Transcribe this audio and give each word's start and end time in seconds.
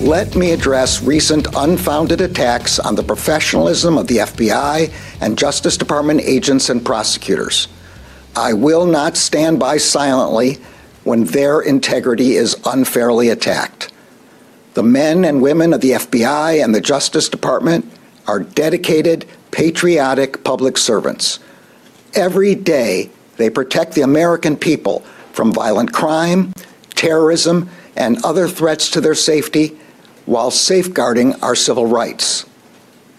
Let 0.00 0.34
me 0.34 0.52
address 0.52 1.02
recent 1.02 1.46
unfounded 1.54 2.20
attacks 2.20 2.78
on 2.78 2.96
the 2.96 3.02
professionalism 3.02 3.96
of 3.98 4.08
the 4.08 4.16
FBI 4.18 4.92
and 5.20 5.38
Justice 5.38 5.76
Department 5.76 6.22
agents 6.22 6.70
and 6.70 6.84
prosecutors. 6.84 7.68
I 8.34 8.54
will 8.54 8.86
not 8.86 9.16
stand 9.16 9.60
by 9.60 9.76
silently 9.76 10.58
when 11.04 11.24
their 11.24 11.60
integrity 11.60 12.32
is 12.32 12.56
unfairly 12.64 13.28
attacked. 13.28 13.92
The 14.74 14.82
men 14.82 15.24
and 15.24 15.42
women 15.42 15.72
of 15.72 15.82
the 15.82 15.92
FBI 15.92 16.64
and 16.64 16.74
the 16.74 16.80
Justice 16.80 17.28
Department 17.28 17.84
are 18.26 18.40
dedicated, 18.40 19.26
patriotic 19.50 20.42
public 20.42 20.78
servants. 20.78 21.38
Every 22.14 22.54
day, 22.54 23.10
they 23.36 23.50
protect 23.50 23.94
the 23.94 24.02
American 24.02 24.56
people 24.56 25.00
from 25.32 25.52
violent 25.52 25.92
crime, 25.92 26.52
terrorism, 26.90 27.68
and 27.94 28.24
other 28.24 28.48
threats 28.48 28.90
to 28.90 29.00
their 29.00 29.14
safety 29.14 29.78
while 30.26 30.50
safeguarding 30.50 31.34
our 31.42 31.54
civil 31.54 31.86
rights. 31.86 32.46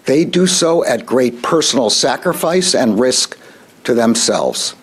They 0.06 0.26
do 0.26 0.48
so 0.48 0.86
at 0.86 1.06
great 1.06 1.42
personal 1.42 1.90
sacrifice 1.90 2.76
and 2.76 3.00
risk 3.00 3.38
to 3.84 3.94
themselves. 3.94 4.76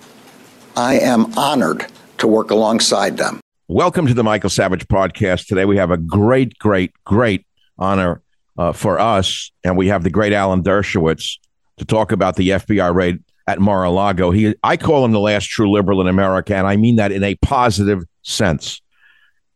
I 0.77 0.99
am 0.99 1.37
honored 1.39 1.87
to 2.19 2.27
work 2.27 2.51
alongside 2.51 3.17
them. 3.17 3.41
Welcome 3.69 4.07
to 4.07 4.15
the 4.15 4.25
Michael 4.25 4.51
Savage 4.51 4.87
podcast. 4.89 5.47
Today 5.47 5.65
we 5.65 5.77
have 5.77 5.91
a 5.91 5.97
great, 5.97 6.59
great, 6.59 6.93
great 7.05 7.47
honor 7.79 8.23
uh, 8.59 8.73
for 8.73 8.99
us, 8.99 9.51
and 9.65 9.77
we 9.77 9.89
have 9.89 10.03
the 10.03 10.11
great 10.11 10.33
Alan 10.33 10.63
Dershowitz 10.63 11.39
to 11.79 11.85
talk 11.85 12.13
about 12.13 12.37
the 12.37 12.51
FBI 12.51 12.95
raid 12.95 13.23
at 13.47 13.59
Mar-a-Lago. 13.59 14.31
He, 14.31 14.55
I 14.63 14.77
call 14.77 15.05
him 15.05 15.13
the 15.13 15.21
last 15.21 15.49
true 15.49 15.71
liberal 15.71 16.01
in 16.01 16.09
America, 16.09 16.55
and 16.55 16.67
I 16.67 16.77
mean 16.77 16.97
that 16.97 17.13
in 17.13 17.25
a 17.25 17.35
positive 17.37 18.03
sense. 18.23 18.81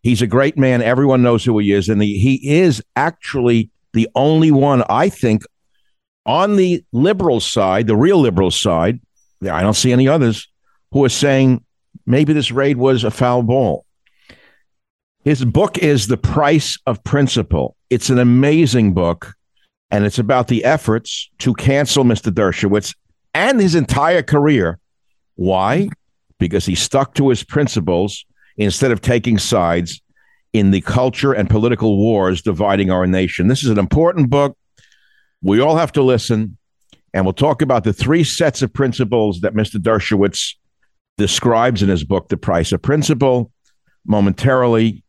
He's 0.04 0.22
a 0.22 0.26
great 0.26 0.58
man. 0.58 0.82
Everyone 0.82 1.22
knows 1.22 1.44
who 1.44 1.58
he 1.58 1.72
is. 1.72 1.88
And 1.88 2.00
he 2.00 2.38
is 2.44 2.82
actually 2.94 3.70
the 3.94 4.08
only 4.14 4.50
one, 4.50 4.84
I 4.88 5.08
think, 5.08 5.42
on 6.26 6.56
the 6.56 6.84
liberal 6.92 7.40
side, 7.40 7.86
the 7.86 7.96
real 7.96 8.18
liberal 8.18 8.50
side, 8.50 9.00
I 9.42 9.62
don't 9.62 9.74
see 9.74 9.92
any 9.92 10.06
others, 10.06 10.46
who 10.92 11.04
are 11.04 11.08
saying 11.08 11.64
maybe 12.04 12.34
this 12.34 12.52
raid 12.52 12.76
was 12.76 13.02
a 13.02 13.10
foul 13.10 13.42
ball. 13.42 13.86
His 15.24 15.42
book 15.42 15.78
is 15.78 16.06
The 16.06 16.18
Price 16.18 16.78
of 16.86 17.02
Principle. 17.02 17.74
It's 17.88 18.10
an 18.10 18.18
amazing 18.18 18.92
book, 18.92 19.34
and 19.90 20.04
it's 20.04 20.18
about 20.18 20.48
the 20.48 20.64
efforts 20.64 21.30
to 21.38 21.54
cancel 21.54 22.04
Mr. 22.04 22.30
Dershowitz 22.30 22.94
and 23.32 23.58
his 23.58 23.74
entire 23.74 24.22
career. 24.22 24.78
Why? 25.36 25.88
Because 26.38 26.66
he 26.66 26.74
stuck 26.74 27.14
to 27.14 27.30
his 27.30 27.42
principles 27.42 28.26
instead 28.56 28.90
of 28.90 29.00
taking 29.00 29.38
sides 29.38 30.00
in 30.52 30.70
the 30.70 30.80
culture 30.80 31.32
and 31.32 31.50
political 31.50 31.98
wars 31.98 32.40
dividing 32.40 32.90
our 32.90 33.06
nation. 33.06 33.48
This 33.48 33.64
is 33.64 33.70
an 33.70 33.78
important 33.78 34.30
book. 34.30 34.56
We 35.42 35.60
all 35.60 35.76
have 35.76 35.92
to 35.92 36.02
listen, 36.02 36.56
and 37.12 37.26
we'll 37.26 37.34
talk 37.34 37.60
about 37.60 37.84
the 37.84 37.92
three 37.92 38.24
sets 38.24 38.62
of 38.62 38.72
principles 38.72 39.40
that 39.40 39.54
Mr. 39.54 39.76
Dershowitz 39.76 40.54
describes 41.18 41.82
in 41.82 41.88
his 41.88 42.04
book, 42.04 42.28
The 42.28 42.36
Price 42.36 42.72
of 42.72 42.80
Principle, 42.80 43.50
momentarily. 44.06 45.02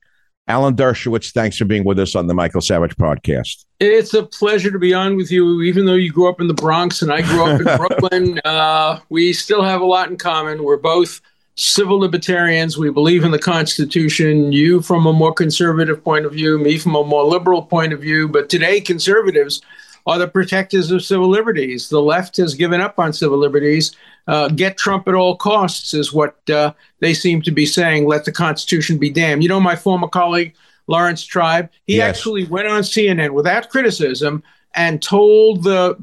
Alan 0.48 0.76
Dershowitz, 0.76 1.32
thanks 1.32 1.58
for 1.58 1.66
being 1.66 1.84
with 1.86 1.98
us 1.98 2.16
on 2.16 2.28
the 2.28 2.34
Michael 2.34 2.62
Savage 2.62 2.96
podcast. 2.98 3.66
It's 3.80 4.14
a 4.14 4.24
pleasure 4.24 4.70
to 4.70 4.78
be 4.78 4.94
on 4.94 5.16
with 5.16 5.32
you. 5.32 5.62
Even 5.62 5.86
though 5.86 5.96
you 5.96 6.12
grew 6.12 6.30
up 6.30 6.40
in 6.40 6.48
the 6.48 6.54
Bronx 6.54 7.02
and 7.02 7.12
I 7.12 7.22
grew 7.22 7.44
up 7.46 7.60
in 7.60 7.66
Brooklyn, 7.78 8.40
uh, 8.46 9.00
we 9.10 9.34
still 9.34 9.64
have 9.64 9.82
a 9.82 9.86
lot 9.86 10.10
in 10.10 10.18
common. 10.18 10.64
We're 10.64 10.78
both 10.78 11.20
civil 11.56 12.00
libertarians. 12.00 12.78
We 12.78 12.90
believe 12.90 13.24
in 13.24 13.32
the 13.32 13.40
Constitution. 13.40 14.52
You 14.52 14.82
from 14.82 15.06
a 15.06 15.14
more 15.14 15.34
conservative 15.34 16.04
point 16.04 16.26
of 16.26 16.34
view, 16.34 16.58
me 16.60 16.78
from 16.78 16.96
a 16.96 17.04
more 17.04 17.24
liberal 17.24 17.62
point 17.62 17.94
of 17.94 18.02
view. 18.02 18.28
But 18.28 18.50
today, 18.50 18.82
conservatives 18.82 19.62
are 20.06 20.20
the 20.20 20.28
protectors 20.28 20.92
of 20.92 21.04
civil 21.04 21.30
liberties. 21.30 21.90
The 21.90 22.02
left 22.02 22.38
has 22.38 22.54
given 22.54 22.80
up 22.80 23.00
on 23.00 23.14
civil 23.14 23.38
liberties. 23.38 23.96
Uh, 24.28 24.50
get 24.50 24.78
Trump 24.78 25.08
at 25.08 25.16
all 25.16 25.36
costs 25.36 25.94
is 25.94 26.14
what 26.14 26.38
uh, 26.50 26.74
they 27.00 27.14
seem 27.14 27.42
to 27.42 27.52
be 27.52 27.66
saying. 27.66 28.06
Let 28.06 28.26
the 28.26 28.32
Constitution 28.32 28.98
be 28.98 29.10
damned. 29.10 29.42
You 29.42 29.50
know, 29.50 29.60
my 29.60 29.76
former 29.76 30.08
colleague, 30.08 30.54
Laurence 30.88 31.24
Tribe, 31.24 31.70
he 31.86 31.98
yes. 31.98 32.18
actually 32.18 32.46
went 32.46 32.68
on 32.68 32.82
CNN 32.82 33.32
without 33.32 33.70
criticism 33.70 34.44
and 34.76 35.02
told 35.02 35.64
the, 35.64 35.98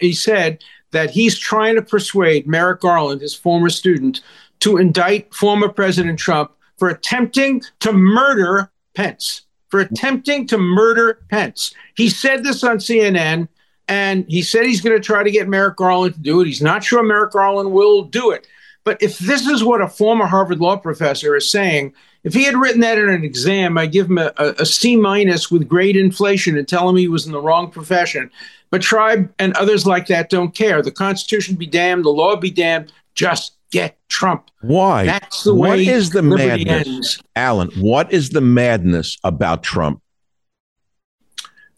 he 0.00 0.12
said 0.12 0.64
that 0.90 1.10
he's 1.10 1.38
trying 1.38 1.76
to 1.76 1.82
persuade 1.82 2.48
Merrick 2.48 2.80
Garland, 2.80 3.20
his 3.20 3.34
former 3.34 3.70
student, 3.70 4.22
to 4.60 4.76
indict 4.76 5.34
former 5.34 5.68
President 5.68 6.18
Trump 6.18 6.52
for 6.76 6.88
attempting 6.88 7.62
to 7.80 7.92
murder 7.92 8.70
Pence 8.94 9.42
for 9.70 9.80
attempting 9.80 10.46
to 10.48 10.58
murder 10.58 11.20
Pence. 11.30 11.72
He 11.96 12.08
said 12.08 12.44
this 12.44 12.62
on 12.62 12.78
CNN, 12.78 13.48
and 13.88 14.24
he 14.28 14.42
said 14.42 14.66
he's 14.66 14.80
going 14.80 14.96
to 14.96 15.04
try 15.04 15.22
to 15.22 15.30
get 15.30 15.48
Merrick 15.48 15.76
Garland 15.76 16.14
to 16.14 16.20
do 16.20 16.40
it. 16.40 16.46
He's 16.46 16.60
not 16.60 16.84
sure 16.84 17.02
Merrick 17.02 17.32
Garland 17.32 17.72
will 17.72 18.02
do 18.02 18.30
it. 18.30 18.46
But 18.84 19.02
if 19.02 19.18
this 19.18 19.46
is 19.46 19.62
what 19.62 19.80
a 19.80 19.88
former 19.88 20.26
Harvard 20.26 20.58
law 20.58 20.76
professor 20.76 21.36
is 21.36 21.50
saying, 21.50 21.94
if 22.24 22.34
he 22.34 22.44
had 22.44 22.56
written 22.56 22.80
that 22.80 22.98
in 22.98 23.08
an 23.08 23.24
exam, 23.24 23.78
I'd 23.78 23.92
give 23.92 24.06
him 24.06 24.18
a, 24.18 24.32
a, 24.36 24.54
a 24.58 24.66
C 24.66 24.96
minus 24.96 25.50
with 25.50 25.68
grade 25.68 25.96
inflation 25.96 26.58
and 26.58 26.66
tell 26.66 26.88
him 26.88 26.96
he 26.96 27.08
was 27.08 27.26
in 27.26 27.32
the 27.32 27.40
wrong 27.40 27.70
profession. 27.70 28.30
But 28.70 28.82
Tribe 28.82 29.32
and 29.38 29.54
others 29.54 29.86
like 29.86 30.06
that 30.08 30.30
don't 30.30 30.54
care. 30.54 30.82
The 30.82 30.90
Constitution 30.90 31.56
be 31.56 31.66
damned, 31.66 32.04
the 32.04 32.10
law 32.10 32.36
be 32.36 32.50
damned. 32.50 32.92
Just 33.14 33.54
get 33.70 33.98
Trump. 34.08 34.50
Why? 34.60 35.04
That's 35.04 35.44
the 35.44 35.54
what 35.54 35.70
way. 35.70 35.86
What 35.86 35.94
is 35.94 36.10
the 36.10 36.22
madness, 36.22 36.86
ends. 36.86 37.22
Alan? 37.36 37.70
What 37.78 38.12
is 38.12 38.30
the 38.30 38.40
madness 38.40 39.16
about 39.24 39.62
Trump? 39.62 40.02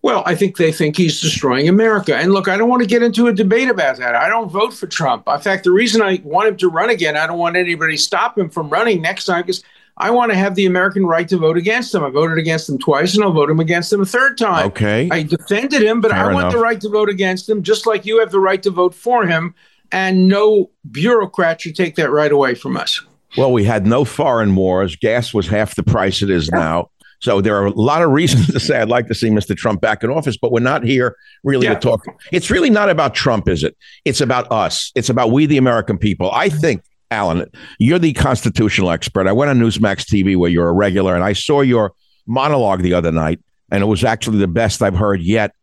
Well, 0.02 0.24
I 0.26 0.34
think 0.34 0.56
they 0.56 0.72
think 0.72 0.96
he's 0.96 1.20
destroying 1.20 1.68
America. 1.68 2.16
And 2.16 2.32
look, 2.32 2.48
I 2.48 2.56
don't 2.56 2.68
want 2.68 2.82
to 2.82 2.88
get 2.88 3.04
into 3.04 3.28
a 3.28 3.32
debate 3.32 3.68
about 3.70 3.98
that. 3.98 4.16
I 4.16 4.28
don't 4.28 4.50
vote 4.50 4.74
for 4.74 4.88
Trump. 4.88 5.28
In 5.28 5.40
fact, 5.40 5.62
the 5.62 5.70
reason 5.70 6.02
I 6.02 6.20
want 6.24 6.48
him 6.48 6.56
to 6.56 6.68
run 6.68 6.90
again, 6.90 7.16
I 7.16 7.28
don't 7.28 7.38
want 7.38 7.56
anybody 7.56 7.96
to 7.96 8.02
stop 8.02 8.36
him 8.36 8.50
from 8.50 8.68
running 8.68 9.00
next 9.00 9.26
time 9.26 9.42
because 9.42 9.62
I 9.96 10.10
want 10.10 10.32
to 10.32 10.36
have 10.36 10.56
the 10.56 10.66
American 10.66 11.06
right 11.06 11.28
to 11.28 11.36
vote 11.36 11.56
against 11.56 11.94
him. 11.94 12.02
I 12.02 12.10
voted 12.10 12.36
against 12.36 12.68
him 12.68 12.78
twice 12.78 13.14
and 13.14 13.22
I'll 13.22 13.32
vote 13.32 13.48
him 13.48 13.60
against 13.60 13.92
him 13.92 14.00
a 14.00 14.04
third 14.04 14.36
time. 14.38 14.66
Okay. 14.68 15.08
I 15.12 15.22
defended 15.22 15.82
him, 15.82 16.00
but 16.00 16.10
Fair 16.10 16.30
I 16.30 16.32
want 16.32 16.46
enough. 16.46 16.52
the 16.54 16.58
right 16.58 16.80
to 16.80 16.88
vote 16.88 17.08
against 17.08 17.48
him, 17.48 17.62
just 17.62 17.86
like 17.86 18.04
you 18.04 18.18
have 18.18 18.32
the 18.32 18.40
right 18.40 18.62
to 18.64 18.70
vote 18.70 18.96
for 18.96 19.24
him 19.24 19.54
and 19.92 20.28
no 20.28 20.70
bureaucrat 20.90 21.60
should 21.60 21.76
take 21.76 21.96
that 21.96 22.10
right 22.10 22.32
away 22.32 22.54
from 22.54 22.76
us. 22.76 23.00
Well, 23.36 23.52
we 23.52 23.64
had 23.64 23.86
no 23.86 24.04
foreign 24.04 24.54
wars. 24.54 24.96
Gas 24.96 25.32
was 25.32 25.48
half 25.48 25.74
the 25.74 25.82
price 25.82 26.22
it 26.22 26.30
is 26.30 26.50
now. 26.50 26.90
So 27.20 27.40
there 27.40 27.56
are 27.56 27.66
a 27.66 27.70
lot 27.70 28.02
of 28.02 28.10
reasons 28.10 28.48
to 28.48 28.58
say 28.58 28.80
I'd 28.80 28.88
like 28.88 29.06
to 29.06 29.14
see 29.14 29.30
Mr. 29.30 29.56
Trump 29.56 29.80
back 29.80 30.02
in 30.02 30.10
office, 30.10 30.36
but 30.36 30.50
we're 30.50 30.60
not 30.60 30.82
here 30.82 31.16
really 31.44 31.66
yeah. 31.66 31.74
to 31.74 31.80
talk. 31.80 32.04
It's 32.32 32.50
really 32.50 32.68
not 32.68 32.90
about 32.90 33.14
Trump, 33.14 33.48
is 33.48 33.62
it? 33.62 33.76
It's 34.04 34.20
about 34.20 34.50
us. 34.50 34.90
It's 34.96 35.08
about 35.08 35.30
we, 35.30 35.46
the 35.46 35.56
American 35.56 35.98
people. 35.98 36.30
I 36.32 36.48
think, 36.48 36.82
Alan, 37.12 37.48
you're 37.78 38.00
the 38.00 38.12
constitutional 38.14 38.90
expert. 38.90 39.28
I 39.28 39.32
went 39.32 39.50
on 39.50 39.58
Newsmax 39.58 40.04
TV 40.04 40.36
where 40.36 40.50
you're 40.50 40.68
a 40.68 40.72
regular, 40.72 41.14
and 41.14 41.22
I 41.22 41.32
saw 41.32 41.60
your 41.60 41.92
monologue 42.26 42.82
the 42.82 42.94
other 42.94 43.12
night, 43.12 43.38
and 43.70 43.82
it 43.82 43.86
was 43.86 44.02
actually 44.02 44.38
the 44.38 44.48
best 44.48 44.82
I've 44.82 44.96
heard 44.96 45.22
yet 45.22 45.54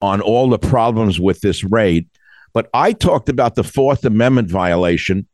on 0.00 0.20
all 0.20 0.48
the 0.48 0.58
problems 0.58 1.18
with 1.18 1.40
this 1.40 1.64
raid. 1.64 2.08
But 2.52 2.68
I 2.72 2.92
talked 2.92 3.28
about 3.28 3.54
the 3.54 3.64
Fourth 3.64 4.04
Amendment 4.04 4.50
violation 4.50 5.26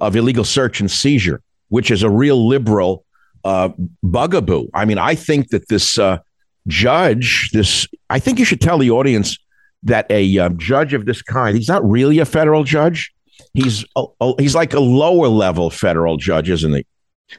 of 0.00 0.16
illegal 0.16 0.44
search 0.44 0.80
and 0.80 0.90
seizure, 0.90 1.40
which 1.68 1.90
is 1.90 2.02
a 2.02 2.10
real 2.10 2.48
liberal 2.48 3.04
uh, 3.44 3.70
bugaboo. 4.02 4.68
I 4.74 4.84
mean, 4.84 4.98
I 4.98 5.14
think 5.14 5.50
that 5.50 5.68
this 5.68 5.98
uh, 5.98 6.18
judge, 6.66 7.50
this, 7.52 7.86
I 8.10 8.18
think 8.18 8.38
you 8.38 8.44
should 8.44 8.60
tell 8.60 8.78
the 8.78 8.90
audience 8.90 9.36
that 9.82 10.06
a 10.10 10.38
uh, 10.38 10.48
judge 10.50 10.94
of 10.94 11.04
this 11.04 11.22
kind, 11.22 11.56
he's 11.56 11.68
not 11.68 11.88
really 11.88 12.18
a 12.18 12.24
federal 12.24 12.64
judge. 12.64 13.12
He's 13.52 13.84
a, 13.96 14.04
a, 14.20 14.32
he's 14.40 14.54
like 14.54 14.72
a 14.72 14.80
lower 14.80 15.28
level 15.28 15.70
federal 15.70 16.16
judge, 16.16 16.48
isn't 16.50 16.72
he? 16.72 16.86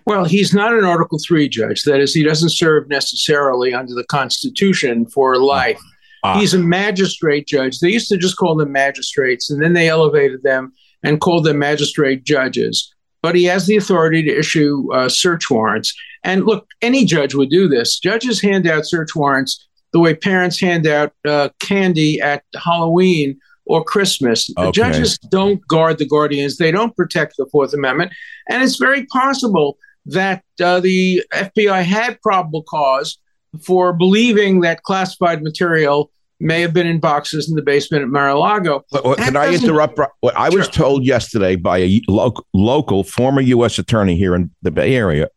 Well, 0.06 0.26
he's 0.26 0.54
not 0.54 0.74
an 0.74 0.84
Article 0.84 1.20
Three 1.26 1.48
judge. 1.48 1.84
That 1.84 2.00
is, 2.00 2.14
he 2.14 2.24
doesn't 2.24 2.50
serve 2.50 2.88
necessarily 2.90 3.74
under 3.74 3.94
the 3.94 4.04
Constitution 4.06 5.06
for 5.06 5.38
life. 5.38 5.80
Ah. 6.26 6.40
He's 6.40 6.54
a 6.54 6.60
magistrate 6.60 7.48
judge. 7.48 7.80
They 7.80 7.90
used 7.90 8.10
to 8.10 8.18
just 8.18 8.38
call 8.38 8.56
them 8.56 8.72
magistrates, 8.72 9.52
and 9.52 9.62
then 9.62 9.74
they 9.74 9.90
elevated 9.90 10.42
them 10.44 10.74
and 11.04 11.22
called 11.22 11.46
them 11.46 11.60
magistrate 11.60 12.24
judges. 12.24 12.92
But 13.22 13.36
he 13.36 13.44
has 13.46 13.68
the 13.68 13.78
authority 13.78 14.24
to 14.24 14.38
issue 14.38 14.92
uh, 14.94 15.10
search 15.10 15.50
warrants. 15.50 15.94
And 16.24 16.46
look, 16.46 16.68
any 16.82 17.06
judge 17.06 17.36
would 17.36 17.50
do 17.50 17.68
this. 17.68 18.00
Judges 18.00 18.42
hand 18.42 18.68
out 18.68 18.86
search 18.86 19.16
warrants 19.16 19.68
the 19.94 20.00
way 20.00 20.14
parents 20.14 20.60
hand 20.60 20.88
out 20.88 21.14
uh, 21.26 21.50
candy 21.60 22.20
at 22.20 22.44
Halloween 22.56 23.40
or 23.66 23.84
Christmas. 23.84 24.50
Okay. 24.58 24.72
Judges 24.72 25.18
don't 25.18 25.66
guard 25.68 26.00
the 26.00 26.08
guardians, 26.08 26.58
they 26.58 26.72
don't 26.72 26.96
protect 26.96 27.38
the 27.38 27.46
Fourth 27.52 27.74
Amendment. 27.74 28.12
And 28.50 28.64
it's 28.64 28.78
very 28.78 29.06
possible 29.06 29.78
that 30.08 30.44
uh, 30.62 30.80
the 30.80 31.24
FBI 31.34 31.84
had 31.84 32.22
probable 32.22 32.64
cause 32.64 33.18
for 33.64 33.94
believing 33.94 34.62
that 34.62 34.84
classified 34.84 35.42
material 35.42 36.12
may 36.46 36.62
have 36.62 36.74
been 36.74 36.88
in 36.88 37.00
boxes 37.00 37.50
in 37.50 37.56
the 37.56 37.62
basement 37.62 38.04
at 38.04 38.10
Mar-a-Lago. 38.10 38.86
Can 39.18 39.36
I 39.36 39.54
interrupt? 39.54 40.00
What 40.20 40.36
I 40.38 40.50
was 40.50 40.70
told 40.70 41.04
yesterday 41.04 41.56
by 41.56 41.80
a 41.80 42.02
lo- 42.08 42.36
local 42.54 43.04
former 43.04 43.42
U.S. 43.42 43.80
attorney 43.80 44.16
here 44.16 44.36
in 44.36 44.52
the 44.62 44.72
Bay 44.72 44.96
Area 44.96 45.30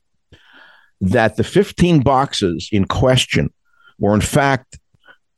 that 1.01 1.37
the 1.37 1.45
15 1.45 2.03
boxes 2.03 2.69
in 2.71 2.85
question 2.85 3.53
were 3.99 4.15
in 4.15 4.21
fact 4.21 4.79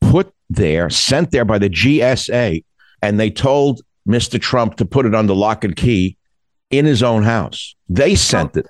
put 0.01 0.33
there, 0.49 0.91
sent 0.91 1.31
there 1.31 1.45
by 1.45 1.59
the 1.59 1.71
GSA, 1.71 2.65
and 3.03 3.21
they 3.21 3.31
told 3.31 3.83
Mr. 4.09 4.41
Trump 4.41 4.77
to 4.77 4.85
put 4.85 5.07
it 5.07 5.15
under 5.15 5.35
lock 5.35 5.63
and 5.63 5.77
key 5.77 6.17
in 6.71 6.85
his 6.85 7.03
own 7.03 7.23
house. 7.23 7.77
They 7.89 8.17
sent 8.17 8.57
oh. 8.57 8.61
it. 8.61 8.67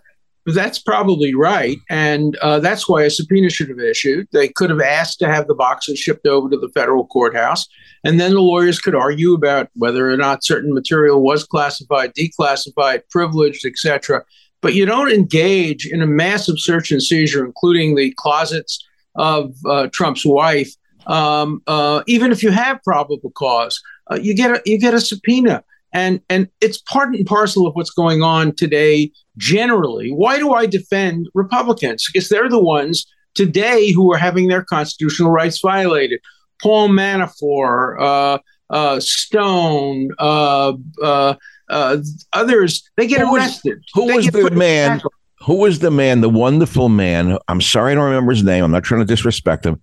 That's 0.47 0.79
probably 0.79 1.35
right. 1.35 1.77
And 1.91 2.37
uh, 2.39 2.61
that's 2.61 2.89
why 2.89 3.03
a 3.03 3.11
subpoena 3.11 3.51
should 3.51 3.69
have 3.69 3.79
issued. 3.79 4.27
They 4.33 4.49
could 4.49 4.71
have 4.71 4.81
asked 4.81 5.19
to 5.19 5.27
have 5.27 5.47
the 5.47 5.55
boxes 5.55 5.99
shipped 5.99 6.27
over 6.27 6.49
to 6.49 6.57
the 6.57 6.71
federal 6.71 7.07
courthouse. 7.07 7.67
And 8.05 8.19
then 8.19 8.33
the 8.33 8.41
lawyers 8.41 8.81
could 8.81 8.95
argue 8.95 9.35
about 9.35 9.69
whether 9.75 10.11
or 10.11 10.17
not 10.17 10.45
certain 10.45 10.73
material 10.73 11.23
was 11.23 11.45
classified, 11.45 12.15
declassified, 12.15 13.03
privileged, 13.11 13.67
etc. 13.67 14.25
But 14.63 14.75
you 14.75 14.87
don't 14.87 15.13
engage 15.13 15.87
in 15.87 16.01
a 16.01 16.07
massive 16.07 16.59
search 16.59 16.91
and 16.91 17.03
seizure, 17.03 17.45
including 17.45 17.95
the 17.95 18.15
closets 18.17 18.83
of 19.17 19.55
uh, 19.67 19.89
Trump's 19.93 20.25
wife, 20.25 20.75
um, 21.07 21.63
uh, 21.67 22.03
even 22.07 22.33
if 22.33 22.43
you 22.43 22.51
have 22.51 22.83
probable 22.83 23.31
cause. 23.33 23.81
Uh, 24.11 24.17
you 24.17 24.35
get 24.35 24.51
a, 24.51 24.63
you 24.65 24.79
get 24.79 24.95
a 24.95 25.01
subpoena 25.01 25.63
and 25.93 26.21
and 26.29 26.49
it's 26.61 26.79
part 26.79 27.15
and 27.15 27.27
parcel 27.27 27.67
of 27.67 27.75
what's 27.75 27.91
going 27.91 28.23
on 28.23 28.55
today 28.55 29.11
generally. 29.37 30.11
Why 30.11 30.39
do 30.39 30.53
i 30.53 30.67
defend 30.67 31.29
republicans? 31.35 32.09
Because 32.13 32.29
they're 32.29 32.49
the 32.49 32.63
ones 32.63 33.07
today 33.35 33.93
who 33.93 34.13
are 34.13 34.19
having 34.19 34.49
their 34.49 34.65
constitutional 34.65 35.31
rights 35.31 35.61
violated. 35.61 36.21
Paul 36.63 36.89
manafort 36.89 38.01
uh, 38.01 38.39
uh, 38.71 39.01
stone 39.01 40.11
uh, 40.19 40.75
uh, 41.03 41.35
uh 41.69 41.97
others 42.33 42.89
they 42.97 43.07
get 43.07 43.21
who 43.21 43.37
arrested. 43.37 43.79
was, 43.79 43.85
who 43.95 44.07
they 44.07 44.17
was 44.17 44.27
the 44.27 44.51
man 44.51 45.01
who 45.41 45.55
was 45.57 45.79
the 45.79 45.91
man 45.91 46.21
the 46.21 46.29
wonderful 46.29 46.89
man 46.89 47.39
i'm 47.49 47.61
sorry 47.61 47.93
i 47.93 47.95
don't 47.95 48.05
remember 48.05 48.33
his 48.33 48.43
name 48.43 48.65
i'm 48.65 48.71
not 48.71 48.85
trying 48.85 49.01
to 49.01 49.07
disrespect 49.07 49.65
him 49.65 49.81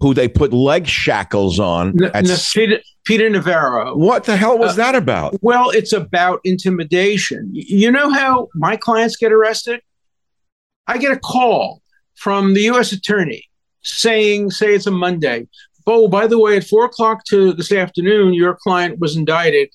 who 0.00 0.14
they 0.14 0.28
put 0.28 0.52
leg 0.52 0.86
shackles 0.86 1.58
on. 1.60 1.88
N- 2.02 2.04
at 2.14 2.16
N- 2.24 2.30
s- 2.30 2.52
Peter, 2.52 2.80
Peter 3.04 3.28
Navarro. 3.28 3.94
what 3.96 4.24
the 4.24 4.36
hell 4.36 4.58
was 4.58 4.72
Uh, 4.72 4.76
that 4.76 4.94
about? 4.94 5.36
Well, 5.42 5.70
it's 5.70 5.92
about 5.92 6.40
intimidation. 6.44 7.50
You 7.52 7.90
know 7.90 8.10
how 8.10 8.48
my 8.54 8.76
clients 8.76 9.16
get 9.16 9.32
arrested? 9.32 9.80
I 10.86 10.98
get 10.98 11.12
a 11.12 11.18
call 11.18 11.82
from 12.16 12.54
the 12.54 12.62
U.S. 12.62 12.92
attorney 12.92 13.44
saying, 13.82 14.50
say 14.50 14.74
it's 14.74 14.86
a 14.86 14.90
Monday. 14.90 15.46
Oh, 15.86 16.08
by 16.08 16.26
the 16.26 16.38
way, 16.38 16.56
at 16.56 16.64
four 16.64 16.84
o'clock 16.84 17.24
to 17.26 17.52
this 17.52 17.72
afternoon, 17.72 18.34
your 18.34 18.54
client 18.54 18.98
was 19.00 19.16
indicted. 19.16 19.68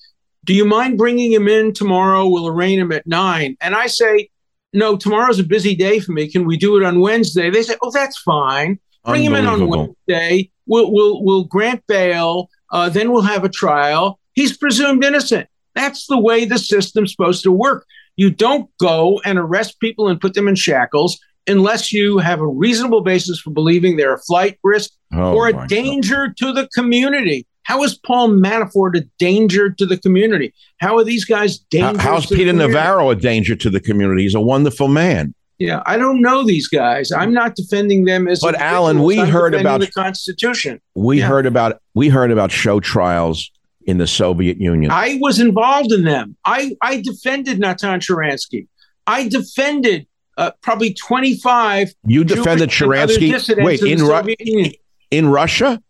Do 0.44 0.54
you 0.54 0.64
mind 0.64 0.96
bringing 0.98 1.32
him 1.32 1.48
in 1.48 1.72
tomorrow? 1.72 2.26
We'll 2.28 2.46
arraign 2.46 2.78
him 2.78 2.92
at 2.92 3.06
nine. 3.06 3.56
And 3.60 3.74
I 3.74 3.88
say, 3.88 4.28
no, 4.72 4.96
tomorrow's 4.96 5.40
a 5.40 5.44
busy 5.44 5.74
day 5.74 5.98
for 5.98 6.12
me. 6.12 6.30
Can 6.30 6.44
we 6.46 6.56
do 6.56 6.76
it 6.76 6.84
on 6.84 7.00
Wednesday? 7.00 7.50
They 7.50 7.62
say, 7.62 7.74
oh, 7.82 7.90
that's 7.90 8.16
fine. 8.18 8.78
Bring 9.06 9.22
him 9.22 9.34
in 9.34 9.46
on. 9.46 9.68
Wednesday. 9.68 10.50
We'll 10.66 10.92
we'll 10.92 11.22
we'll 11.24 11.44
grant 11.44 11.86
bail. 11.86 12.48
Uh, 12.72 12.88
then 12.88 13.12
we'll 13.12 13.22
have 13.22 13.44
a 13.44 13.48
trial. 13.48 14.18
He's 14.34 14.56
presumed 14.56 15.04
innocent. 15.04 15.48
That's 15.74 16.06
the 16.06 16.18
way 16.18 16.44
the 16.44 16.58
system's 16.58 17.12
supposed 17.12 17.42
to 17.44 17.52
work. 17.52 17.86
You 18.16 18.30
don't 18.30 18.68
go 18.80 19.20
and 19.24 19.38
arrest 19.38 19.78
people 19.80 20.08
and 20.08 20.20
put 20.20 20.34
them 20.34 20.48
in 20.48 20.54
shackles 20.56 21.18
unless 21.46 21.92
you 21.92 22.18
have 22.18 22.40
a 22.40 22.46
reasonable 22.46 23.02
basis 23.02 23.38
for 23.38 23.50
believing 23.50 23.96
they're 23.96 24.14
a 24.14 24.20
flight 24.22 24.58
risk 24.64 24.90
Oh, 25.14 25.34
or 25.34 25.46
a 25.48 25.52
God. 25.52 25.68
danger 25.68 26.34
to 26.38 26.52
the 26.52 26.66
community. 26.74 27.46
How 27.62 27.84
is 27.84 27.96
Paul 27.98 28.30
Manafort 28.30 28.96
a 28.98 29.04
danger 29.18 29.70
to 29.70 29.86
the 29.86 29.96
community? 29.98 30.52
How 30.78 30.96
are 30.98 31.04
these 31.04 31.24
guys 31.24 31.58
How- 31.58 31.64
dangerous? 31.70 32.02
how's 32.02 32.26
to 32.26 32.34
Peter? 32.36 32.52
Navarro 32.52 33.10
a 33.10 33.14
danger 33.14 33.54
to 33.54 33.70
the 33.70 33.80
community? 33.80 34.22
He's 34.22 34.34
a 34.34 34.40
wonderful 34.40 34.88
man. 34.88 35.34
Yeah, 35.58 35.82
I 35.86 35.96
don't 35.96 36.20
know 36.20 36.44
these 36.44 36.68
guys. 36.68 37.10
I'm 37.12 37.32
not 37.32 37.54
defending 37.54 38.04
them 38.04 38.28
as. 38.28 38.40
But, 38.40 38.56
Alan, 38.56 39.02
we 39.02 39.18
I'm 39.18 39.28
heard 39.28 39.54
about- 39.54 39.80
the 39.80 39.86
Constitution. 39.86 40.80
We 40.94 41.18
Yeah. 41.20 41.28
heard 41.28 41.46
about 41.46 41.80
we 41.94 42.08
heard 42.10 42.30
about 42.30 42.52
show 42.52 42.78
trials 42.80 43.50
in 43.86 43.96
the 43.98 44.06
Soviet 44.06 44.60
Union. 44.60 44.90
I 44.90 45.18
was 45.20 45.40
involved 45.40 45.92
in 45.92 46.04
them. 46.04 46.36
I, 46.44 46.76
I 46.82 47.00
defended 47.00 47.58
Natan 47.58 48.00
Sharansky. 48.00 48.66
I 49.06 49.28
defended 49.28 50.06
uh, 50.36 50.50
probably 50.60 50.92
25. 50.92 51.94
you 52.06 52.22
defended 52.24 52.68
Jewish 52.68 52.82
and 52.82 52.92
other 52.92 53.14
Sharansky. 53.14 53.64
Wait, 53.64 53.80
in 53.80 54.00
in 54.00 54.04
Ru- 54.04 54.34
Union. 54.38 54.72
in 55.10 55.28
Russia? 55.28 55.80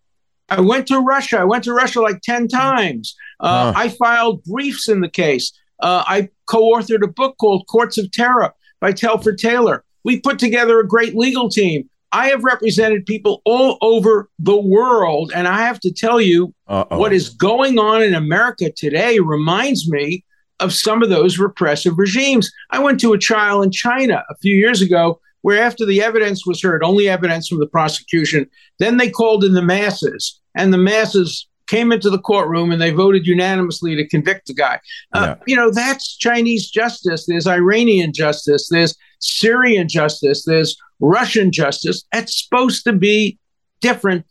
I 0.48 0.60
went 0.60 0.86
to 0.88 1.00
Russia. 1.00 1.38
I 1.40 1.44
went 1.44 1.64
to 1.64 1.72
Russia 1.72 2.00
like 2.00 2.20
10 2.22 2.46
times. 2.46 3.16
Uh, 3.40 3.72
Huh. 3.72 3.78
I 3.80 3.88
filed 3.88 4.44
briefs 4.44 4.88
in 4.88 5.00
the 5.00 5.08
case. 5.08 5.50
Uh, 5.82 6.04
I 6.06 6.28
co 6.46 6.72
authored 6.74 7.02
a 7.02 7.08
book 7.08 7.36
called 7.38 7.66
Courts 7.66 7.98
of 7.98 8.12
Terror 8.12 8.52
by 8.80 8.92
Telford 8.92 9.38
Taylor. 9.38 9.84
We 10.04 10.20
put 10.20 10.38
together 10.38 10.78
a 10.78 10.86
great 10.86 11.16
legal 11.16 11.48
team. 11.48 11.88
I 12.12 12.28
have 12.28 12.44
represented 12.44 13.04
people 13.04 13.42
all 13.44 13.78
over 13.82 14.28
the 14.38 14.56
world. 14.56 15.32
And 15.34 15.48
I 15.48 15.58
have 15.58 15.80
to 15.80 15.92
tell 15.92 16.20
you, 16.20 16.54
Uh-oh. 16.68 16.98
what 16.98 17.12
is 17.12 17.30
going 17.30 17.78
on 17.78 18.02
in 18.02 18.14
America 18.14 18.70
today 18.70 19.18
reminds 19.18 19.90
me 19.90 20.24
of 20.60 20.72
some 20.72 21.02
of 21.02 21.10
those 21.10 21.38
repressive 21.38 21.98
regimes. 21.98 22.50
I 22.70 22.78
went 22.78 23.00
to 23.00 23.12
a 23.12 23.18
trial 23.18 23.60
in 23.62 23.70
China 23.70 24.22
a 24.30 24.36
few 24.36 24.56
years 24.56 24.80
ago 24.80 25.20
where, 25.42 25.62
after 25.62 25.84
the 25.84 26.02
evidence 26.02 26.46
was 26.46 26.62
heard, 26.62 26.82
only 26.82 27.08
evidence 27.08 27.48
from 27.48 27.58
the 27.58 27.66
prosecution, 27.66 28.48
then 28.78 28.96
they 28.96 29.10
called 29.10 29.44
in 29.44 29.52
the 29.52 29.62
masses, 29.62 30.40
and 30.56 30.72
the 30.72 30.78
masses 30.78 31.46
came 31.66 31.92
into 31.92 32.10
the 32.10 32.18
courtroom 32.18 32.70
and 32.70 32.80
they 32.80 32.90
voted 32.90 33.26
unanimously 33.26 33.96
to 33.96 34.06
convict 34.06 34.46
the 34.46 34.54
guy. 34.54 34.80
Uh, 35.12 35.34
You 35.46 35.56
know, 35.56 35.70
that's 35.70 36.16
Chinese 36.16 36.70
justice. 36.70 37.26
There's 37.26 37.46
Iranian 37.46 38.12
justice. 38.12 38.68
There's 38.68 38.94
Syrian 39.20 39.88
justice. 39.88 40.44
There's 40.44 40.76
Russian 41.00 41.52
justice. 41.52 42.04
That's 42.12 42.44
supposed 42.44 42.84
to 42.84 42.92
be 42.92 43.38
different 43.80 44.24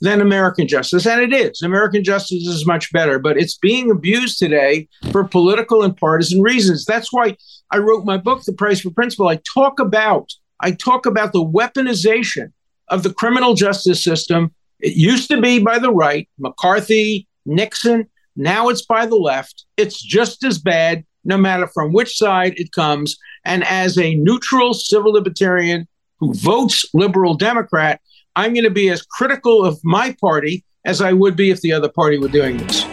than 0.00 0.20
American 0.20 0.66
justice. 0.66 1.06
And 1.06 1.20
it 1.22 1.32
is. 1.32 1.62
American 1.62 2.02
justice 2.02 2.46
is 2.46 2.66
much 2.66 2.92
better, 2.92 3.18
but 3.20 3.38
it's 3.38 3.56
being 3.56 3.90
abused 3.90 4.38
today 4.38 4.88
for 5.12 5.22
political 5.24 5.82
and 5.82 5.96
partisan 5.96 6.42
reasons. 6.42 6.84
That's 6.84 7.12
why 7.12 7.36
I 7.70 7.78
wrote 7.78 8.04
my 8.04 8.16
book, 8.16 8.42
The 8.42 8.52
Price 8.52 8.80
for 8.80 8.90
Principle. 8.90 9.28
I 9.28 9.40
talk 9.54 9.78
about 9.78 10.32
I 10.60 10.72
talk 10.72 11.06
about 11.06 11.32
the 11.32 11.44
weaponization 11.44 12.52
of 12.88 13.02
the 13.02 13.12
criminal 13.12 13.54
justice 13.54 14.02
system. 14.02 14.54
It 14.82 14.96
used 14.96 15.30
to 15.30 15.40
be 15.40 15.60
by 15.60 15.78
the 15.78 15.92
right, 15.92 16.28
McCarthy, 16.38 17.28
Nixon. 17.46 18.08
Now 18.34 18.68
it's 18.68 18.84
by 18.84 19.06
the 19.06 19.14
left. 19.14 19.64
It's 19.76 20.02
just 20.02 20.42
as 20.42 20.58
bad, 20.58 21.04
no 21.24 21.38
matter 21.38 21.68
from 21.68 21.92
which 21.92 22.16
side 22.18 22.54
it 22.56 22.72
comes. 22.72 23.16
And 23.44 23.62
as 23.62 23.96
a 23.96 24.16
neutral 24.16 24.74
civil 24.74 25.12
libertarian 25.12 25.86
who 26.18 26.34
votes 26.34 26.84
liberal 26.94 27.34
Democrat, 27.34 28.00
I'm 28.34 28.54
going 28.54 28.64
to 28.64 28.70
be 28.70 28.90
as 28.90 29.02
critical 29.02 29.64
of 29.64 29.78
my 29.84 30.16
party 30.20 30.64
as 30.84 31.00
I 31.00 31.12
would 31.12 31.36
be 31.36 31.50
if 31.52 31.60
the 31.60 31.72
other 31.72 31.88
party 31.88 32.18
were 32.18 32.26
doing 32.26 32.56
this. 32.56 32.84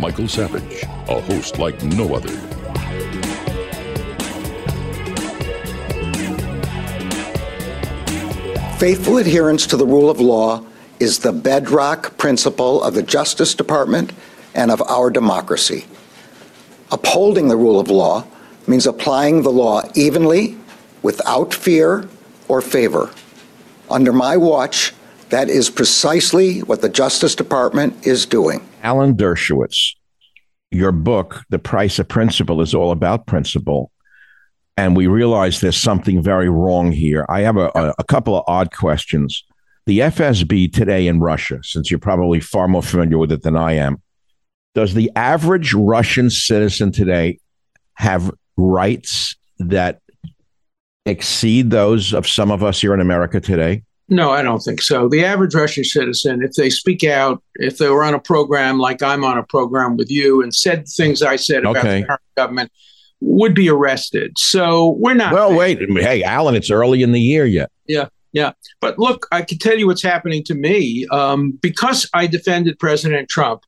Michael 0.00 0.26
Savage, 0.26 0.82
a 0.82 1.20
host 1.20 1.60
like 1.60 1.80
no 1.84 2.16
other. 2.16 2.51
Faithful 8.82 9.18
adherence 9.18 9.64
to 9.68 9.76
the 9.76 9.86
rule 9.86 10.10
of 10.10 10.18
law 10.18 10.66
is 10.98 11.20
the 11.20 11.32
bedrock 11.32 12.18
principle 12.18 12.82
of 12.82 12.94
the 12.94 13.02
Justice 13.04 13.54
Department 13.54 14.12
and 14.56 14.72
of 14.72 14.82
our 14.82 15.08
democracy. 15.08 15.86
Upholding 16.90 17.46
the 17.46 17.56
rule 17.56 17.78
of 17.78 17.90
law 17.90 18.26
means 18.66 18.84
applying 18.84 19.42
the 19.42 19.52
law 19.52 19.82
evenly, 19.94 20.58
without 21.00 21.54
fear 21.54 22.08
or 22.48 22.60
favor. 22.60 23.08
Under 23.88 24.12
my 24.12 24.36
watch, 24.36 24.92
that 25.28 25.48
is 25.48 25.70
precisely 25.70 26.58
what 26.64 26.80
the 26.80 26.88
Justice 26.88 27.36
Department 27.36 28.04
is 28.04 28.26
doing. 28.26 28.68
Alan 28.82 29.14
Dershowitz, 29.14 29.94
your 30.72 30.90
book, 30.90 31.44
The 31.50 31.60
Price 31.60 32.00
of 32.00 32.08
Principle, 32.08 32.60
is 32.60 32.74
all 32.74 32.90
about 32.90 33.28
principle. 33.28 33.91
And 34.76 34.96
we 34.96 35.06
realize 35.06 35.60
there's 35.60 35.76
something 35.76 36.22
very 36.22 36.48
wrong 36.48 36.92
here. 36.92 37.26
I 37.28 37.40
have 37.40 37.56
a, 37.56 37.70
a, 37.74 37.94
a 37.98 38.04
couple 38.04 38.36
of 38.36 38.44
odd 38.46 38.72
questions. 38.72 39.44
The 39.86 40.00
FSB 40.00 40.72
today 40.72 41.06
in 41.08 41.20
Russia, 41.20 41.58
since 41.62 41.90
you're 41.90 42.00
probably 42.00 42.40
far 42.40 42.68
more 42.68 42.82
familiar 42.82 43.18
with 43.18 43.32
it 43.32 43.42
than 43.42 43.56
I 43.56 43.72
am, 43.72 44.00
does 44.74 44.94
the 44.94 45.10
average 45.16 45.74
Russian 45.74 46.30
citizen 46.30 46.92
today 46.92 47.38
have 47.94 48.30
rights 48.56 49.36
that 49.58 50.00
exceed 51.04 51.70
those 51.70 52.14
of 52.14 52.26
some 52.26 52.50
of 52.50 52.62
us 52.62 52.80
here 52.80 52.94
in 52.94 53.00
America 53.00 53.40
today? 53.40 53.82
No, 54.08 54.30
I 54.30 54.42
don't 54.42 54.60
think 54.60 54.82
so. 54.82 55.08
The 55.08 55.24
average 55.24 55.54
Russian 55.54 55.84
citizen, 55.84 56.42
if 56.42 56.52
they 56.52 56.70
speak 56.70 57.04
out, 57.04 57.42
if 57.54 57.78
they 57.78 57.88
were 57.88 58.04
on 58.04 58.14
a 58.14 58.18
program 58.18 58.78
like 58.78 59.02
I'm 59.02 59.24
on 59.24 59.38
a 59.38 59.42
program 59.42 59.96
with 59.96 60.10
you 60.10 60.42
and 60.42 60.54
said 60.54 60.86
things 60.86 61.22
I 61.22 61.36
said 61.36 61.64
about 61.64 61.82
the 61.82 62.04
current 62.04 62.20
government, 62.36 62.72
would 63.22 63.54
be 63.54 63.68
arrested. 63.68 64.36
So 64.36 64.96
we're 64.98 65.14
not. 65.14 65.32
Well, 65.32 65.54
wait. 65.54 65.78
Hey, 65.78 66.22
Alan, 66.22 66.54
it's 66.54 66.70
early 66.70 67.02
in 67.02 67.12
the 67.12 67.20
year 67.20 67.46
yet. 67.46 67.70
Yeah. 67.86 68.08
Yeah. 68.32 68.52
But 68.80 68.98
look, 68.98 69.26
I 69.30 69.42
can 69.42 69.58
tell 69.58 69.78
you 69.78 69.86
what's 69.86 70.02
happening 70.02 70.42
to 70.44 70.54
me. 70.54 71.06
Um, 71.10 71.52
because 71.62 72.08
I 72.14 72.26
defended 72.26 72.78
President 72.78 73.28
Trump, 73.28 73.62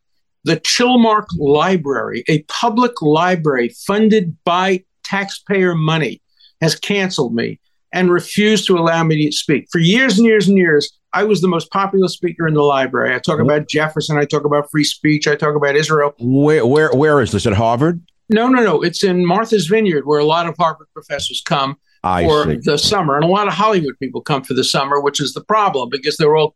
the 0.44 0.56
Chilmark 0.56 1.26
Library, 1.38 2.25
a 2.28 2.42
public 2.44 3.00
library 3.00 3.70
funded 3.87 4.37
by 4.44 4.84
taxpayer 5.04 5.75
money, 5.75 6.20
has 6.61 6.75
canceled 6.75 7.34
me 7.34 7.61
and 7.92 8.11
refused 8.11 8.66
to 8.66 8.76
allow 8.76 9.04
me 9.04 9.26
to 9.26 9.32
speak. 9.32 9.66
For 9.70 9.78
years 9.78 10.18
and 10.18 10.26
years 10.26 10.49
and 10.49 10.56
years, 10.56 10.90
I 11.12 11.23
was 11.23 11.40
the 11.40 11.49
most 11.49 11.70
popular 11.70 12.08
speaker 12.08 12.49
in 12.49 12.54
the 12.54 12.62
library. 12.62 13.14
I 13.14 13.20
talk 13.20 13.38
about 13.38 13.68
Jefferson, 13.68 14.16
I 14.16 14.25
talk 14.25 14.44
about 14.44 14.68
free 14.70 14.82
speech, 14.82 15.28
I 15.28 15.37
talk 15.37 15.54
about 15.54 15.76
Israel. 15.76 16.12
Where, 16.18 16.66
where, 16.66 16.90
where 16.92 17.20
is 17.20 17.30
this? 17.30 17.46
At 17.46 17.52
Harvard? 17.52 18.02
No, 18.30 18.48
no, 18.48 18.62
no. 18.62 18.82
It's 18.82 19.04
in 19.04 19.26
Martha's 19.26 19.66
Vineyard, 19.66 20.06
where 20.06 20.18
a 20.18 20.24
lot 20.24 20.46
of 20.46 20.56
Harvard 20.56 20.88
professors 20.94 21.42
come 21.44 21.76
I 22.02 22.24
for 22.24 22.44
see. 22.44 22.58
the 22.62 22.78
summer, 22.78 23.16
and 23.16 23.24
a 23.24 23.28
lot 23.28 23.48
of 23.48 23.54
Hollywood 23.54 23.98
people 24.00 24.20
come 24.22 24.42
for 24.42 24.54
the 24.54 24.64
summer, 24.64 25.00
which 25.00 25.20
is 25.20 25.34
the 25.34 25.44
problem 25.44 25.88
because 25.90 26.16
they're 26.16 26.36
all 26.36 26.54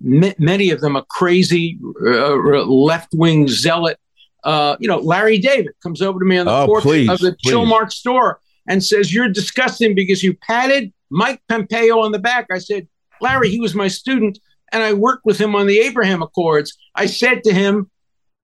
ma- 0.00 0.32
many 0.38 0.70
of 0.70 0.80
them 0.80 0.96
are 0.96 1.04
crazy 1.10 1.78
uh, 2.06 2.36
left 2.66 3.08
wing 3.14 3.48
zealot. 3.48 3.98
Uh, 4.44 4.76
you 4.80 4.86
know, 4.88 4.98
Larry 4.98 5.38
David 5.38 5.72
comes 5.82 6.00
over 6.02 6.18
to 6.18 6.24
me 6.24 6.38
on 6.38 6.46
the 6.46 6.52
Oh, 6.52 6.66
porch 6.66 6.82
please, 6.82 7.08
of 7.08 7.18
the 7.20 7.36
please. 7.42 7.52
Chilmark 7.52 7.90
store 7.90 8.40
and 8.68 8.84
says, 8.84 9.12
"You're 9.12 9.28
disgusting 9.30 9.94
because 9.94 10.22
you 10.22 10.34
patted 10.34 10.92
Mike 11.10 11.40
Pompeo 11.48 12.00
on 12.00 12.12
the 12.12 12.18
back." 12.18 12.46
I 12.52 12.58
said, 12.58 12.86
"Larry, 13.20 13.48
he 13.50 13.60
was 13.60 13.74
my 13.74 13.88
student, 13.88 14.38
and 14.72 14.82
I 14.82 14.92
worked 14.92 15.24
with 15.24 15.38
him 15.40 15.54
on 15.56 15.66
the 15.66 15.78
Abraham 15.80 16.22
Accords." 16.22 16.76
I 16.94 17.06
said 17.06 17.42
to 17.44 17.52
him. 17.54 17.90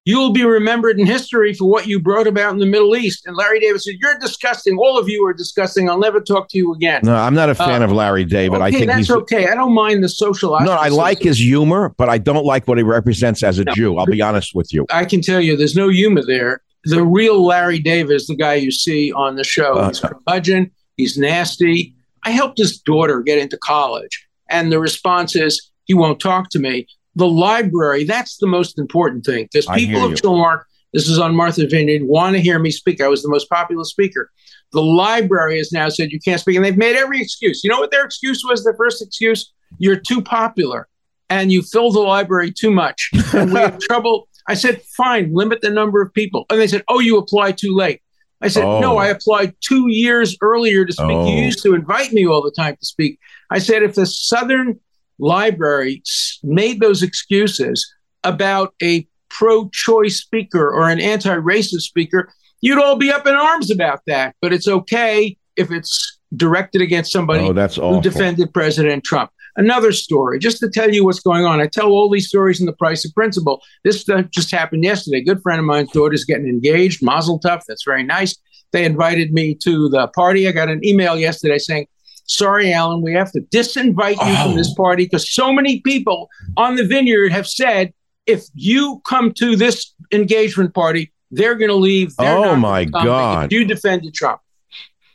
You 0.06 0.18
will 0.18 0.32
be 0.32 0.44
remembered 0.44 1.00
in 1.00 1.06
history 1.06 1.54
for 1.54 1.64
what 1.66 1.86
you 1.86 1.98
brought 1.98 2.26
about 2.26 2.52
in 2.52 2.58
the 2.58 2.66
Middle 2.66 2.94
East. 2.94 3.24
And 3.26 3.34
Larry 3.36 3.58
David 3.58 3.80
said, 3.80 3.94
You're 4.02 4.18
disgusting. 4.18 4.76
All 4.76 4.98
of 4.98 5.08
you 5.08 5.24
are 5.26 5.32
disgusting. 5.32 5.88
I'll 5.88 5.98
never 5.98 6.20
talk 6.20 6.48
to 6.50 6.58
you 6.58 6.74
again. 6.74 7.00
No, 7.04 7.14
I'm 7.14 7.32
not 7.34 7.48
a 7.48 7.54
fan 7.54 7.80
Uh, 7.80 7.86
of 7.86 7.92
Larry 7.92 8.24
David. 8.26 8.60
I 8.60 8.70
think 8.70 8.86
that's 8.86 8.98
he's 8.98 9.10
okay. 9.10 9.48
I 9.48 9.54
don't 9.54 9.72
mind 9.74 10.04
the 10.04 10.08
social. 10.10 10.50
no. 10.60 10.72
I 10.72 10.88
like 10.88 11.20
his 11.20 11.38
humor, 11.38 11.94
but 11.96 12.10
I 12.10 12.18
don't 12.18 12.44
like 12.44 12.68
what 12.68 12.76
he 12.76 12.84
represents 12.84 13.42
as 13.42 13.58
a 13.58 13.64
No. 13.64 13.72
Jew. 13.72 13.96
I'll 13.96 14.04
be 14.04 14.20
honest 14.20 14.54
with 14.54 14.74
you. 14.74 14.84
I 14.90 15.06
can 15.06 15.22
tell 15.22 15.40
you, 15.40 15.56
there's 15.56 15.74
no 15.76 15.88
humor 15.88 16.22
there. 16.26 16.60
The 16.84 17.02
real 17.02 17.42
Larry 17.42 17.78
David 17.78 18.14
is 18.14 18.26
the 18.26 18.36
guy 18.36 18.54
you 18.56 18.70
see 18.72 19.10
on 19.12 19.36
the 19.36 19.44
show. 19.44 19.72
Uh, 19.78 19.88
he's 19.88 20.00
curmudgeon. 20.00 20.70
He's 20.98 21.16
nasty. 21.16 21.94
I 22.24 22.30
helped 22.30 22.58
his 22.58 22.78
daughter 22.78 23.22
get 23.22 23.38
into 23.38 23.56
college. 23.56 24.26
And 24.50 24.70
the 24.70 24.78
response 24.78 25.34
is, 25.34 25.70
he 25.86 25.94
won't 25.94 26.20
talk 26.20 26.50
to 26.50 26.58
me. 26.58 26.86
The 27.16 27.28
library, 27.28 28.04
that's 28.04 28.38
the 28.38 28.46
most 28.46 28.78
important 28.78 29.24
thing 29.24 29.48
because 29.52 29.66
people 29.66 30.04
of 30.04 30.12
Chilmark, 30.14 30.64
this 30.92 31.08
is 31.08 31.18
on 31.18 31.34
Martha 31.34 31.66
Vineyard, 31.66 32.02
want 32.04 32.34
to 32.34 32.42
hear 32.42 32.58
me 32.58 32.70
speak. 32.70 33.00
I 33.00 33.08
was 33.08 33.22
the 33.22 33.28
most 33.28 33.48
popular 33.48 33.84
speaker. 33.84 34.30
The 34.72 34.82
library 34.82 35.58
has 35.58 35.72
now 35.72 35.88
said 35.88 36.10
you 36.10 36.20
can't 36.20 36.40
speak, 36.40 36.56
and 36.56 36.64
they've 36.64 36.76
made 36.76 36.96
every 36.96 37.20
excuse. 37.20 37.62
You 37.62 37.70
know 37.70 37.78
what 37.78 37.90
their 37.90 38.04
excuse 38.04 38.42
was? 38.44 38.64
Their 38.64 38.74
first 38.74 39.00
excuse? 39.02 39.52
You're 39.78 39.98
too 39.98 40.22
popular 40.22 40.88
and 41.30 41.50
you 41.50 41.62
fill 41.62 41.90
the 41.90 42.00
library 42.00 42.52
too 42.52 42.70
much. 42.70 43.10
And 43.34 43.52
we 43.52 43.58
have 43.58 43.80
trouble. 43.80 44.28
I 44.48 44.54
said, 44.54 44.82
fine, 44.96 45.32
limit 45.34 45.60
the 45.60 45.70
number 45.70 46.00
of 46.02 46.12
people. 46.12 46.46
And 46.50 46.60
they 46.60 46.66
said, 46.66 46.84
oh, 46.88 47.00
you 47.00 47.18
apply 47.18 47.52
too 47.52 47.74
late. 47.74 48.00
I 48.40 48.48
said, 48.48 48.64
oh. 48.64 48.80
no, 48.80 48.98
I 48.98 49.08
applied 49.08 49.54
two 49.60 49.88
years 49.88 50.36
earlier 50.40 50.84
to 50.84 50.92
speak. 50.92 51.06
Oh. 51.06 51.26
You 51.26 51.42
used 51.42 51.62
to 51.62 51.74
invite 51.74 52.12
me 52.12 52.26
all 52.26 52.42
the 52.42 52.52
time 52.52 52.76
to 52.76 52.84
speak. 52.84 53.18
I 53.50 53.58
said, 53.58 53.82
if 53.82 53.94
the 53.94 54.06
Southern 54.06 54.78
Library 55.18 56.02
made 56.42 56.80
those 56.80 57.02
excuses 57.02 57.92
about 58.24 58.74
a 58.82 59.06
pro 59.34 59.68
choice 59.70 60.20
speaker 60.20 60.70
or 60.70 60.88
an 60.88 61.00
anti 61.00 61.36
racist 61.36 61.82
speaker, 61.82 62.32
you'd 62.60 62.78
all 62.78 62.96
be 62.96 63.10
up 63.10 63.26
in 63.26 63.34
arms 63.34 63.70
about 63.70 64.00
that. 64.06 64.34
But 64.40 64.52
it's 64.52 64.68
okay 64.68 65.36
if 65.56 65.70
it's 65.70 66.18
directed 66.36 66.82
against 66.82 67.12
somebody 67.12 67.44
oh, 67.44 67.52
that's 67.52 67.76
who 67.76 68.00
defended 68.00 68.52
President 68.52 69.04
Trump. 69.04 69.30
Another 69.56 69.92
story, 69.92 70.40
just 70.40 70.58
to 70.58 70.68
tell 70.68 70.92
you 70.92 71.04
what's 71.04 71.20
going 71.20 71.44
on. 71.44 71.60
I 71.60 71.68
tell 71.68 71.92
all 71.92 72.10
these 72.10 72.26
stories 72.26 72.58
in 72.58 72.66
the 72.66 72.72
price 72.72 73.04
of 73.04 73.14
principle. 73.14 73.62
This 73.84 74.08
uh, 74.08 74.22
just 74.22 74.50
happened 74.50 74.82
yesterday. 74.82 75.18
A 75.18 75.24
good 75.24 75.40
friend 75.42 75.60
of 75.60 75.64
mine's 75.64 75.92
daughter's 75.92 76.24
getting 76.24 76.48
engaged, 76.48 77.04
Mazel 77.04 77.38
Tov. 77.38 77.60
That's 77.68 77.84
very 77.84 78.02
nice. 78.02 78.36
They 78.72 78.84
invited 78.84 79.32
me 79.32 79.54
to 79.62 79.88
the 79.90 80.08
party. 80.08 80.48
I 80.48 80.52
got 80.52 80.68
an 80.68 80.84
email 80.84 81.16
yesterday 81.16 81.58
saying, 81.58 81.86
Sorry, 82.26 82.72
Alan, 82.72 83.02
we 83.02 83.12
have 83.12 83.30
to 83.32 83.40
disinvite 83.40 84.12
you 84.12 84.18
oh. 84.20 84.44
from 84.44 84.56
this 84.56 84.70
oh. 84.70 84.82
party 84.82 85.04
because 85.04 85.30
so 85.30 85.52
many 85.52 85.80
people 85.80 86.28
on 86.56 86.76
the 86.76 86.84
vineyard 86.84 87.32
have 87.32 87.46
said 87.46 87.92
if 88.26 88.44
you 88.54 89.02
come 89.06 89.32
to 89.34 89.56
this 89.56 89.92
engagement 90.12 90.74
party, 90.74 91.12
they're 91.30 91.54
going 91.54 91.70
to 91.70 91.76
leave. 91.76 92.14
They're 92.16 92.36
oh 92.36 92.56
my 92.56 92.84
God! 92.84 93.52
you 93.52 93.64
defended 93.64 94.14
Trump. 94.14 94.40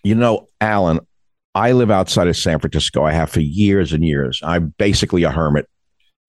You 0.03 0.15
know, 0.15 0.47
Alan, 0.61 0.99
I 1.55 1.71
live 1.71 1.91
outside 1.91 2.27
of 2.27 2.37
San 2.37 2.59
Francisco. 2.59 3.03
I 3.03 3.11
have 3.11 3.29
for 3.29 3.41
years 3.41 3.93
and 3.93 4.05
years. 4.05 4.39
I'm 4.43 4.73
basically 4.77 5.23
a 5.23 5.31
hermit, 5.31 5.67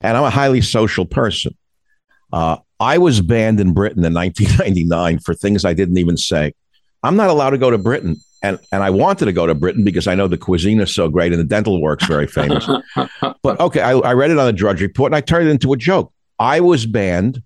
and 0.01 0.17
I'm 0.17 0.25
a 0.25 0.31
highly 0.31 0.61
social 0.61 1.05
person. 1.05 1.57
Uh, 2.33 2.59
I 2.79 2.99
was 2.99 3.21
banned 3.21 3.61
in 3.61 3.75
Britain 3.75 4.05
in 4.05 4.15
1999 4.15 5.19
for 5.19 5.35
things 5.35 5.65
I 5.65 5.75
didn't 5.75 5.99
even 5.99 6.17
say. 6.17 6.55
I'm 7.03 7.17
not 7.17 7.29
allowed 7.29 7.51
to 7.51 7.59
go 7.59 7.71
to 7.71 7.79
Britain. 7.79 8.17
And, 8.43 8.59
and 8.73 8.83
I 8.83 8.91
wanted 8.91 9.27
to 9.27 9.33
go 9.33 9.47
to 9.47 9.55
Britain 9.55 9.85
because 9.85 10.07
I 10.07 10.15
know 10.15 10.27
the 10.27 10.39
cuisine 10.39 10.81
is 10.81 10.95
so 10.95 11.09
great 11.09 11.33
and 11.33 11.41
the 11.41 11.47
dental 11.47 11.81
work's 11.81 12.07
very 12.07 12.27
famous. 12.27 12.67
but 13.43 13.61
okay, 13.61 13.81
I, 13.81 13.93
I 13.93 14.15
read 14.15 14.31
it 14.31 14.39
on 14.39 14.47
the 14.47 14.53
Drudge 14.53 14.81
Report 14.81 15.11
and 15.11 15.17
I 15.17 15.21
turned 15.21 15.49
it 15.49 15.51
into 15.51 15.73
a 15.73 15.77
joke. 15.77 16.13
I 16.39 16.61
was 16.61 16.87
banned. 16.87 17.43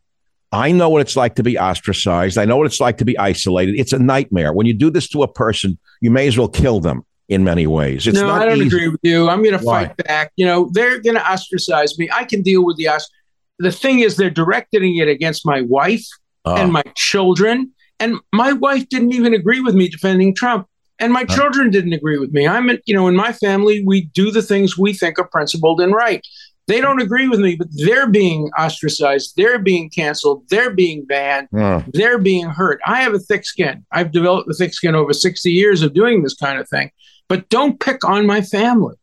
I 0.52 0.70
know 0.70 0.88
what 0.88 1.00
it's 1.00 1.16
like 1.16 1.34
to 1.34 1.42
be 1.42 1.58
ostracized. 1.58 2.38
I 2.38 2.44
know 2.44 2.56
what 2.56 2.66
it's 2.66 2.80
like 2.80 2.98
to 2.98 3.04
be 3.04 3.18
isolated. 3.18 3.74
It's 3.76 3.92
a 3.92 3.98
nightmare. 3.98 4.52
When 4.52 4.66
you 4.66 4.74
do 4.74 4.88
this 4.88 5.08
to 5.08 5.24
a 5.24 5.28
person, 5.28 5.78
you 6.00 6.12
may 6.12 6.28
as 6.28 6.38
well 6.38 6.48
kill 6.48 6.78
them 6.78 7.04
in 7.28 7.42
many 7.42 7.66
ways. 7.66 8.06
It's 8.06 8.18
no, 8.18 8.30
I 8.30 8.44
don't 8.44 8.58
easy. 8.58 8.66
agree 8.68 8.88
with 8.88 9.00
you. 9.02 9.28
I'm 9.28 9.42
going 9.42 9.58
to 9.58 9.64
fight 9.64 9.96
back. 9.96 10.30
You 10.36 10.46
know, 10.46 10.70
they're 10.72 11.00
going 11.00 11.16
to 11.16 11.28
ostracize 11.28 11.98
me. 11.98 12.08
I 12.12 12.24
can 12.24 12.42
deal 12.42 12.64
with 12.64 12.76
the 12.76 12.84
ostrac. 12.84 13.08
The 13.58 13.72
thing 13.72 14.00
is, 14.00 14.16
they're 14.16 14.30
directing 14.30 14.96
it 14.98 15.08
against 15.08 15.46
my 15.46 15.62
wife 15.62 16.06
uh. 16.44 16.54
and 16.54 16.72
my 16.72 16.82
children. 16.94 17.72
And 18.00 18.18
my 18.32 18.52
wife 18.52 18.88
didn't 18.88 19.12
even 19.12 19.34
agree 19.34 19.60
with 19.60 19.74
me 19.74 19.88
defending 19.88 20.34
Trump. 20.34 20.68
And 20.98 21.12
my 21.12 21.22
uh. 21.22 21.34
children 21.34 21.70
didn't 21.70 21.92
agree 21.92 22.18
with 22.18 22.32
me. 22.32 22.46
I'm, 22.46 22.70
you 22.86 22.94
know, 22.94 23.08
in 23.08 23.16
my 23.16 23.32
family, 23.32 23.84
we 23.84 24.02
do 24.02 24.30
the 24.30 24.42
things 24.42 24.78
we 24.78 24.92
think 24.92 25.18
are 25.18 25.28
principled 25.28 25.80
and 25.80 25.92
right. 25.92 26.24
They 26.66 26.80
don't 26.80 27.02
agree 27.02 27.28
with 27.28 27.40
me, 27.40 27.56
but 27.56 27.68
they're 27.72 28.06
being 28.06 28.50
ostracized. 28.58 29.34
They're 29.36 29.58
being 29.58 29.90
canceled. 29.90 30.44
They're 30.48 30.72
being 30.72 31.04
banned. 31.04 31.48
They're 31.92 32.18
being 32.18 32.46
hurt. 32.46 32.80
I 32.86 33.02
have 33.02 33.12
a 33.12 33.18
thick 33.18 33.44
skin. 33.44 33.84
I've 33.92 34.12
developed 34.12 34.48
a 34.48 34.54
thick 34.54 34.72
skin 34.72 34.94
over 34.94 35.12
60 35.12 35.52
years 35.52 35.82
of 35.82 35.92
doing 35.92 36.22
this 36.22 36.34
kind 36.34 36.58
of 36.58 36.66
thing 36.66 36.90
but 37.28 37.48
don't 37.48 37.80
pick 37.80 38.04
on 38.04 38.26
my 38.26 38.40
family. 38.40 38.94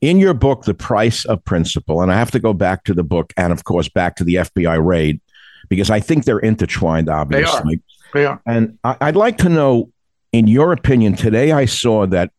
In 0.00 0.18
your 0.18 0.34
book, 0.34 0.64
The 0.64 0.74
Price 0.74 1.24
of 1.24 1.42
Principle, 1.44 2.02
and 2.02 2.12
I 2.12 2.16
have 2.16 2.30
to 2.32 2.38
go 2.38 2.52
back 2.52 2.84
to 2.84 2.94
the 2.94 3.04
book 3.04 3.32
and, 3.36 3.52
of 3.52 3.64
course, 3.64 3.88
back 3.88 4.16
to 4.16 4.24
the 4.24 4.34
FBI 4.34 4.84
raid 4.84 5.20
because 5.68 5.90
I 5.90 6.00
think 6.00 6.24
they're 6.24 6.38
intertwined, 6.38 7.08
obviously. 7.08 7.80
They 8.12 8.26
are. 8.26 8.26
They 8.26 8.26
are. 8.26 8.42
And 8.46 8.78
I'd 8.84 9.16
like 9.16 9.38
to 9.38 9.48
know, 9.48 9.90
in 10.34 10.48
your 10.48 10.72
opinion, 10.72 11.14
today 11.14 11.52
I 11.52 11.64
saw 11.64 12.06
that 12.06 12.32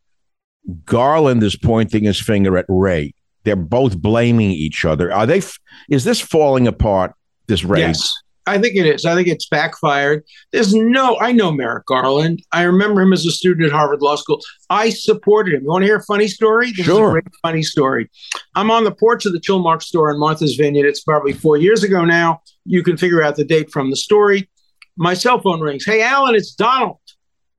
Garland 0.84 1.42
is 1.44 1.56
pointing 1.56 2.04
his 2.04 2.20
finger 2.20 2.58
at 2.58 2.66
Wray. 2.68 3.14
They're 3.46 3.56
both 3.56 4.02
blaming 4.02 4.52
each 4.52 4.84
other. 4.84 5.14
Are 5.14 5.26
they? 5.26 5.42
Is 5.90 6.04
this 6.04 6.20
falling 6.20 6.68
apart? 6.68 7.14
This 7.48 7.64
race? 7.64 7.80
Yes. 7.80 8.14
I 8.48 8.58
think 8.58 8.76
it 8.76 8.86
is. 8.86 9.06
I 9.06 9.16
think 9.16 9.30
it's 9.30 9.48
backfired. 9.48 10.24
There's 10.52 10.76
no, 10.76 11.18
I 11.20 11.32
know 11.32 11.52
Merrick 11.52 11.86
Garland. 11.86 12.44
I 12.52 12.64
remember 12.64 13.02
him 13.02 13.14
as 13.14 13.26
a 13.26 13.32
student 13.32 13.66
at 13.68 13.72
Harvard 13.72 14.02
Law 14.02 14.18
School. 14.18 14.42
I 14.70 14.90
supported 14.90 15.54
him. 15.54 15.64
You 15.64 15.70
want 15.70 15.84
to 15.84 15.88
hear 15.88 15.98
a 15.98 16.04
funny 16.04 16.28
story? 16.28 16.72
This 16.72 16.86
sure. 16.86 17.06
is 17.06 17.10
a 17.10 17.12
great 17.14 17.36
funny 17.42 17.64
story. 17.64 18.10
I'm 18.56 18.70
on 18.70 18.84
the 18.84 18.92
porch 18.92 19.26
of 19.26 19.32
the 19.32 19.40
Chilmark 19.40 19.82
store 19.82 20.12
in 20.12 20.20
Martha's 20.20 20.56
Vineyard. 20.56 20.86
It's 20.86 21.02
probably 21.02 21.34
four 21.34 21.58
years 21.58 21.82
ago 21.82 22.04
now. 22.04 22.42
You 22.66 22.84
can 22.84 22.98
figure 22.98 23.24
out 23.24 23.36
the 23.36 23.46
date 23.46 23.72
from 23.72 23.90
the 23.90 23.96
story. 23.96 24.50
My 24.98 25.14
cell 25.14 25.40
phone 25.40 25.62
rings. 25.62 25.86
Hey, 25.86 26.04
Alan, 26.04 26.36
it's 26.36 26.54
Donald. 26.54 26.98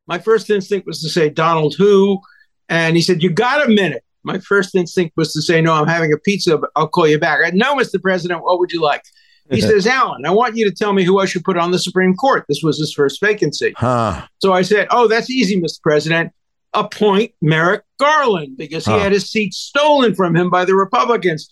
My 0.07 0.19
first 0.19 0.51
instinct 0.51 0.87
was 0.87 1.01
to 1.03 1.09
say, 1.09 1.29
Donald 1.29 1.75
who? 1.77 2.21
And 2.69 2.97
he 2.97 3.03
said, 3.03 3.23
You 3.23 3.31
got 3.31 3.65
a 3.65 3.69
minute. 3.69 4.05
My 4.23 4.39
first 4.39 4.75
instinct 4.75 5.17
was 5.17 5.33
to 5.33 5.43
say, 5.43 5.61
No, 5.61 5.73
I'm 5.73 5.87
having 5.87 6.13
a 6.13 6.19
pizza, 6.19 6.59
but 6.59 6.71
I'll 6.77 6.89
call 6.89 7.07
you 7.07 7.19
back. 7.19 7.41
I, 7.45 7.51
no, 7.51 7.77
Mr. 7.77 8.01
President, 8.01 8.43
what 8.43 8.59
would 8.59 8.73
you 8.73 8.81
like? 8.81 9.03
He 9.49 9.61
says, 9.61 9.87
Alan, 9.87 10.27
I 10.27 10.33
want 10.33 10.57
you 10.57 10.69
to 10.69 10.75
tell 10.75 10.93
me 10.93 11.05
who 11.05 11.21
I 11.21 11.25
should 11.25 11.45
put 11.45 11.57
on 11.57 11.71
the 11.71 11.79
Supreme 11.79 12.17
Court. 12.17 12.45
This 12.49 12.63
was 12.65 12.81
his 12.81 12.93
first 12.93 13.21
vacancy. 13.21 13.75
Huh. 13.77 14.27
So 14.39 14.53
I 14.53 14.63
said, 14.63 14.89
Oh, 14.91 15.07
that's 15.07 15.31
easy, 15.31 15.61
Mr. 15.61 15.81
President. 15.83 16.33
Appoint 16.75 17.33
Merrick 17.41 17.85
Garland 17.99 18.57
because 18.57 18.85
he 18.85 18.91
huh. 18.91 18.99
had 18.99 19.13
his 19.13 19.31
seat 19.31 19.55
stolen 19.55 20.15
from 20.15 20.35
him 20.35 20.51
by 20.51 20.65
the 20.65 20.75
Republicans. 20.75 21.51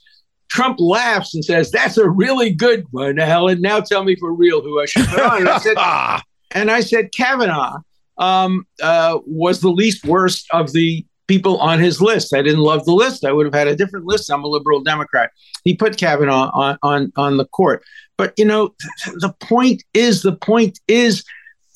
Trump 0.48 0.78
laughs 0.80 1.34
and 1.34 1.44
says, 1.44 1.70
That's 1.70 1.96
a 1.96 2.08
really 2.08 2.50
good 2.50 2.86
one, 2.90 3.18
Alan. 3.18 3.60
Now 3.60 3.80
tell 3.80 4.02
me 4.02 4.16
for 4.16 4.32
real 4.32 4.60
who 4.60 4.80
I 4.80 4.86
should 4.86 5.06
put 5.06 5.20
on. 5.20 5.40
And 5.42 5.48
I 5.48 5.58
said, 5.58 5.76
and 6.50 6.70
I 6.70 6.80
said 6.80 7.12
Kavanaugh 7.12 7.78
um, 8.18 8.66
uh, 8.82 9.18
was 9.26 9.60
the 9.60 9.70
least 9.70 10.04
worst 10.04 10.46
of 10.52 10.72
the 10.72 11.04
people 11.26 11.58
on 11.58 11.80
his 11.80 12.00
list. 12.00 12.34
I 12.34 12.42
didn't 12.42 12.60
love 12.60 12.84
the 12.84 12.92
list. 12.92 13.24
I 13.24 13.32
would 13.32 13.46
have 13.46 13.54
had 13.54 13.68
a 13.68 13.76
different 13.76 14.06
list. 14.06 14.30
I'm 14.30 14.44
a 14.44 14.48
liberal 14.48 14.82
Democrat. 14.82 15.30
He 15.64 15.74
put 15.74 15.96
Kavanaugh 15.96 16.50
on 16.52 16.78
on 16.82 17.12
on 17.16 17.36
the 17.36 17.46
court. 17.46 17.82
But 18.16 18.34
you 18.36 18.44
know, 18.44 18.74
the 19.14 19.34
point 19.40 19.82
is, 19.94 20.22
the 20.22 20.36
point 20.36 20.78
is, 20.86 21.24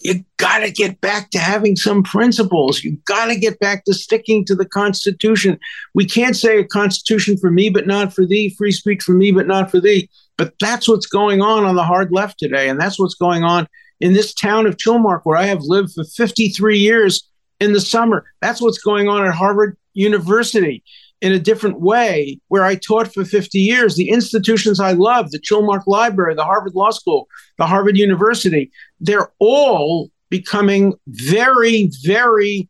you 0.01 0.25
got 0.37 0.59
to 0.61 0.71
get 0.71 1.01
back 1.01 1.31
to 1.31 1.39
having 1.39 1.75
some 1.75 2.03
principles. 2.03 2.85
You 2.85 2.97
got 3.07 3.27
to 3.27 3.37
get 3.37 3.59
back 3.59 3.85
to 3.85 3.95
sticking 3.95 4.45
to 4.45 4.55
the 4.55 4.67
Constitution. 4.67 5.59
We 5.95 6.05
can't 6.05 6.37
say 6.37 6.59
a 6.59 6.65
Constitution 6.65 7.37
for 7.37 7.51
me, 7.51 7.71
but 7.71 7.87
not 7.87 8.13
for 8.13 8.25
thee, 8.25 8.51
free 8.51 8.73
speech 8.73 9.03
for 9.03 9.13
me, 9.13 9.33
but 9.33 9.47
not 9.47 9.71
for 9.71 9.81
thee. 9.81 10.09
But 10.37 10.55
that's 10.61 10.89
what's 10.89 11.07
going 11.07 11.43
on 11.43 11.65
on 11.65 11.75
the 11.75 11.83
hard 11.83 12.13
left 12.13 12.39
today, 12.39 12.69
and 12.69 12.81
that's 12.81 12.99
what's 12.99 13.17
going 13.17 13.43
on 13.43 13.67
in 14.01 14.13
this 14.13 14.35
town 14.35 14.67
of 14.67 14.77
Chilmark, 14.77 15.21
where 15.25 15.37
I 15.37 15.45
have 15.45 15.63
lived 15.63 15.93
for 15.93 16.05
53 16.05 16.79
years 16.79 17.29
in 17.61 17.73
the 17.73 17.81
summer. 17.81 18.25
That's 18.41 18.61
what's 18.61 18.79
going 18.79 19.09
on 19.09 19.27
at 19.27 19.35
Harvard 19.35 19.77
University 19.95 20.83
in 21.21 21.33
a 21.33 21.39
different 21.39 21.81
way, 21.81 22.41
where 22.49 22.65
I 22.65 22.77
taught 22.77 23.13
for 23.13 23.25
50 23.25 23.59
years. 23.59 23.97
The 23.97 24.11
institutions 24.11 24.79
I 24.79 24.93
love, 24.93 25.31
the 25.31 25.41
Chilmark 25.41 25.87
Library, 25.87 26.35
the 26.35 26.45
Harvard 26.45 26.75
Law 26.75 26.91
School, 26.91 27.29
the 27.57 27.67
Harvard 27.67 27.97
University, 27.97 28.71
they're 29.01 29.33
all 29.41 30.11
becoming 30.31 30.95
very, 31.09 31.91
very 32.05 32.69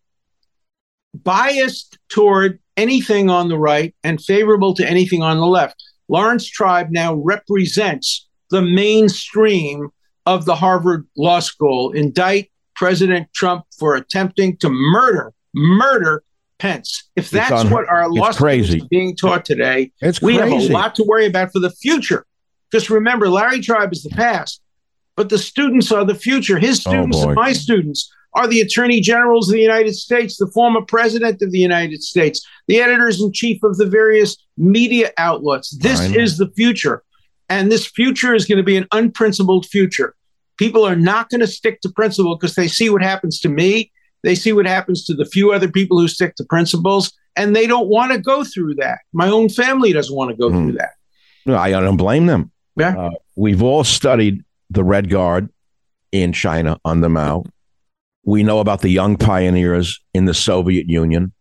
biased 1.14 1.99
toward 2.09 2.59
anything 2.77 3.29
on 3.29 3.49
the 3.49 3.59
right 3.59 3.95
and 4.05 4.23
favorable 4.23 4.73
to 4.75 4.88
anything 4.88 5.23
on 5.23 5.38
the 5.38 5.47
left. 5.47 5.83
Laurence 6.09 6.49
Tribe 6.49 6.88
now 6.91 7.14
represents 7.14 8.27
the 8.51 8.62
mainstream 8.62 9.91
of 10.29 10.45
the 10.45 10.55
Harvard 10.55 11.09
Law 11.17 11.41
School. 11.41 11.93
Indict 11.93 12.51
President 12.77 13.29
Trump 13.35 13.64
for 13.79 13.95
attempting 13.95 14.59
to 14.59 14.69
murder, 14.69 15.33
murder 15.55 16.23
Pence. 16.59 17.05
If 17.17 17.31
that's 17.31 17.71
what 17.71 17.88
our 17.88 18.11
law 18.11 18.31
is 18.31 18.85
being 18.91 19.17
taught 19.17 19.45
today, 19.45 19.91
it's 20.01 20.21
we 20.21 20.37
crazy. 20.37 20.55
have 20.55 20.71
a 20.71 20.73
lot 20.73 20.95
to 20.97 21.05
worry 21.05 21.27
about 21.27 21.53
for 21.53 21.61
the 21.61 21.71
future. 21.71 22.27
Just 22.73 22.91
remember, 22.91 23.29
Larry 23.29 23.61
Tribe 23.61 23.93
is 23.93 24.03
the 24.03 24.11
past, 24.11 24.61
but 25.17 25.31
the 25.31 25.38
students 25.38 25.91
are 25.93 26.05
the 26.05 26.14
future. 26.14 26.59
His 26.59 26.85
oh, 26.87 26.91
students 26.91 27.19
oh 27.19 27.29
and 27.29 27.35
my 27.35 27.53
students 27.53 28.12
are 28.35 28.47
the 28.47 28.61
attorney 28.61 29.01
generals 29.01 29.49
of 29.49 29.55
the 29.55 29.62
United 29.62 29.95
States, 29.95 30.37
the 30.37 30.51
former 30.53 30.83
president 30.83 31.41
of 31.41 31.53
the 31.53 31.59
United 31.59 32.03
States, 32.03 32.47
the 32.67 32.81
editors 32.81 33.23
in 33.23 33.33
chief 33.33 33.62
of 33.62 33.79
the 33.79 33.87
various 33.87 34.37
media 34.57 35.11
outlets. 35.17 35.71
This 35.79 36.01
is 36.01 36.37
the 36.37 36.51
future. 36.55 37.03
And 37.48 37.72
this 37.72 37.87
future 37.87 38.34
is 38.34 38.44
going 38.44 38.58
to 38.58 38.62
be 38.64 38.76
an 38.76 38.87
unprincipled 38.92 39.66
future. 39.66 40.14
People 40.58 40.84
are 40.84 40.96
not 40.96 41.30
going 41.30 41.40
to 41.40 41.46
stick 41.46 41.80
to 41.82 41.88
principle 41.88 42.37
because 42.37 42.56
they 42.56 42.68
see 42.68 42.90
what 42.90 43.02
happens 43.02 43.40
to 43.40 43.48
me 43.48 43.90
They 44.22 44.34
see 44.34 44.52
what 44.52 44.66
happens 44.66 45.04
to 45.06 45.14
the 45.14 45.24
few 45.24 45.52
other 45.52 45.68
people 45.68 45.98
who 45.98 46.08
stick 46.08 46.34
to 46.37 46.44
principles, 46.44 47.12
and 47.37 47.54
they 47.54 47.66
don't 47.66 47.88
want 47.88 48.12
to 48.12 48.18
go 48.18 48.44
through 48.44 48.74
that. 48.76 48.98
My 49.12 49.28
own 49.28 49.48
family 49.48 49.92
doesn't 49.92 50.14
want 50.14 50.30
to 50.30 50.37
go 50.37 50.50
mm. 50.50 50.64
through 50.64 50.72
that. 50.72 50.90
No, 51.46 51.56
I 51.56 51.70
don't 51.70 51.96
blame 51.96 52.26
them. 52.26 52.50
Yeah. 52.76 52.96
Uh, 52.98 53.11
we've 53.37 53.62
all 53.62 53.84
studied 53.84 54.44
the 54.70 54.84
Red 54.84 55.08
Guard 55.08 55.48
in 56.12 56.32
China 56.32 56.78
under 56.84 57.08
Mao. 57.08 57.44
We 58.24 58.42
know 58.42 58.58
about 58.58 58.82
the 58.82 58.90
young 58.90 59.16
pioneers 59.16 60.00
in 60.12 60.26
the 60.26 60.34
Soviet 60.34 60.88
Union. 60.88 61.32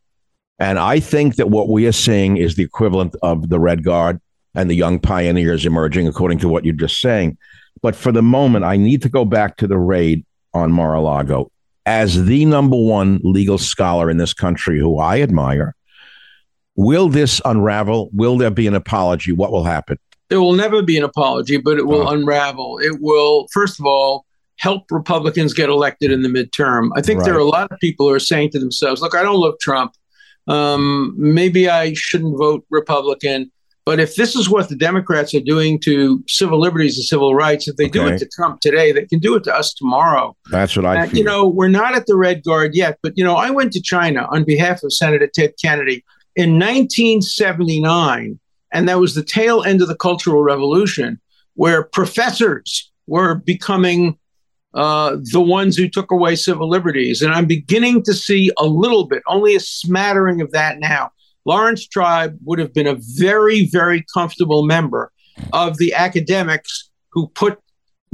And 0.59 0.79
I 0.79 0.99
think 0.99 1.35
that 1.35 1.49
what 1.49 1.69
we 1.69 1.85
are 1.87 1.91
seeing 1.91 2.37
is 2.37 2.55
the 2.55 2.63
equivalent 2.63 3.15
of 3.21 3.49
the 3.49 3.59
Red 3.59 3.83
Guard 3.83 4.21
and 4.57 4.69
the 4.69 4.75
young 4.75 4.99
pioneers 4.99 5.65
emerging, 5.65 6.07
according 6.07 6.39
to 6.39 6.49
what 6.49 6.65
you're 6.65 6.73
just 6.73 6.99
saying. 6.99 7.37
But 7.81 7.95
for 7.95 8.11
the 8.11 8.23
moment, 8.23 8.65
I 8.65 8.75
need 8.75 9.03
to 9.03 9.09
go 9.09 9.23
back 9.23 9.57
to 9.57 9.67
the 9.67 9.77
raid 9.77 10.25
on 10.53 10.71
Mar 10.71 10.95
a 10.95 10.99
Lago. 10.99 11.51
As 11.85 12.25
the 12.25 12.43
number 12.45 12.75
one 12.75 13.21
legal 13.23 13.59
scholar 13.59 14.09
in 14.09 14.17
this 14.17 14.33
country, 14.33 14.79
who 14.79 14.97
I 14.97 15.21
admire, 15.21 15.75
will 16.75 17.07
this 17.07 17.39
unravel? 17.45 18.09
Will 18.13 18.37
there 18.37 18.49
be 18.49 18.67
an 18.67 18.73
apology? 18.73 19.31
What 19.31 19.51
will 19.51 19.63
happen? 19.63 19.99
There 20.29 20.41
will 20.41 20.53
never 20.53 20.81
be 20.81 20.97
an 20.97 21.03
apology, 21.03 21.57
but 21.57 21.77
it 21.77 21.85
will 21.85 22.07
oh. 22.07 22.11
unravel. 22.11 22.79
It 22.79 22.99
will, 22.99 23.47
first 23.53 23.79
of 23.79 23.85
all, 23.85 24.25
help 24.57 24.91
Republicans 24.91 25.53
get 25.53 25.69
elected 25.69 26.11
in 26.11 26.23
the 26.23 26.29
midterm. 26.29 26.89
I 26.95 27.01
think 27.01 27.19
right. 27.19 27.25
there 27.25 27.35
are 27.35 27.39
a 27.39 27.45
lot 27.45 27.71
of 27.71 27.79
people 27.79 28.09
who 28.09 28.13
are 28.13 28.19
saying 28.19 28.49
to 28.51 28.59
themselves, 28.59 29.01
look, 29.01 29.15
I 29.15 29.21
don't 29.21 29.39
love 29.39 29.53
Trump. 29.61 29.93
Um, 30.47 31.13
maybe 31.15 31.69
I 31.69 31.93
shouldn't 31.93 32.37
vote 32.37 32.65
Republican. 32.71 33.51
But 33.87 34.01
if 34.01 34.17
this 34.17 34.35
is 34.35 34.49
what 34.49 34.67
the 34.67 34.75
Democrats 34.75 35.33
are 35.33 35.39
doing 35.39 35.79
to 35.85 36.21
civil 36.27 36.59
liberties 36.59 36.97
and 36.97 37.05
civil 37.05 37.33
rights, 37.33 37.69
if 37.69 37.77
they 37.77 37.85
okay. 37.85 37.99
do 37.99 38.07
it 38.07 38.17
to 38.17 38.27
Trump 38.27 38.59
today, 38.59 38.91
they 38.91 39.05
can 39.05 39.19
do 39.19 39.33
it 39.35 39.45
to 39.45 39.55
us 39.55 39.73
tomorrow. 39.73 40.35
That's 40.49 40.75
what 40.75 40.85
I. 40.85 41.03
Think. 41.03 41.13
You 41.13 41.23
know, 41.23 41.47
we're 41.47 41.69
not 41.69 41.95
at 41.95 42.05
the 42.05 42.17
Red 42.17 42.43
Guard 42.43 42.75
yet, 42.75 42.99
but 43.01 43.13
you 43.15 43.23
know, 43.23 43.35
I 43.35 43.49
went 43.49 43.71
to 43.71 43.81
China 43.81 44.27
on 44.29 44.43
behalf 44.43 44.83
of 44.83 44.91
Senator 44.91 45.25
Ted 45.25 45.53
Kennedy 45.63 46.03
in 46.35 46.59
1979, 46.59 48.37
and 48.73 48.89
that 48.89 48.99
was 48.99 49.15
the 49.15 49.23
tail 49.23 49.63
end 49.63 49.81
of 49.81 49.87
the 49.87 49.95
Cultural 49.95 50.43
Revolution, 50.43 51.17
where 51.53 51.83
professors 51.83 52.91
were 53.07 53.35
becoming 53.35 54.17
uh, 54.73 55.15
the 55.31 55.39
ones 55.39 55.77
who 55.77 55.87
took 55.87 56.11
away 56.11 56.35
civil 56.35 56.67
liberties. 56.67 57.21
And 57.21 57.33
I'm 57.33 57.45
beginning 57.45 58.03
to 58.03 58.13
see 58.13 58.51
a 58.57 58.65
little 58.65 59.07
bit, 59.07 59.23
only 59.27 59.55
a 59.55 59.61
smattering 59.61 60.41
of 60.41 60.51
that 60.51 60.77
now. 60.77 61.11
Laurence 61.47 61.87
Tribe 61.87 62.37
would 62.43 62.59
have 62.59 62.73
been 62.73 62.87
a 62.87 62.97
very, 63.15 63.67
very 63.67 64.05
comfortable 64.13 64.65
member 64.65 65.11
of 65.53 65.77
the 65.77 65.93
academics 65.93 66.89
who 67.11 67.29
put 67.29 67.59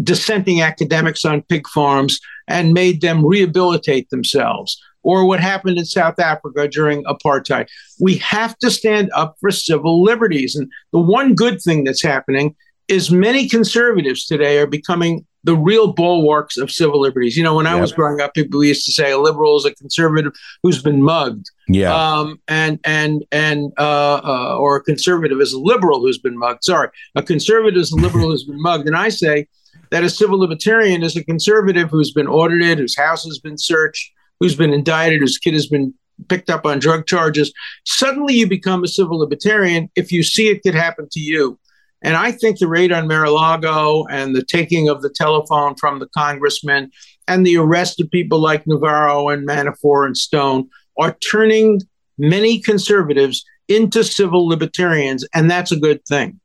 dissenting 0.02 0.62
academics 0.62 1.26
on 1.26 1.42
pig 1.44 1.68
farms 1.68 2.20
and 2.48 2.74
made 2.74 3.02
them 3.02 3.26
rehabilitate 3.26 4.10
themselves, 4.10 4.80
or 5.02 5.26
what 5.26 5.40
happened 5.40 5.78
in 5.78 5.86
South 5.86 6.20
Africa 6.20 6.68
during 6.68 7.04
apartheid. 7.06 7.68
We 8.00 8.18
have 8.18 8.58
to 8.60 8.70
stand 8.70 9.10
up 9.14 9.36
for 9.40 9.52
civil 9.52 10.04
liberties. 10.04 10.56
And 10.56 10.72
the 10.92 11.00
one 11.00 11.34
good 11.36 11.62
thing 11.62 11.84
that's 11.84 12.04
happening 12.04 12.56
is 12.88 13.12
many 13.12 13.48
conservatives 13.48 14.26
today 14.26 14.60
are 14.60 14.68
becoming 14.68 15.26
the 15.44 15.56
real 15.56 15.92
bulwarks 15.92 16.58
of 16.58 16.72
civil 16.72 17.00
liberties. 17.00 17.36
You 17.36 17.44
know, 17.44 17.56
when 17.56 17.68
I 17.68 17.76
was 17.76 17.92
growing 17.92 18.22
up, 18.22 18.34
people 18.34 18.64
used 18.64 18.86
to 18.86 18.92
say 18.92 19.12
a 19.12 19.18
liberal 19.18 19.58
is 19.58 19.66
a 19.66 19.76
conservative 19.76 20.34
who's 20.62 20.82
been 20.82 21.02
mugged. 21.02 21.50
Yeah. 21.68 21.94
Um, 21.94 22.40
and 22.48 22.80
and 22.84 23.24
and 23.32 23.72
uh, 23.78 24.22
uh, 24.24 24.58
or 24.58 24.78
a 24.78 24.82
conservative 24.82 25.40
is 25.40 25.54
a 25.54 25.60
liberal 25.60 26.02
who's 26.02 26.18
been 26.18 26.38
mugged. 26.38 26.64
Sorry, 26.64 26.90
a 27.16 27.24
conservative 27.24 27.80
is 27.80 27.92
a 27.92 27.96
liberal 27.96 28.30
who's 28.30 28.44
been 28.44 28.62
mugged. 28.62 28.88
And 28.88 28.96
I 28.96 29.10
say 29.10 29.48
that 29.92 30.04
a 30.04 30.10
civil 30.10 30.40
libertarian 30.40 31.04
is 31.04 31.16
a 31.16 31.24
conservative 31.24 31.90
who's 31.90 32.12
been 32.12 32.28
audited, 32.28 32.80
whose 32.80 32.98
house 32.98 33.24
has 33.24 33.40
been 33.40 33.58
searched, 33.58 34.12
who's 34.40 34.56
been 34.56 34.74
indicted, 34.74 35.22
whose 35.22 35.38
kid 35.38 35.54
has 35.54 35.68
been 35.68 35.94
picked 36.28 36.50
up 36.50 36.66
on 36.66 36.80
drug 36.80 37.06
charges. 37.06 37.54
Suddenly, 37.86 38.34
you 38.36 38.48
become 38.48 38.84
a 38.84 38.88
civil 38.88 39.20
libertarian 39.20 39.90
if 39.96 40.12
you 40.12 40.24
see 40.24 40.50
it 40.50 40.64
could 40.64 40.76
happen 40.76 41.08
to 41.12 41.20
you. 41.20 41.60
And 42.04 42.18
I 42.18 42.34
think 42.34 42.60
the 42.60 42.68
raid 42.68 42.92
on 42.92 43.08
Mar-a-Lago 43.08 44.06
and 44.10 44.36
the 44.36 44.44
taking 44.44 44.90
of 44.90 45.02
the 45.02 45.10
telephone 45.10 45.76
from 45.76 46.00
the 46.00 46.10
congressman 46.16 46.92
and 47.30 47.46
the 47.46 47.58
arrest 47.58 48.02
of 48.02 48.12
people 48.12 48.40
like 48.40 48.68
Navarro 48.68 49.30
and 49.30 49.48
Manafort 49.48 50.08
and 50.08 50.18
Stone 50.18 50.70
are 50.98 51.14
turning 51.30 51.82
many 52.18 52.60
conservatives 52.60 53.44
into 53.68 54.04
civil 54.04 54.48
libertarians, 54.48 55.26
and 55.34 55.50
that's 55.50 55.72
a 55.72 55.80
good 55.80 56.06
thing. 56.06 56.40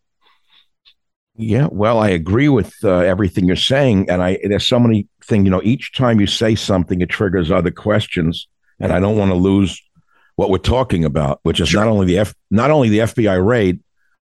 Yeah, 1.37 1.68
well, 1.70 2.00
I 2.00 2.08
agree 2.08 2.48
with 2.48 2.74
uh, 2.82 2.96
everything 2.98 3.46
you're 3.46 3.56
saying, 3.56 4.11
and 4.11 4.22
I 4.22 4.38
there's 4.42 4.66
so 4.66 4.80
many 4.80 5.06
things. 5.24 5.44
You 5.44 5.50
know, 5.50 5.62
each 5.62 5.92
time 5.92 6.20
you 6.20 6.26
say 6.26 6.56
something, 6.56 7.00
it 7.00 7.08
triggers 7.11 7.50
other 7.50 7.70
questions, 7.70 8.48
and 8.80 8.92
I 8.92 8.98
don't 8.98 9.16
want 9.16 9.30
to 9.30 9.37
lose 9.37 9.80
what 10.34 10.50
we're 10.50 10.58
talking 10.58 11.04
about, 11.04 11.38
which 11.44 11.61
is 11.61 11.68
sure. 11.68 11.84
not 11.84 11.90
only 11.90 12.06
the 12.06 12.18
F, 12.18 12.34
not 12.50 12.72
only 12.72 12.88
the 12.88 12.98
FBI 12.98 13.44
raid, 13.44 13.80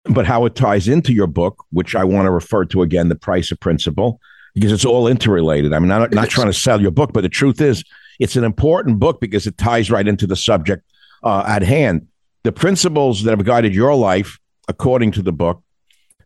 but 0.05 0.25
how 0.25 0.45
it 0.45 0.55
ties 0.55 0.87
into 0.87 1.13
your 1.13 1.27
book, 1.27 1.65
which 1.71 1.97
I 1.97 2.05
want 2.05 2.27
to 2.27 2.31
refer 2.31 2.65
to 2.67 2.83
again, 2.83 3.09
the 3.09 3.17
price 3.17 3.51
of 3.51 3.59
principle, 3.59 4.21
because 4.55 4.71
it's 4.71 4.85
all 4.85 5.09
interrelated. 5.09 5.73
I'm 5.73 5.89
not 5.89 6.13
not 6.13 6.29
trying 6.29 6.47
to 6.47 6.53
sell 6.53 6.81
your 6.81 6.93
book, 6.93 7.13
but 7.13 7.23
the 7.23 7.29
truth 7.29 7.61
is, 7.61 7.83
it's 8.21 8.37
an 8.37 8.45
important 8.45 9.01
book 9.01 9.21
because 9.21 9.47
it 9.47 9.59
ties 9.59 9.91
right 9.91 10.07
into 10.07 10.27
the 10.27 10.37
subject 10.37 10.85
uh, 11.25 11.43
at 11.49 11.63
hand. 11.63 12.07
The 12.45 12.53
principles 12.53 13.25
that 13.25 13.31
have 13.31 13.45
guided 13.45 13.75
your 13.75 13.95
life, 13.95 14.39
according 14.69 15.13
to 15.13 15.23
the 15.23 15.33
book, 15.33 15.63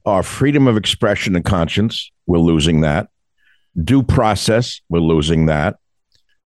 are 0.05 0.23
freedom 0.23 0.67
of 0.67 0.77
expression 0.77 1.35
and 1.35 1.45
conscience. 1.45 2.11
We're 2.27 2.39
losing 2.39 2.83
that. 2.83 3.09
Due 3.83 4.03
process. 4.03 4.81
We're 4.89 5.01
losing 5.01 5.47
that. 5.47 5.77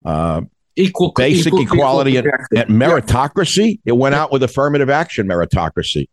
Uh, 0.04 0.42
equal 0.76 1.12
basic 1.12 1.48
equal, 1.48 1.62
equality 1.62 2.16
equal 2.16 2.30
and, 2.50 2.70
and, 2.70 2.70
meritocracy. 2.70 3.80
Yeah. 3.84 3.92
It 3.92 3.96
went 3.96 4.14
out 4.14 4.32
with 4.32 4.42
affirmative 4.42 4.90
action 4.90 5.26
meritocracy. 5.26 6.08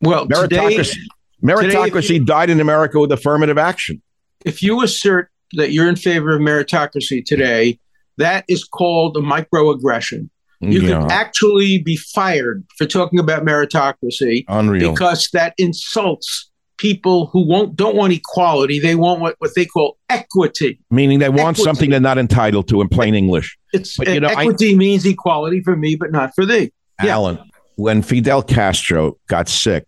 Well, 0.00 0.26
meritocracy, 0.26 0.94
today, 0.94 1.06
meritocracy 1.42 2.06
today 2.06 2.18
died 2.20 2.50
in 2.50 2.60
America 2.60 3.00
with 3.00 3.12
affirmative 3.12 3.58
action. 3.58 4.02
If 4.44 4.62
you 4.62 4.82
assert 4.82 5.30
that 5.52 5.72
you're 5.72 5.88
in 5.88 5.96
favor 5.96 6.34
of 6.34 6.40
meritocracy 6.40 7.24
today, 7.24 7.78
that 8.18 8.44
is 8.48 8.64
called 8.64 9.16
a 9.16 9.20
microaggression. 9.20 10.28
You 10.60 10.80
yeah. 10.80 11.00
could 11.00 11.12
actually 11.12 11.78
be 11.78 11.96
fired 11.96 12.64
for 12.76 12.84
talking 12.84 13.20
about 13.20 13.44
meritocracy 13.44 14.44
Unreal. 14.48 14.92
because 14.92 15.28
that 15.32 15.54
insults 15.56 16.50
people 16.78 17.26
who 17.26 17.46
won't 17.46 17.76
don't 17.76 17.94
want 17.94 18.12
equality. 18.12 18.80
They 18.80 18.96
want 18.96 19.20
what, 19.20 19.36
what 19.38 19.54
they 19.54 19.66
call 19.66 19.98
equity. 20.08 20.80
Meaning 20.90 21.20
they 21.20 21.28
want 21.28 21.56
equity. 21.56 21.62
something 21.62 21.90
they're 21.90 22.00
not 22.00 22.18
entitled 22.18 22.66
to 22.68 22.80
in 22.80 22.88
plain 22.88 23.14
English. 23.14 23.56
It's 23.72 23.96
but, 23.96 24.08
you 24.08 24.20
know, 24.20 24.28
equity 24.28 24.72
I, 24.72 24.76
means 24.76 25.06
equality 25.06 25.62
for 25.62 25.76
me, 25.76 25.94
but 25.94 26.10
not 26.10 26.34
for 26.34 26.44
thee. 26.44 26.72
Alan, 27.00 27.36
yeah 27.36 27.44
when 27.78 28.02
Fidel 28.02 28.42
Castro 28.42 29.16
got 29.28 29.48
sick, 29.48 29.86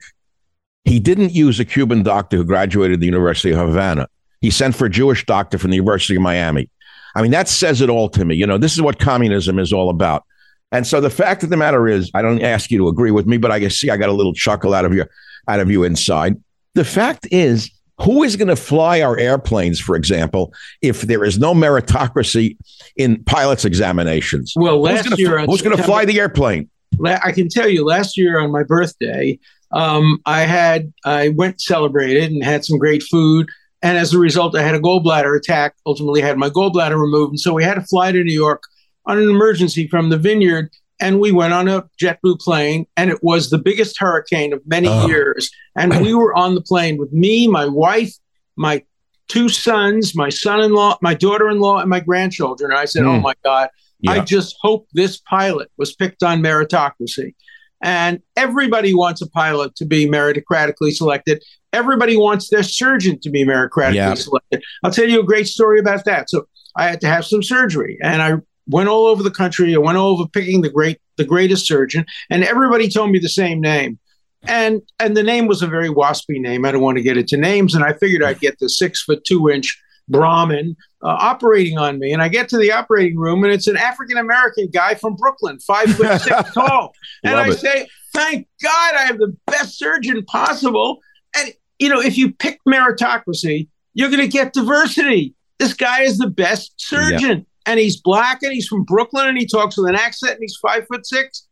he 0.84 1.00
didn't 1.00 1.32
use 1.32 1.58
a 1.58 1.64
Cuban 1.64 2.04
doctor 2.04 2.36
who 2.36 2.44
graduated 2.44 3.00
the 3.00 3.06
University 3.06 3.50
of 3.50 3.58
Havana. 3.58 4.06
He 4.40 4.50
sent 4.50 4.76
for 4.76 4.84
a 4.84 4.90
Jewish 4.90 5.26
doctor 5.26 5.58
from 5.58 5.70
the 5.70 5.76
University 5.76 6.14
of 6.14 6.22
Miami. 6.22 6.70
I 7.14 7.22
mean, 7.22 7.30
that 7.32 7.48
says 7.48 7.80
it 7.80 7.90
all 7.90 8.08
to 8.10 8.24
me. 8.24 8.34
You 8.34 8.46
know, 8.46 8.58
this 8.58 8.74
is 8.74 8.82
what 8.82 8.98
communism 8.98 9.58
is 9.58 9.72
all 9.72 9.90
about. 9.90 10.24
And 10.72 10.86
so 10.86 11.00
the 11.00 11.10
fact 11.10 11.42
of 11.42 11.50
the 11.50 11.56
matter 11.56 11.88
is, 11.88 12.10
I 12.14 12.22
don't 12.22 12.42
ask 12.42 12.70
you 12.70 12.78
to 12.78 12.88
agree 12.88 13.10
with 13.10 13.26
me, 13.26 13.36
but 13.36 13.50
I 13.50 13.66
see 13.68 13.90
I 13.90 13.96
got 13.96 14.08
a 14.08 14.12
little 14.12 14.32
chuckle 14.32 14.74
out 14.74 14.84
of 14.84 14.94
you, 14.94 15.04
out 15.48 15.60
of 15.60 15.70
you 15.70 15.82
inside. 15.82 16.36
The 16.74 16.84
fact 16.84 17.26
is, 17.30 17.70
who 18.00 18.22
is 18.22 18.36
going 18.36 18.48
to 18.48 18.56
fly 18.56 19.02
our 19.02 19.18
airplanes, 19.18 19.78
for 19.78 19.94
example, 19.94 20.54
if 20.80 21.02
there 21.02 21.24
is 21.24 21.38
no 21.38 21.52
meritocracy 21.52 22.56
in 22.96 23.22
pilots' 23.24 23.64
examinations? 23.64 24.54
Well, 24.56 24.80
last 24.80 25.08
who's 25.08 25.18
year, 25.18 25.44
who's 25.44 25.60
going 25.60 25.76
to 25.76 25.82
fly 25.82 26.04
the 26.04 26.18
airplane? 26.18 26.70
I 27.04 27.32
can 27.32 27.48
tell 27.48 27.68
you, 27.68 27.84
last 27.84 28.16
year 28.16 28.40
on 28.40 28.50
my 28.50 28.62
birthday, 28.62 29.38
um, 29.72 30.20
I 30.24 30.42
had 30.42 30.92
I 31.04 31.28
went 31.30 31.60
celebrated 31.60 32.30
and 32.32 32.42
had 32.42 32.64
some 32.64 32.78
great 32.78 33.02
food, 33.02 33.48
and 33.82 33.96
as 33.96 34.12
a 34.12 34.18
result, 34.18 34.56
I 34.56 34.62
had 34.62 34.74
a 34.74 34.80
gallbladder 34.80 35.36
attack. 35.36 35.74
Ultimately, 35.86 36.20
had 36.20 36.36
my 36.36 36.50
gallbladder 36.50 37.00
removed, 37.00 37.30
and 37.30 37.40
so 37.40 37.54
we 37.54 37.64
had 37.64 37.74
to 37.74 37.82
fly 37.82 38.12
to 38.12 38.22
New 38.22 38.32
York 38.32 38.62
on 39.06 39.18
an 39.18 39.28
emergency 39.28 39.88
from 39.88 40.10
the 40.10 40.18
Vineyard. 40.18 40.70
And 41.02 41.18
we 41.18 41.32
went 41.32 41.54
on 41.54 41.66
a 41.66 41.88
JetBlue 42.00 42.40
plane, 42.40 42.86
and 42.96 43.10
it 43.10 43.22
was 43.22 43.48
the 43.48 43.56
biggest 43.56 43.98
hurricane 43.98 44.52
of 44.52 44.60
many 44.66 44.88
uh. 44.88 45.06
years. 45.06 45.50
And 45.74 45.98
we 46.02 46.12
were 46.12 46.36
on 46.36 46.54
the 46.54 46.60
plane 46.60 46.98
with 46.98 47.10
me, 47.10 47.46
my 47.46 47.66
wife, 47.66 48.12
my 48.56 48.82
two 49.28 49.48
sons, 49.48 50.14
my 50.14 50.28
son-in-law, 50.28 50.98
my 51.00 51.14
daughter-in-law, 51.14 51.78
and 51.78 51.88
my 51.88 52.00
grandchildren. 52.00 52.70
And 52.70 52.78
I 52.78 52.84
said, 52.84 53.04
mm. 53.04 53.14
"Oh 53.14 53.16
hmm. 53.16 53.22
my 53.22 53.34
God." 53.42 53.70
Yeah. 54.00 54.12
I 54.12 54.20
just 54.20 54.56
hope 54.60 54.88
this 54.92 55.18
pilot 55.18 55.70
was 55.76 55.94
picked 55.94 56.22
on 56.22 56.42
meritocracy. 56.42 57.34
And 57.82 58.20
everybody 58.36 58.94
wants 58.94 59.22
a 59.22 59.28
pilot 59.30 59.74
to 59.76 59.86
be 59.86 60.06
meritocratically 60.06 60.92
selected. 60.92 61.42
Everybody 61.72 62.16
wants 62.16 62.50
their 62.50 62.62
surgeon 62.62 63.18
to 63.20 63.30
be 63.30 63.44
meritocratically 63.44 63.94
yeah. 63.94 64.14
selected. 64.14 64.62
I'll 64.84 64.90
tell 64.90 65.08
you 65.08 65.20
a 65.20 65.24
great 65.24 65.46
story 65.46 65.78
about 65.78 66.04
that. 66.04 66.28
So 66.28 66.46
I 66.76 66.84
had 66.84 67.00
to 67.00 67.06
have 67.06 67.24
some 67.24 67.42
surgery 67.42 67.98
and 68.02 68.20
I 68.20 68.34
went 68.70 68.88
all 68.88 69.06
over 69.06 69.22
the 69.22 69.30
country. 69.30 69.74
I 69.74 69.78
went 69.78 69.98
over 69.98 70.26
picking 70.26 70.62
the 70.62 70.70
great 70.70 71.00
the 71.16 71.24
greatest 71.24 71.66
surgeon, 71.66 72.06
and 72.30 72.44
everybody 72.44 72.88
told 72.88 73.10
me 73.10 73.18
the 73.18 73.28
same 73.28 73.60
name. 73.60 73.98
And 74.44 74.80
and 74.98 75.16
the 75.16 75.22
name 75.22 75.46
was 75.46 75.62
a 75.62 75.66
very 75.66 75.88
waspy 75.88 76.40
name. 76.40 76.64
I 76.64 76.72
don't 76.72 76.82
want 76.82 76.96
to 76.96 77.02
get 77.02 77.18
into 77.18 77.36
names. 77.36 77.74
And 77.74 77.84
I 77.84 77.92
figured 77.94 78.22
I'd 78.22 78.40
get 78.40 78.58
the 78.58 78.68
six 78.68 79.02
foot 79.02 79.24
two 79.24 79.50
inch 79.50 79.78
Brahmin 80.08 80.76
uh, 81.02 81.08
operating 81.08 81.78
on 81.78 81.98
me. 81.98 82.12
And 82.12 82.22
I 82.22 82.28
get 82.28 82.48
to 82.50 82.58
the 82.58 82.72
operating 82.72 83.18
room, 83.18 83.42
and 83.44 83.52
it's 83.52 83.66
an 83.66 83.76
African 83.76 84.18
American 84.18 84.68
guy 84.72 84.94
from 84.94 85.16
Brooklyn, 85.16 85.58
five 85.60 85.94
foot 85.94 86.20
six 86.20 86.50
tall. 86.54 86.92
And 87.24 87.34
Love 87.34 87.46
I 87.46 87.50
it. 87.50 87.58
say, 87.58 87.88
"Thank 88.12 88.48
God, 88.62 88.94
I 88.94 89.02
have 89.06 89.18
the 89.18 89.36
best 89.46 89.78
surgeon 89.78 90.24
possible." 90.24 91.00
And 91.36 91.52
you 91.78 91.88
know, 91.88 92.00
if 92.00 92.18
you 92.18 92.32
pick 92.32 92.58
meritocracy, 92.68 93.68
you're 93.94 94.10
going 94.10 94.20
to 94.22 94.28
get 94.28 94.52
diversity. 94.52 95.34
This 95.58 95.74
guy 95.74 96.02
is 96.02 96.18
the 96.18 96.28
best 96.28 96.72
surgeon, 96.76 97.46
and 97.66 97.78
he's 97.80 98.00
black, 98.00 98.42
and 98.42 98.52
he's 98.52 98.66
from 98.66 98.84
Brooklyn, 98.84 99.28
and 99.28 99.38
he 99.38 99.46
talks 99.46 99.76
with 99.76 99.88
an 99.88 99.94
accent, 99.94 100.32
and 100.32 100.40
he's 100.42 100.56
five 100.60 100.86
foot 100.86 101.06
six. 101.06 101.46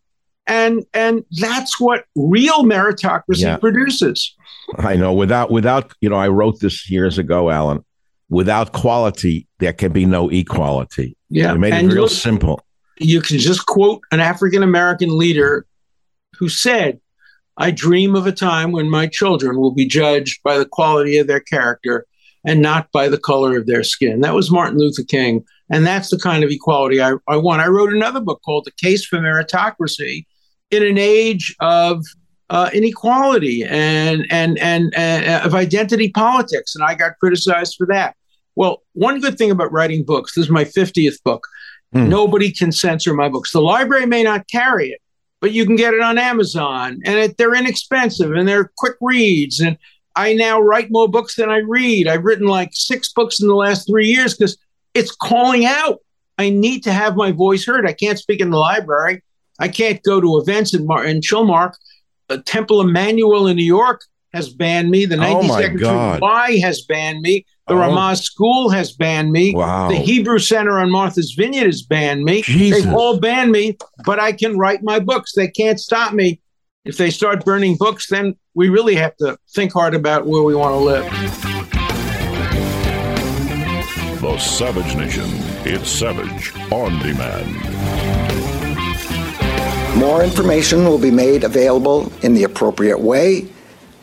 And 0.47 0.85
and 0.95 1.25
that's 1.33 1.79
what 1.79 2.05
real 2.17 2.65
meritocracy 2.65 3.41
Yeah. 3.43 3.59
produces. 3.59 4.35
I 4.79 4.97
know. 4.97 5.13
Without, 5.13 5.51
without, 5.51 5.93
you 6.01 6.09
know, 6.09 6.17
I 6.17 6.29
wrote 6.29 6.61
this 6.61 6.91
years 6.91 7.19
ago, 7.19 7.51
Alan. 7.51 7.85
Without 8.31 8.73
quality, 8.73 9.47
there 9.59 9.73
can 9.73 9.93
be 9.93 10.05
no 10.05 10.29
equality. 10.29 11.17
Yeah, 11.31 11.53
You 11.53 11.59
made 11.59 11.73
it 11.73 11.93
real 11.93 12.09
simple. 12.09 12.61
you 12.99 13.21
can 13.21 13.39
just 13.39 13.67
quote 13.67 14.03
an 14.13 14.21
African 14.21 14.63
American 14.63 15.17
leader 15.17 15.67
who 16.39 16.49
said, 16.49 17.01
I 17.57 17.71
dream 17.71 18.15
of 18.15 18.27
a 18.27 18.33
time 18.33 18.71
when 18.73 18.89
my 18.91 19.07
children 19.07 19.57
will 19.57 19.73
be 19.73 19.87
judged 19.87 20.41
by 20.45 20.59
the 20.59 20.67
quality 20.67 21.17
of 21.19 21.27
their 21.27 21.41
character 21.41 22.07
and 22.45 22.63
not 22.63 22.91
by 22.93 23.09
the 23.09 23.19
color 23.19 23.57
of 23.59 23.67
their 23.67 23.83
skin. 23.83 24.21
That 24.21 24.35
was 24.35 24.51
Martin 24.51 24.79
Luther 24.79 25.03
King. 25.03 25.45
And 25.71 25.87
that's 25.87 26.09
the 26.11 26.19
kind 26.19 26.45
of 26.45 26.51
equality 26.51 27.03
I, 27.03 27.15
I 27.29 27.37
want. 27.37 27.61
I 27.61 27.67
wrote 27.67 27.93
another 27.93 28.21
book 28.21 28.41
called 28.45 28.65
The 28.65 28.71
Case 28.87 29.05
for 29.05 29.19
Meritocracy 29.19 30.25
in 30.71 30.83
an 30.83 30.99
age 30.99 31.55
of 31.61 32.05
uh, 32.49 32.71
inequality 32.73 33.65
and, 33.65 34.25
and, 34.31 34.59
and, 34.61 34.95
and 34.97 35.45
of 35.45 35.55
identity 35.55 36.11
politics. 36.11 36.75
And 36.75 36.85
I 36.85 36.95
got 36.95 37.19
criticized 37.19 37.75
for 37.77 37.87
that. 37.89 38.15
Well, 38.59 38.83
one 38.95 39.21
good 39.21 39.39
thing 39.39 39.53
about 39.53 39.71
writing 39.71 40.03
books, 40.03 40.35
this 40.35 40.47
is 40.47 40.51
my 40.51 40.65
50th 40.65 41.23
book. 41.23 41.47
Hmm. 41.93 42.09
Nobody 42.09 42.51
can 42.51 42.73
censor 42.73 43.15
my 43.15 43.29
books. 43.29 43.53
The 43.53 43.61
library 43.61 44.05
may 44.05 44.25
not 44.25 44.49
carry 44.49 44.89
it, 44.89 45.01
but 45.41 45.53
you 45.53 45.65
can 45.65 45.77
get 45.77 45.95
it 45.95 46.01
on 46.01 46.19
Amazon, 46.19 47.01
and 47.05 47.19
it, 47.21 47.37
they're 47.37 47.55
inexpensive 47.55 48.33
and 48.33 48.49
they're 48.49 48.73
quick 48.77 48.97
reads. 49.01 49.61
And 49.61 49.79
I 50.17 50.35
now 50.35 50.61
write 50.61 50.89
more 50.91 51.07
books 51.07 51.37
than 51.37 51.51
I 51.51 51.59
read. 51.59 52.09
I've 52.09 52.25
written 52.25 52.49
like 52.49 52.71
six 52.73 53.13
books 53.13 53.39
in 53.39 53.47
the 53.47 53.55
last 53.55 53.87
three 53.87 54.09
years 54.09 54.37
because 54.37 54.59
it's 54.93 55.15
calling 55.15 55.65
out. 55.65 56.01
I 56.37 56.51
need 56.51 56.83
to 56.83 56.93
have 56.93 57.15
my 57.15 57.31
voice 57.31 57.65
heard. 57.65 57.87
I 57.87 57.93
can't 57.93 58.19
speak 58.19 58.41
in 58.41 58.51
the 58.51 58.59
library. 58.59 59.23
I 59.61 59.69
can't 59.69 60.03
go 60.03 60.21
to 60.21 60.39
events 60.39 60.75
in, 60.75 60.85
Mar- 60.85 61.05
in 61.05 61.21
Chilmark. 61.21 61.75
The 62.27 62.43
Temple 62.43 62.81
Emmanuel 62.81 63.47
in 63.47 63.55
New 63.55 63.63
York 63.63 64.03
has 64.33 64.49
banned 64.51 64.91
me. 64.91 65.07
The 65.07 65.17
Oh, 65.17 65.43
my 65.43 65.63
92nd 65.63 65.81
God. 65.81 66.21
Y 66.21 66.59
has 66.63 66.83
banned 66.83 67.21
me. 67.23 67.45
The 67.67 67.75
Oh. 67.75 67.79
Ramah 67.79 68.17
School 68.17 68.71
has 68.71 68.93
banned 68.93 69.33
me. 69.33 69.55
Wow. 69.55 69.89
The 69.89 69.97
Hebrew 69.97 70.39
Center 70.39 70.79
on 70.79 70.91
Martha's 70.91 71.35
Vineyard 71.37 71.67
has 71.67 71.83
banned 71.83 72.25
me. 72.25 72.43
Jesus. 72.43 72.85
They've 72.85 72.95
all 72.95 73.19
banned 73.19 73.53
me, 73.53 73.77
but 74.05 74.19
I 74.19 74.33
can 74.33 74.59
write 74.59 74.83
my 74.83 74.99
books. 74.99 75.33
They 75.35 75.49
can't 75.49 75.81
stop 75.81 76.13
me. 76.13 76.41
If 76.85 76.97
they 76.97 77.11
start 77.11 77.45
burning 77.45 77.77
books, 77.77 78.09
then 78.09 78.35
we 78.55 78.69
really 78.71 78.95
have 78.95 79.17
to 79.19 79.37
think 79.55 79.73
hard 79.73 79.95
about 79.95 80.27
where 80.27 80.43
we 80.43 80.55
want 80.55 80.73
to 80.73 80.79
live. 80.79 81.05
The 84.21 84.39
Savage 84.39 84.97
Nation. 84.97 85.29
It's 85.65 85.91
Savage 85.91 86.53
on 86.73 86.99
demand. 87.01 87.55
More 89.99 90.23
information 90.23 90.85
will 90.85 90.99
be 90.99 91.11
made 91.11 91.45
available 91.45 92.13
in 92.23 92.35
the 92.35 92.45
appropriate 92.45 93.01
way 93.01 93.49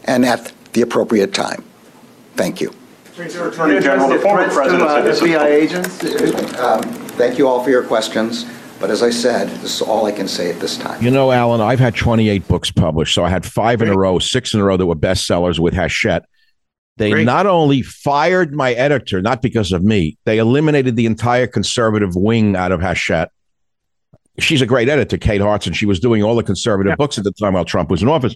and 0.05 0.25
at 0.25 0.51
the 0.73 0.81
appropriate 0.81 1.33
time. 1.33 1.63
Thank 2.35 2.61
you. 2.61 2.73
Attorney 3.17 3.79
General, 3.79 4.09
the 4.09 4.19
former 4.19 4.49
president 4.49 4.89
said 4.89 5.01
this. 5.05 5.21
FBI 5.21 5.45
agents? 5.45 6.59
Um, 6.59 6.83
Thank 7.15 7.37
you 7.37 7.47
all 7.47 7.63
for 7.63 7.69
your 7.69 7.83
questions, 7.83 8.45
but 8.77 8.89
as 8.91 9.01
I 9.01 9.09
said, 9.09 9.47
this 9.61 9.75
is 9.75 9.81
all 9.81 10.05
I 10.05 10.11
can 10.11 10.27
say 10.27 10.49
at 10.51 10.59
this 10.59 10.77
time. 10.77 11.01
You 11.01 11.11
know, 11.11 11.31
Alan, 11.31 11.61
I've 11.61 11.79
had 11.79 11.95
28 11.95 12.45
books 12.49 12.71
published. 12.71 13.15
So 13.15 13.23
I 13.23 13.29
had 13.29 13.45
five 13.45 13.81
in 13.81 13.87
a 13.87 13.97
row, 13.97 14.19
six 14.19 14.53
in 14.53 14.59
a 14.59 14.65
row 14.65 14.75
that 14.75 14.85
were 14.85 14.95
bestsellers 14.95 15.59
with 15.59 15.73
Hachette. 15.73 16.25
They 16.97 17.11
Great. 17.11 17.25
not 17.25 17.45
only 17.45 17.81
fired 17.83 18.53
my 18.53 18.73
editor, 18.73 19.21
not 19.21 19.41
because 19.41 19.71
of 19.71 19.81
me, 19.81 20.17
they 20.25 20.37
eliminated 20.39 20.97
the 20.97 21.05
entire 21.05 21.47
conservative 21.47 22.15
wing 22.15 22.57
out 22.57 22.73
of 22.73 22.81
Hachette. 22.81 23.31
She's 24.39 24.61
a 24.61 24.65
great 24.65 24.89
editor, 24.89 25.17
Kate 25.17 25.39
Hartson. 25.39 25.71
She 25.71 25.85
was 25.85 26.01
doing 26.01 26.21
all 26.21 26.35
the 26.35 26.43
conservative 26.43 26.91
Yeah. 26.91 26.95
books 26.95 27.17
at 27.17 27.23
the 27.23 27.31
time 27.31 27.53
while 27.53 27.63
Trump 27.63 27.89
was 27.89 28.01
in 28.01 28.09
office. 28.09 28.35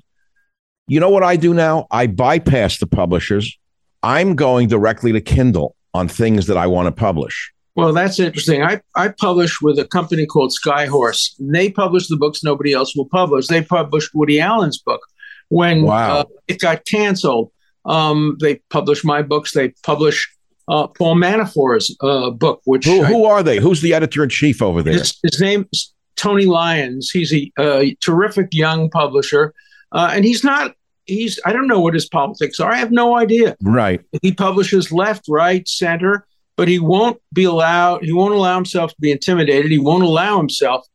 You 0.90 1.00
know 1.00 1.10
what 1.10 1.24
I 1.24 1.36
do 1.36 1.54
now? 1.54 1.88
I 1.92 2.08
bypass 2.08 2.80
the 2.80 2.88
publishers. 2.88 3.58
I'm 4.04 4.36
going 4.36 4.68
directly 4.68 5.12
to 5.12 5.22
Kindle 5.22 5.76
on 5.94 6.08
things 6.08 6.48
that 6.48 6.58
I 6.58 6.68
want 6.68 6.88
to 6.88 6.92
publish. 6.92 7.52
Well, 7.76 7.94
that's 7.94 8.20
interesting. 8.20 8.64
I, 8.64 8.82
I 8.96 9.10
publish 9.10 9.62
with 9.62 9.80
a 9.80 9.86
company 9.86 10.26
called 10.26 10.52
Skyhorse. 10.52 11.36
They 11.40 11.70
publish 11.70 12.08
the 12.08 12.18
books 12.18 12.44
nobody 12.44 12.74
else 12.74 12.96
will 12.96 13.08
publish. 13.08 13.48
They 13.48 13.62
published 13.62 14.12
Woody 14.14 14.40
Allen's 14.42 14.80
book. 14.80 15.02
When 15.50 15.84
Wow. 15.84 16.20
uh, 16.20 16.24
it 16.48 16.60
got 16.60 16.86
canceled, 16.86 17.52
um, 17.86 18.38
they 18.42 18.56
publish 18.70 19.04
my 19.04 19.22
books. 19.22 19.54
They 19.54 19.70
publish 19.84 20.30
uh, 20.68 20.88
Paul 20.88 21.16
Manafort's 21.16 21.96
uh, 22.02 22.30
book, 22.32 22.62
which 22.66 22.86
Who, 22.86 23.26
I- 23.26 23.30
are 23.32 23.44
they? 23.44 23.58
Who's 23.58 23.82
the 23.82 23.94
editor 23.94 24.24
in 24.24 24.30
chief 24.30 24.62
over 24.62 24.84
there? 24.84 24.94
His, 24.94 25.18
his 25.24 25.40
name's 25.40 25.94
Tony 26.16 26.46
Lyons. 26.46 27.10
He's 27.12 27.34
a, 27.34 27.52
a 27.60 27.96
terrific 28.04 28.50
young 28.54 28.90
publisher, 28.90 29.54
uh, 29.92 30.12
and 30.14 30.26
he's 30.26 30.44
not. 30.44 30.76
He's. 31.10 31.40
I 31.46 31.54
don't 31.54 31.68
know 31.68 31.80
what 31.80 31.94
his 31.94 32.08
politics 32.08 32.60
are. 32.60 32.72
I 32.72 32.78
have 32.78 32.92
no 32.92 33.18
idea. 33.18 33.56
Right. 33.62 34.02
He 34.22 34.34
publishes 34.34 34.92
left, 34.92 35.26
right, 35.28 35.68
center, 35.68 36.26
but 36.56 36.68
he 36.68 36.80
won't 36.80 37.22
be 37.34 37.44
allowed. 37.44 38.04
He 38.04 38.14
won't 38.14 38.34
allow 38.34 38.56
himself 38.56 38.92
to 38.92 38.98
be 39.00 39.12
intimidated. 39.12 39.72
He 39.72 39.80
won't 39.80 40.04
allow 40.04 40.38
himself 40.38 40.86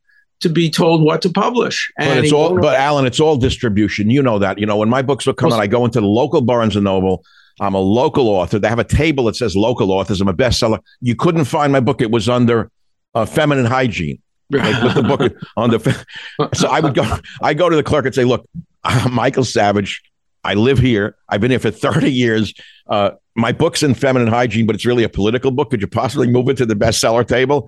to 0.41 0.49
be 0.49 0.69
told 0.69 1.01
what 1.01 1.21
to 1.23 1.29
publish. 1.29 1.91
But 1.97 2.17
it's 2.17 2.31
all, 2.31 2.59
but 2.59 2.75
Alan, 2.75 3.05
it's 3.05 3.19
all 3.19 3.37
distribution. 3.37 4.09
You 4.09 4.21
know 4.21 4.39
that. 4.39 4.59
You 4.59 4.65
know 4.65 4.77
when 4.77 4.89
my 4.89 5.01
books 5.01 5.27
are 5.27 5.33
coming, 5.33 5.55
out, 5.55 5.61
I 5.61 5.67
go 5.67 5.85
into 5.85 6.01
the 6.01 6.07
local 6.07 6.41
Barnes 6.41 6.75
and 6.75 6.83
Noble. 6.83 7.23
I'm 7.59 7.73
a 7.73 7.79
local 7.79 8.27
author. 8.27 8.59
They 8.59 8.67
have 8.67 8.79
a 8.79 8.83
table 8.83 9.25
that 9.25 9.35
says 9.35 9.55
local 9.55 9.91
authors. 9.91 10.19
I'm 10.19 10.27
a 10.27 10.33
bestseller. 10.33 10.79
You 10.99 11.15
couldn't 11.15 11.45
find 11.45 11.71
my 11.71 11.79
book. 11.79 12.01
It 12.01 12.11
was 12.11 12.27
under 12.27 12.69
uh, 13.13 13.25
feminine 13.25 13.65
hygiene. 13.65 14.21
They 14.49 14.73
put 14.73 14.93
the 14.93 15.03
book 15.03 15.33
on 15.57 15.71
the. 15.71 16.05
So 16.53 16.67
I 16.67 16.79
would 16.79 16.93
go. 16.93 17.17
I 17.41 17.53
go 17.53 17.69
to 17.69 17.75
the 17.75 17.83
clerk 17.83 18.05
and 18.05 18.13
say, 18.13 18.25
"Look, 18.25 18.47
Michael 19.11 19.43
Savage. 19.43 20.01
I 20.43 20.53
live 20.53 20.77
here. 20.77 21.15
I've 21.27 21.41
been 21.41 21.51
here 21.51 21.59
for 21.59 21.71
30 21.71 22.11
years. 22.11 22.53
Uh, 22.87 23.11
my 23.35 23.51
book's 23.51 23.83
in 23.83 23.95
feminine 23.95 24.27
hygiene, 24.27 24.65
but 24.65 24.75
it's 24.75 24.85
really 24.85 25.03
a 25.03 25.09
political 25.09 25.51
book. 25.51 25.71
Could 25.71 25.81
you 25.81 25.87
possibly 25.87 26.29
move 26.29 26.49
it 26.49 26.57
to 26.57 26.65
the 26.65 26.75
bestseller 26.75 27.27
table?" 27.27 27.67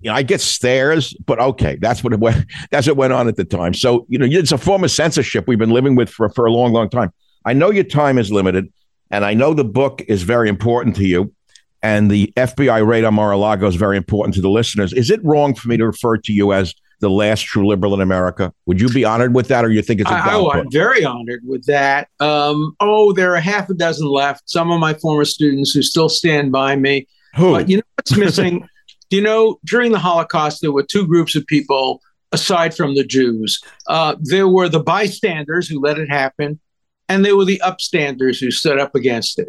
You 0.00 0.08
know, 0.10 0.16
I 0.16 0.22
get 0.22 0.40
stares, 0.40 1.12
but 1.26 1.38
okay, 1.38 1.76
that's 1.78 2.02
what 2.02 2.14
it 2.14 2.20
went. 2.20 2.46
That's 2.70 2.86
what 2.86 2.96
went 2.96 3.12
on 3.12 3.28
at 3.28 3.36
the 3.36 3.44
time. 3.44 3.74
So 3.74 4.06
you 4.08 4.18
know, 4.18 4.26
it's 4.28 4.50
a 4.50 4.56
form 4.56 4.82
of 4.82 4.90
censorship 4.90 5.46
we've 5.46 5.58
been 5.58 5.70
living 5.70 5.94
with 5.94 6.08
for 6.08 6.30
for 6.30 6.46
a 6.46 6.50
long, 6.50 6.72
long 6.72 6.88
time. 6.88 7.12
I 7.44 7.52
know 7.52 7.70
your 7.70 7.84
time 7.84 8.16
is 8.16 8.32
limited, 8.32 8.72
and 9.10 9.26
I 9.26 9.34
know 9.34 9.52
the 9.52 9.64
book 9.64 10.02
is 10.08 10.22
very 10.22 10.48
important 10.48 10.96
to 10.96 11.06
you, 11.06 11.34
and 11.82 12.10
the 12.10 12.32
FBI 12.34 12.86
raid 12.86 13.04
on 13.04 13.12
Mar-a-Lago 13.12 13.66
is 13.66 13.76
very 13.76 13.98
important 13.98 14.34
to 14.36 14.40
the 14.40 14.48
listeners. 14.48 14.94
Is 14.94 15.10
it 15.10 15.22
wrong 15.22 15.54
for 15.54 15.68
me 15.68 15.76
to 15.76 15.86
refer 15.86 16.16
to 16.16 16.32
you 16.32 16.54
as 16.54 16.74
the 17.00 17.10
last 17.10 17.44
true 17.44 17.66
liberal 17.66 17.94
in 17.94 18.00
America? 18.00 18.52
Would 18.66 18.80
you 18.80 18.88
be 18.88 19.04
honored 19.04 19.34
with 19.34 19.48
that, 19.48 19.64
or 19.64 19.70
you 19.70 19.82
think 19.82 20.00
it's 20.00 20.10
a 20.10 20.14
I, 20.14 20.34
oh, 20.34 20.50
I'm 20.50 20.70
very 20.70 21.04
honored 21.04 21.42
with 21.44 21.64
that. 21.66 22.08
Um, 22.20 22.76
oh, 22.80 23.12
there 23.12 23.34
are 23.34 23.40
half 23.40 23.68
a 23.68 23.74
dozen 23.74 24.06
left. 24.06 24.48
Some 24.48 24.70
of 24.70 24.80
my 24.80 24.94
former 24.94 25.24
students 25.24 25.72
who 25.72 25.82
still 25.82 26.08
stand 26.08 26.52
by 26.52 26.76
me. 26.76 27.06
Who? 27.36 27.52
But 27.52 27.68
you 27.68 27.78
know 27.78 27.82
what's 27.96 28.16
missing? 28.16 28.68
you 29.10 29.20
know, 29.20 29.58
during 29.64 29.92
the 29.92 29.98
Holocaust, 29.98 30.60
there 30.60 30.72
were 30.72 30.84
two 30.84 31.06
groups 31.06 31.34
of 31.34 31.46
people 31.46 32.00
aside 32.32 32.76
from 32.76 32.94
the 32.94 33.04
Jews. 33.04 33.60
Uh, 33.88 34.16
there 34.20 34.48
were 34.48 34.68
the 34.68 34.80
bystanders 34.80 35.68
who 35.68 35.80
let 35.80 35.98
it 35.98 36.08
happen, 36.08 36.60
and 37.08 37.24
there 37.24 37.36
were 37.36 37.44
the 37.44 37.60
upstanders 37.64 38.38
who 38.40 38.50
stood 38.50 38.78
up 38.78 38.94
against 38.94 39.38
it. 39.38 39.48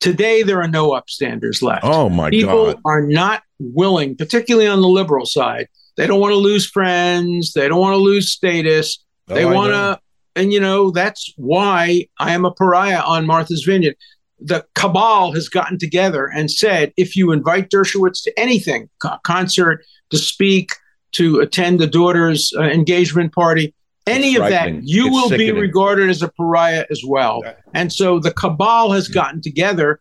Today, 0.00 0.42
there 0.42 0.60
are 0.62 0.68
no 0.68 0.90
upstanders 0.90 1.60
left. 1.62 1.84
oh 1.84 2.08
my 2.08 2.30
People 2.30 2.66
God! 2.66 2.80
are 2.84 3.02
not 3.02 3.42
willing, 3.58 4.16
particularly 4.16 4.68
on 4.68 4.80
the 4.80 4.88
liberal 4.88 5.26
side. 5.26 5.68
They 5.98 6.06
don't 6.06 6.20
want 6.20 6.30
to 6.30 6.36
lose 6.36 6.64
friends. 6.64 7.52
They 7.54 7.66
don't 7.68 7.80
want 7.80 7.94
to 7.94 7.98
lose 7.98 8.30
status. 8.30 9.04
They 9.26 9.44
Oh, 9.44 9.52
want 9.52 9.72
to, 9.72 9.98
and 10.40 10.52
you 10.52 10.60
know, 10.60 10.92
that's 10.92 11.32
why 11.36 12.06
I 12.20 12.32
am 12.32 12.44
a 12.44 12.52
pariah 12.52 13.02
on 13.04 13.26
Martha's 13.26 13.64
Vineyard. 13.64 13.96
The 14.40 14.64
cabal 14.76 15.32
has 15.32 15.48
gotten 15.48 15.76
together 15.76 16.26
and 16.26 16.48
said 16.52 16.92
if 16.96 17.16
you 17.16 17.32
invite 17.32 17.70
Dershowitz 17.70 18.22
to 18.22 18.32
anything, 18.38 18.88
co- 19.02 19.18
concert, 19.24 19.84
to 20.10 20.18
speak, 20.18 20.70
to 21.12 21.40
attend 21.40 21.80
the 21.80 21.88
daughter's 21.88 22.52
uh, 22.56 22.62
engagement 22.62 23.34
party, 23.34 23.74
any 24.06 24.34
It's 24.34 24.40
of 24.40 24.48
that, 24.50 24.82
you 24.84 25.08
It's 25.08 25.14
will 25.14 25.36
be 25.36 25.50
regarded 25.50 26.10
as 26.10 26.22
a 26.22 26.28
pariah 26.28 26.86
as 26.92 27.02
well. 27.04 27.42
And 27.74 27.92
so 27.92 28.20
the 28.20 28.30
cabal 28.30 28.92
has 28.92 29.08
gotten 29.08 29.42
together 29.42 29.98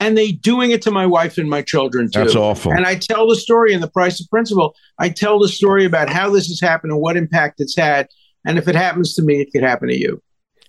and 0.00 0.16
they 0.16 0.32
doing 0.32 0.70
it 0.70 0.82
to 0.82 0.90
my 0.90 1.06
wife 1.06 1.38
and 1.38 1.50
my 1.50 1.62
children 1.62 2.10
too. 2.10 2.20
That's 2.20 2.36
awful. 2.36 2.72
And 2.72 2.86
I 2.86 2.94
tell 2.94 3.28
the 3.28 3.36
story 3.36 3.72
in 3.72 3.80
the 3.80 3.90
price 3.90 4.20
of 4.20 4.28
principle. 4.30 4.74
I 4.98 5.08
tell 5.08 5.38
the 5.38 5.48
story 5.48 5.84
about 5.84 6.08
how 6.08 6.30
this 6.30 6.46
has 6.48 6.60
happened 6.60 6.92
and 6.92 7.00
what 7.00 7.16
impact 7.16 7.56
it's 7.58 7.76
had. 7.76 8.08
And 8.46 8.58
if 8.58 8.68
it 8.68 8.74
happens 8.76 9.14
to 9.14 9.22
me, 9.22 9.40
it 9.40 9.50
could 9.52 9.62
happen 9.62 9.88
to 9.88 9.98
you. 9.98 10.22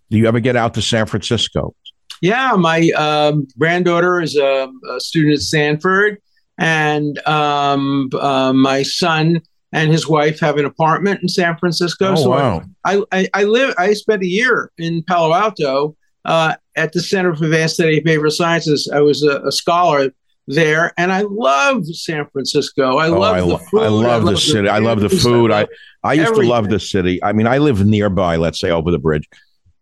Do 0.10 0.18
you 0.18 0.28
ever 0.28 0.40
get 0.40 0.56
out 0.56 0.74
to 0.74 0.82
San 0.82 1.06
Francisco? 1.06 1.76
Yeah, 2.22 2.54
my 2.58 2.90
um, 2.98 3.48
granddaughter 3.58 4.20
is 4.20 4.36
a, 4.36 4.68
a 4.90 5.00
student 5.00 5.36
at 5.36 5.42
Stanford. 5.42 6.18
and 6.60 7.26
um, 7.26 8.10
uh, 8.20 8.52
my 8.54 8.84
son 8.84 9.42
and 9.72 9.92
his 9.92 10.08
wife 10.08 10.40
have 10.42 10.58
an 10.58 10.66
apartment 10.66 11.22
in 11.22 11.30
San 11.30 11.58
Francisco. 11.58 12.12
Oh, 12.12 12.16
so 12.16 12.30
wow. 12.32 12.64
I, 12.84 13.02
I, 13.12 13.28
I 13.34 13.44
live. 13.46 13.74
I 13.78 13.94
spent 13.94 14.22
a 14.24 14.28
year 14.28 14.72
in 14.78 15.04
Palo 15.04 15.34
Alto 15.34 15.96
uh, 16.26 16.56
at 16.76 16.94
the 16.94 17.02
Center 17.02 17.36
for 17.36 17.46
Advanced 17.46 17.76
Study 17.76 17.98
of 18.00 18.04
Behavioral 18.04 18.32
Sciences. 18.32 18.90
I 18.94 19.02
was 19.02 19.24
a, 19.24 19.42
a 19.42 19.52
scholar 19.52 20.12
there, 20.48 20.94
and 20.98 21.12
I 21.12 21.22
love 21.22 21.86
San 21.88 22.28
Francisco. 22.28 22.98
I 22.98 23.08
Oh, 23.08 23.20
love 23.20 23.36
I, 23.36 23.42
the 23.42 23.58
food. 23.58 23.82
I 23.82 23.88
love 23.88 24.26
the 24.26 24.38
city. 24.38 24.68
I 24.68 24.80
love 24.80 25.00
the 25.00 25.10
food. 25.10 25.52
I, 25.52 25.68
I 26.04 26.14
used 26.14 26.34
to 26.36 26.42
love 26.42 26.70
the 26.70 26.80
city. 26.80 27.24
I 27.24 27.34
mean, 27.34 27.48
I 27.48 27.60
live 27.60 27.86
nearby, 27.86 28.36
let's 28.38 28.60
say 28.60 28.72
over 28.72 28.92
the 28.92 29.00
bridge, 29.00 29.28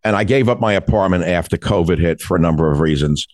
and 0.03 0.15
I 0.15 0.23
gave 0.23 0.49
up 0.49 0.59
my 0.59 0.73
apartment 0.73 1.23
after 1.25 1.57
COVID 1.57 1.97
hit 1.99 2.21
for 2.21 2.35
a 2.35 2.39
number 2.39 2.71
of 2.71 2.79
reasons. 2.79 3.27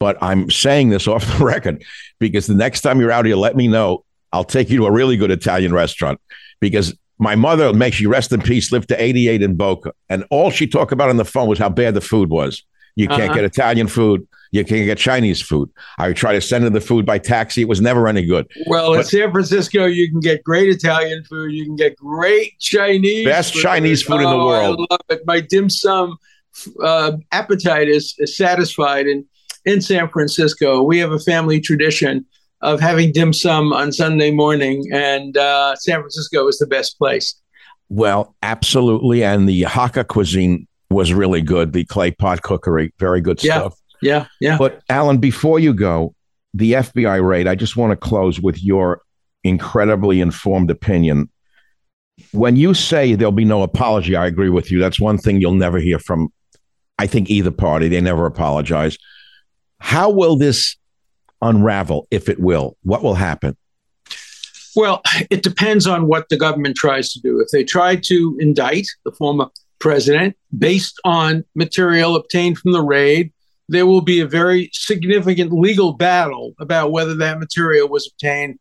But 0.00 0.18
I'm 0.20 0.50
saying 0.50 0.90
this 0.90 1.08
off 1.08 1.38
the 1.38 1.44
record 1.44 1.82
because 2.18 2.46
the 2.46 2.54
next 2.54 2.82
time 2.82 3.00
you're 3.00 3.12
out 3.12 3.24
here, 3.26 3.36
let 3.36 3.56
me 3.56 3.68
know. 3.68 4.04
I'll 4.32 4.44
take 4.44 4.68
you 4.68 4.78
to 4.78 4.86
a 4.86 4.92
really 4.92 5.16
good 5.16 5.30
Italian 5.30 5.72
restaurant 5.72 6.20
because 6.60 6.92
my 7.18 7.34
mother, 7.36 7.72
may 7.72 7.90
she 7.90 8.06
rest 8.06 8.32
in 8.32 8.40
peace, 8.42 8.72
lived 8.72 8.88
to 8.88 9.00
88 9.02 9.42
in 9.42 9.54
Boca. 9.54 9.92
And 10.08 10.24
all 10.30 10.50
she 10.50 10.66
talked 10.66 10.92
about 10.92 11.10
on 11.10 11.16
the 11.16 11.24
phone 11.24 11.48
was 11.48 11.58
how 11.58 11.68
bad 11.68 11.94
the 11.94 12.00
food 12.00 12.30
was. 12.30 12.62
You 12.96 13.08
can't 13.08 13.22
Uh-huh. 13.22 13.34
get 13.34 13.44
Italian 13.44 13.88
food. 13.88 14.26
You 14.52 14.64
can't 14.64 14.84
get 14.86 14.98
Chinese 14.98 15.42
food. 15.42 15.68
I 15.98 16.06
would 16.08 16.16
try 16.16 16.32
to 16.32 16.40
send 16.40 16.62
her 16.62 16.70
the 16.70 16.80
food 16.80 17.04
by 17.04 17.18
taxi. 17.18 17.62
It 17.62 17.68
was 17.68 17.80
never 17.80 18.06
any 18.06 18.24
good. 18.24 18.46
Well, 18.66 18.94
in 18.94 19.02
San 19.02 19.32
Francisco, 19.32 19.84
you 19.86 20.08
can 20.08 20.20
get 20.20 20.44
great 20.44 20.68
Italian 20.68 21.24
food. 21.24 21.50
You 21.52 21.64
can 21.64 21.74
get 21.74 21.96
great 21.96 22.58
Chinese. 22.60 23.24
Best 23.26 23.54
food. 23.54 23.62
Chinese 23.62 24.02
food 24.02 24.16
in 24.18 24.22
the 24.22 24.28
Oh, 24.36 24.46
world. 24.46 24.86
I 24.90 24.94
love 24.94 25.00
it. 25.10 25.22
My 25.26 25.40
dim 25.40 25.68
sum 25.68 26.16
uh, 26.82 27.12
appetite 27.32 27.88
is, 27.88 28.14
is 28.18 28.36
satisfied 28.36 29.06
in 29.06 29.24
in 29.64 29.80
San 29.80 30.08
Francisco. 30.10 30.82
We 30.82 30.98
have 30.98 31.10
a 31.10 31.18
family 31.18 31.58
tradition 31.60 32.26
of 32.64 32.80
having 32.80 33.12
dim 33.12 33.32
sum 33.32 33.72
on 33.72 33.92
Sunday 33.92 34.30
morning, 34.30 34.84
and 34.92 35.36
uh, 35.36 35.76
San 35.76 36.00
Francisco 36.00 36.48
is 36.48 36.58
the 36.58 36.66
best 36.66 36.98
place. 36.98 37.34
Well, 37.88 38.34
absolutely. 38.42 39.22
And 39.22 39.48
the 39.48 39.62
Hakka 39.62 40.06
cuisine 40.08 40.66
was 40.90 41.12
really 41.12 41.42
good. 41.42 41.72
The 41.72 41.84
clay 41.84 42.10
pot 42.10 42.42
cookery, 42.42 42.92
very 42.98 43.20
good 43.20 43.42
Yeah. 43.44 43.58
stuff. 43.58 43.78
Yeah, 44.02 44.26
yeah. 44.40 44.58
But 44.58 44.82
Alan, 44.88 45.18
before 45.18 45.58
you 45.60 45.72
go, 45.72 46.14
the 46.52 46.72
FBI 46.72 47.24
raid, 47.26 47.46
I 47.46 47.54
just 47.54 47.76
want 47.76 47.90
to 47.92 47.96
close 47.96 48.40
with 48.40 48.62
your 48.62 49.00
incredibly 49.44 50.20
informed 50.20 50.70
opinion. 50.70 51.30
When 52.32 52.56
you 52.56 52.74
say 52.74 53.14
there'll 53.14 53.32
be 53.32 53.44
no 53.44 53.62
apology, 53.62 54.14
I 54.16 54.26
agree 54.26 54.50
with 54.50 54.70
you. 54.70 54.78
That's 54.78 55.00
one 55.00 55.18
thing 55.18 55.40
you'll 55.40 55.54
never 55.54 55.78
hear 55.78 55.98
from, 55.98 56.28
I 56.98 57.06
think, 57.06 57.28
either 57.30 57.50
party. 57.50 57.88
They 57.88 58.00
never 58.00 58.24
apologize. 58.26 58.96
How 59.78 60.10
will 60.10 60.36
this 60.36 60.76
unravel, 61.44 62.06
if 62.10 62.28
it 62.28 62.40
will? 62.40 62.76
What 62.82 63.02
will 63.02 63.14
happen? 63.14 63.56
Well, 64.74 65.02
it 65.30 65.42
depends 65.42 65.86
on 65.86 66.08
what 66.08 66.28
the 66.28 66.36
government 66.36 66.76
tries 66.76 67.12
to 67.12 67.20
do. 67.20 67.40
If 67.40 67.48
they 67.52 67.62
try 67.62 67.96
to 67.96 68.36
indict 68.40 68.86
the 69.04 69.12
former 69.12 69.46
president 69.78 70.36
based 70.56 71.00
on 71.04 71.44
material 71.54 72.16
obtained 72.16 72.58
from 72.58 72.72
the 72.72 72.82
raid, 72.82 73.32
there 73.68 73.86
will 73.86 74.00
be 74.00 74.20
a 74.20 74.26
very 74.26 74.70
significant 74.72 75.52
legal 75.52 75.92
battle 75.92 76.54
about 76.58 76.90
whether 76.90 77.14
that 77.14 77.38
material 77.38 77.88
was 77.88 78.10
obtained 78.12 78.58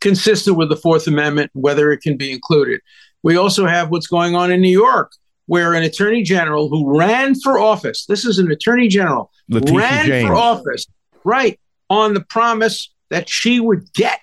consistent 0.00 0.56
with 0.56 0.68
the 0.68 0.76
Fourth 0.76 1.06
Amendment, 1.06 1.50
whether 1.54 1.90
it 1.90 2.00
can 2.00 2.16
be 2.16 2.30
included. 2.30 2.80
We 3.22 3.36
also 3.36 3.66
have 3.66 3.90
what's 3.90 4.06
going 4.06 4.34
on 4.34 4.52
in 4.52 4.60
New 4.60 4.70
York, 4.70 5.12
where 5.46 5.74
an 5.74 5.82
attorney 5.82 6.22
general 6.22 6.68
who 6.68 6.96
ran 6.96 7.34
for 7.34 7.58
office, 7.58 8.06
this 8.06 8.24
is 8.24 8.38
an 8.38 8.50
attorney 8.50 8.88
general, 8.88 9.30
Letitia 9.48 9.78
ran 9.78 10.06
James. 10.06 10.28
for 10.28 10.34
office, 10.34 10.86
right, 11.24 11.58
on 11.90 12.14
the 12.14 12.24
promise 12.28 12.92
that 13.10 13.28
she 13.28 13.60
would 13.60 13.92
get 13.94 14.20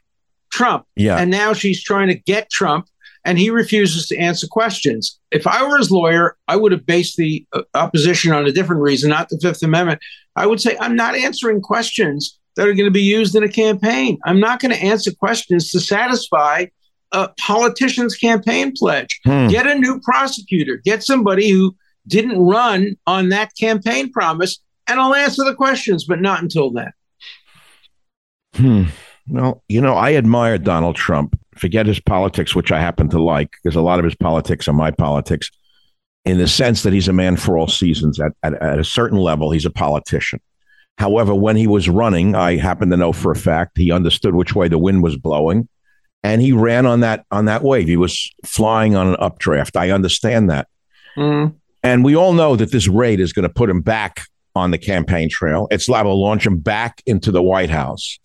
Trump. 0.52 0.86
Yeah. 0.96 1.18
And 1.18 1.32
now 1.32 1.54
she's 1.54 1.84
trying 1.84 2.08
to 2.10 2.16
get 2.16 2.50
Trump, 2.50 2.88
and 3.26 3.40
he 3.40 3.50
refuses 3.50 4.08
to 4.08 4.18
answer 4.18 4.48
questions. 4.48 5.20
If 5.32 5.48
I 5.48 5.68
were 5.68 5.78
his 5.78 5.92
lawyer, 5.92 6.38
I 6.48 6.56
would 6.56 6.72
have 6.72 6.86
based 6.86 7.18
the 7.18 7.46
uh, 7.54 7.64
opposition 7.74 8.32
on 8.32 8.46
a 8.46 8.52
different 8.52 8.82
reason, 8.82 9.10
not 9.10 9.30
the 9.30 9.40
Fifth 9.42 9.64
Amendment. 9.64 10.02
I 10.36 10.46
would 10.46 10.62
say, 10.62 10.78
I'm 10.80 10.96
not 10.96 11.16
answering 11.16 11.62
questions 11.62 12.38
that 12.56 12.68
are 12.68 12.74
going 12.74 12.86
to 12.86 12.92
be 12.92 13.02
used 13.02 13.36
in 13.36 13.44
a 13.44 13.50
campaign. 13.50 14.20
I'm 14.26 14.40
not 14.40 14.60
going 14.60 14.74
to 14.74 14.82
answer 14.82 15.12
questions 15.12 15.72
to 15.72 15.80
satisfy 15.80 16.66
a 17.12 17.30
politician's 17.40 18.16
campaign 18.16 18.74
pledge. 18.78 19.20
Hmm. 19.24 19.48
Get 19.48 19.68
a 19.68 19.76
new 19.76 20.00
prosecutor, 20.02 20.78
get 20.84 21.04
somebody 21.04 21.50
who 21.50 21.76
didn't 22.08 22.40
run 22.40 22.96
on 23.08 23.30
that 23.30 23.52
campaign 23.58 24.12
promise, 24.12 24.60
and 24.88 25.00
I'll 25.00 25.16
answer 25.16 25.44
the 25.44 25.56
questions, 25.56 26.04
but 26.06 26.22
not 26.22 26.42
until 26.42 26.72
then. 26.72 26.92
Hmm. 28.56 28.84
Well, 29.28 29.64
you 29.70 29.82
know, 29.82 29.94
I 29.96 30.16
admire 30.16 30.58
Donald 30.58 30.96
Trump. 30.96 31.40
Forget 31.58 31.86
his 31.86 32.00
politics, 32.00 32.56
which 32.56 32.72
I 32.72 32.80
happen 32.80 33.10
to 33.10 33.22
like, 33.22 33.52
because 33.64 33.76
a 33.76 33.82
lot 33.82 34.00
of 34.00 34.06
his 34.06 34.16
politics 34.16 34.68
are 34.68 34.74
my 34.74 34.92
politics, 34.92 35.50
in 36.26 36.38
the 36.38 36.48
sense 36.48 36.84
that 36.84 36.94
he's 36.94 37.08
a 37.08 37.14
man 37.14 37.38
for 37.38 37.58
all 37.58 37.68
seasons. 37.68 38.20
At, 38.20 38.32
at, 38.44 38.54
at 38.62 38.80
a 38.80 38.84
certain 38.84 39.18
level, 39.20 39.52
he's 39.52 39.66
a 39.66 39.70
politician. 39.72 40.40
However, 40.98 41.34
when 41.34 41.56
he 41.56 41.68
was 41.68 41.90
running, 41.90 42.36
I 42.36 42.58
happen 42.58 42.90
to 42.90 42.98
know 42.98 43.14
for 43.14 43.32
a 43.32 43.36
fact 43.36 43.78
he 43.78 43.92
understood 43.92 44.36
which 44.36 44.56
way 44.56 44.68
the 44.68 44.78
wind 44.78 45.04
was 45.04 45.16
blowing, 45.18 45.68
and 46.24 46.42
he 46.42 46.52
ran 46.52 46.86
on 46.86 47.00
that 47.02 47.26
on 47.32 47.46
that 47.46 47.64
wave. 47.64 47.88
He 47.88 47.98
was 47.98 48.32
flying 48.46 48.96
on 48.96 49.08
an 49.08 49.16
updraft. 49.20 49.78
I 49.78 49.90
understand 49.92 50.50
that, 50.50 50.68
Mm. 51.18 51.56
and 51.84 52.04
we 52.04 52.16
all 52.16 52.34
know 52.34 52.56
that 52.56 52.72
this 52.72 52.88
raid 52.88 53.20
is 53.20 53.34
going 53.34 53.48
to 53.48 53.54
put 53.54 53.70
him 53.70 53.82
back 53.82 54.22
on 54.56 54.72
the 54.72 54.78
campaign 54.78 55.30
trail. 55.30 55.68
It's 55.72 55.90
liable 55.90 56.12
to 56.12 56.16
launch 56.16 56.46
him 56.46 56.60
back 56.60 57.02
into 57.06 57.32
the 57.32 57.42
White 57.42 57.70
House. 57.72 58.20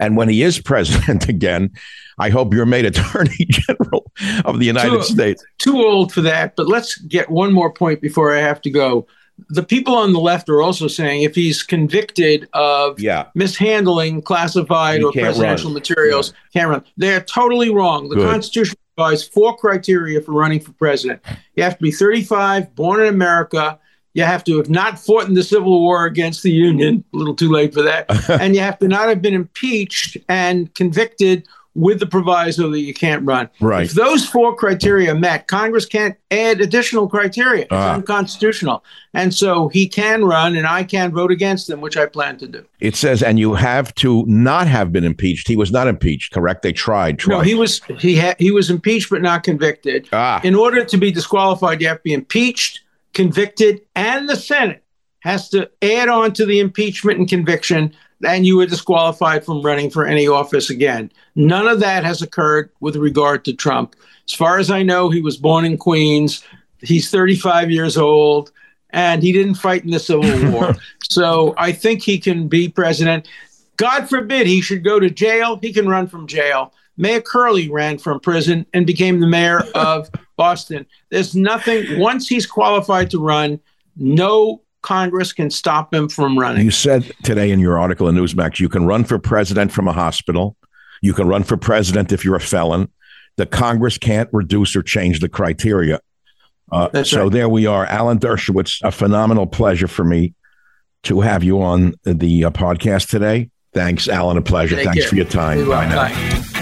And 0.00 0.16
when 0.16 0.28
he 0.28 0.42
is 0.42 0.58
president 0.72 1.28
again, 1.28 1.70
I 2.18 2.30
hope 2.30 2.54
you're 2.54 2.66
made 2.66 2.84
Attorney 2.86 3.36
General 3.48 4.10
of 4.44 4.58
the 4.58 4.66
United 4.66 4.90
Sure. 4.90 5.02
States. 5.02 5.44
too 5.58 5.78
old 5.78 6.12
for 6.12 6.20
that. 6.22 6.54
But 6.56 6.68
let's 6.68 6.96
get 6.98 7.30
one 7.30 7.52
more 7.52 7.72
point 7.72 8.00
before 8.00 8.34
I 8.34 8.38
have 8.40 8.60
to 8.62 8.70
go. 8.70 9.06
The 9.48 9.64
people 9.64 9.96
on 9.96 10.12
the 10.12 10.20
left 10.20 10.48
are 10.48 10.62
also 10.62 10.86
saying 10.86 11.22
if 11.22 11.34
he's 11.34 11.64
convicted 11.64 12.48
of 12.52 13.00
Yeah. 13.00 13.26
mishandling 13.34 14.22
classified 14.22 15.02
or 15.02 15.10
presidential 15.10 15.70
run. 15.70 15.74
materials, 15.74 16.32
can't 16.52 16.68
run. 16.70 16.84
They're 16.96 17.20
totally 17.20 17.70
wrong. 17.70 18.08
The 18.08 18.14
Good. 18.16 18.30
Constitution 18.30 18.76
provides 18.96 19.24
four 19.24 19.56
criteria 19.56 20.20
for 20.20 20.30
running 20.32 20.60
for 20.60 20.70
president. 20.74 21.20
You 21.56 21.64
have 21.64 21.76
to 21.78 21.82
be 21.82 21.90
35, 21.90 22.76
born 22.76 23.00
in 23.00 23.08
America. 23.08 23.80
You 24.14 24.22
have 24.22 24.44
to 24.44 24.56
have 24.58 24.70
not 24.70 24.98
fought 24.98 25.26
in 25.28 25.34
the 25.34 25.42
Civil 25.42 25.80
War 25.80 26.06
against 26.06 26.42
the 26.44 26.50
Union. 26.52 27.04
A 27.12 27.16
little 27.16 27.34
too 27.34 27.50
late 27.50 27.74
for 27.74 27.82
that. 27.82 28.06
and 28.40 28.54
you 28.54 28.60
have 28.60 28.78
to 28.78 28.88
not 28.88 29.08
have 29.08 29.20
been 29.20 29.34
impeached 29.34 30.16
and 30.28 30.72
convicted 30.74 31.46
with 31.76 31.98
the 31.98 32.06
proviso 32.06 32.70
that 32.70 32.78
you 32.78 32.94
can't 32.94 33.24
run. 33.26 33.50
Right. 33.60 33.86
If 33.86 33.94
those 33.94 34.24
four 34.24 34.54
criteria 34.54 35.10
are 35.10 35.18
met, 35.18 35.48
Congress 35.48 35.84
can't 35.86 36.14
add 36.30 36.60
additional 36.60 37.08
criteria. 37.08 37.62
It's 37.62 37.72
Ah. 37.72 37.94
unconstitutional. 37.94 38.84
And 39.12 39.34
so 39.34 39.66
he 39.70 39.88
can 39.88 40.24
run, 40.24 40.54
and 40.54 40.68
I 40.68 40.84
can 40.84 41.10
vote 41.10 41.32
against 41.32 41.68
him, 41.68 41.80
which 41.80 41.96
I 41.96 42.06
plan 42.06 42.36
to 42.38 42.46
do. 42.46 42.64
It 42.78 42.94
says, 42.94 43.24
and 43.24 43.40
you 43.40 43.54
have 43.54 43.92
to 43.96 44.24
not 44.28 44.68
have 44.68 44.92
been 44.92 45.02
impeached. 45.02 45.48
He 45.48 45.56
was 45.56 45.72
not 45.72 45.88
impeached, 45.88 46.32
correct? 46.32 46.62
They 46.62 46.72
tried. 46.72 47.18
tried. 47.18 47.34
No, 47.38 47.40
he 47.40 47.56
was 47.56 47.80
he 47.98 48.16
ha- 48.20 48.36
he 48.38 48.52
was 48.52 48.70
impeached 48.70 49.10
but 49.10 49.20
not 49.22 49.42
convicted. 49.42 50.08
Ah. 50.12 50.40
In 50.44 50.54
order 50.54 50.84
to 50.84 50.96
be 50.96 51.10
disqualified, 51.10 51.80
you 51.80 51.88
have 51.88 51.96
to 51.98 52.02
be 52.04 52.12
impeached, 52.12 52.82
convicted, 53.14 53.82
and 53.94 54.28
the 54.28 54.36
Senate 54.36 54.82
has 55.20 55.48
to 55.50 55.70
add 55.82 56.08
on 56.08 56.32
to 56.34 56.44
the 56.44 56.60
impeachment 56.60 57.18
and 57.18 57.28
conviction, 57.28 57.94
and 58.26 58.46
you 58.46 58.60
are 58.60 58.66
disqualified 58.66 59.44
from 59.44 59.62
running 59.62 59.90
for 59.90 60.06
any 60.06 60.28
office 60.28 60.70
again. 60.70 61.10
None 61.34 61.66
of 61.66 61.80
that 61.80 62.04
has 62.04 62.20
occurred 62.22 62.70
with 62.80 62.96
regard 62.96 63.44
to 63.46 63.54
Trump. 63.54 63.96
As 64.28 64.34
far 64.34 64.58
as 64.58 64.70
I 64.70 64.82
know, 64.82 65.10
he 65.10 65.22
was 65.22 65.36
born 65.36 65.64
in 65.64 65.78
Queens. 65.78 66.44
He's 66.80 67.10
35 67.10 67.70
years 67.70 67.96
old, 67.96 68.52
and 68.90 69.22
he 69.22 69.32
didn't 69.32 69.54
fight 69.54 69.84
in 69.84 69.90
the 69.90 69.98
Civil 69.98 70.50
War. 70.52 70.74
so 71.02 71.54
I 71.56 71.72
think 71.72 72.02
he 72.02 72.18
can 72.18 72.48
be 72.48 72.68
president. 72.68 73.28
God 73.76 74.08
forbid 74.08 74.46
he 74.46 74.60
should 74.60 74.84
go 74.84 75.00
to 75.00 75.10
jail. 75.10 75.58
He 75.60 75.72
can 75.72 75.88
run 75.88 76.06
from 76.06 76.26
jail. 76.26 76.72
Mayor 76.96 77.20
Curley 77.20 77.68
ran 77.68 77.98
from 77.98 78.20
prison 78.20 78.66
and 78.72 78.86
became 78.86 79.20
the 79.20 79.26
mayor 79.26 79.60
of 79.74 80.10
Boston. 80.36 80.86
There's 81.10 81.34
nothing, 81.34 81.98
once 81.98 82.28
he's 82.28 82.46
qualified 82.46 83.10
to 83.10 83.18
run, 83.18 83.60
no 83.96 84.62
Congress 84.82 85.32
can 85.32 85.50
stop 85.50 85.94
him 85.94 86.08
from 86.08 86.38
running. 86.38 86.64
You 86.64 86.70
said 86.70 87.10
today 87.22 87.50
in 87.50 87.58
your 87.58 87.78
article 87.78 88.08
in 88.08 88.14
Newsmax, 88.14 88.60
you 88.60 88.68
can 88.68 88.86
run 88.86 89.04
for 89.04 89.18
president 89.18 89.72
from 89.72 89.88
a 89.88 89.92
hospital. 89.92 90.56
You 91.00 91.14
can 91.14 91.26
run 91.26 91.42
for 91.42 91.56
president 91.56 92.12
if 92.12 92.24
you're 92.24 92.36
a 92.36 92.40
felon. 92.40 92.90
The 93.36 93.46
Congress 93.46 93.98
can't 93.98 94.28
reduce 94.32 94.76
or 94.76 94.82
change 94.82 95.20
the 95.20 95.28
criteria. 95.28 96.00
Uh, 96.70 97.02
so 97.02 97.24
right. 97.24 97.32
there 97.32 97.48
we 97.48 97.66
are. 97.66 97.86
Alan 97.86 98.18
Dershowitz, 98.18 98.82
a 98.82 98.90
phenomenal 98.90 99.46
pleasure 99.46 99.88
for 99.88 100.04
me 100.04 100.34
to 101.04 101.20
have 101.20 101.44
you 101.44 101.62
on 101.62 101.94
the 102.04 102.44
uh, 102.44 102.50
podcast 102.50 103.08
today. 103.08 103.50
Thanks, 103.72 104.08
Alan. 104.08 104.36
A 104.36 104.42
pleasure. 104.42 104.76
Take 104.76 104.86
Thanks 104.86 105.00
care. 105.00 105.08
for 105.08 105.16
your 105.16 105.24
time. 105.24 105.68
Bye 105.68 105.88
now. 105.88 106.08
Bye. 106.08 106.60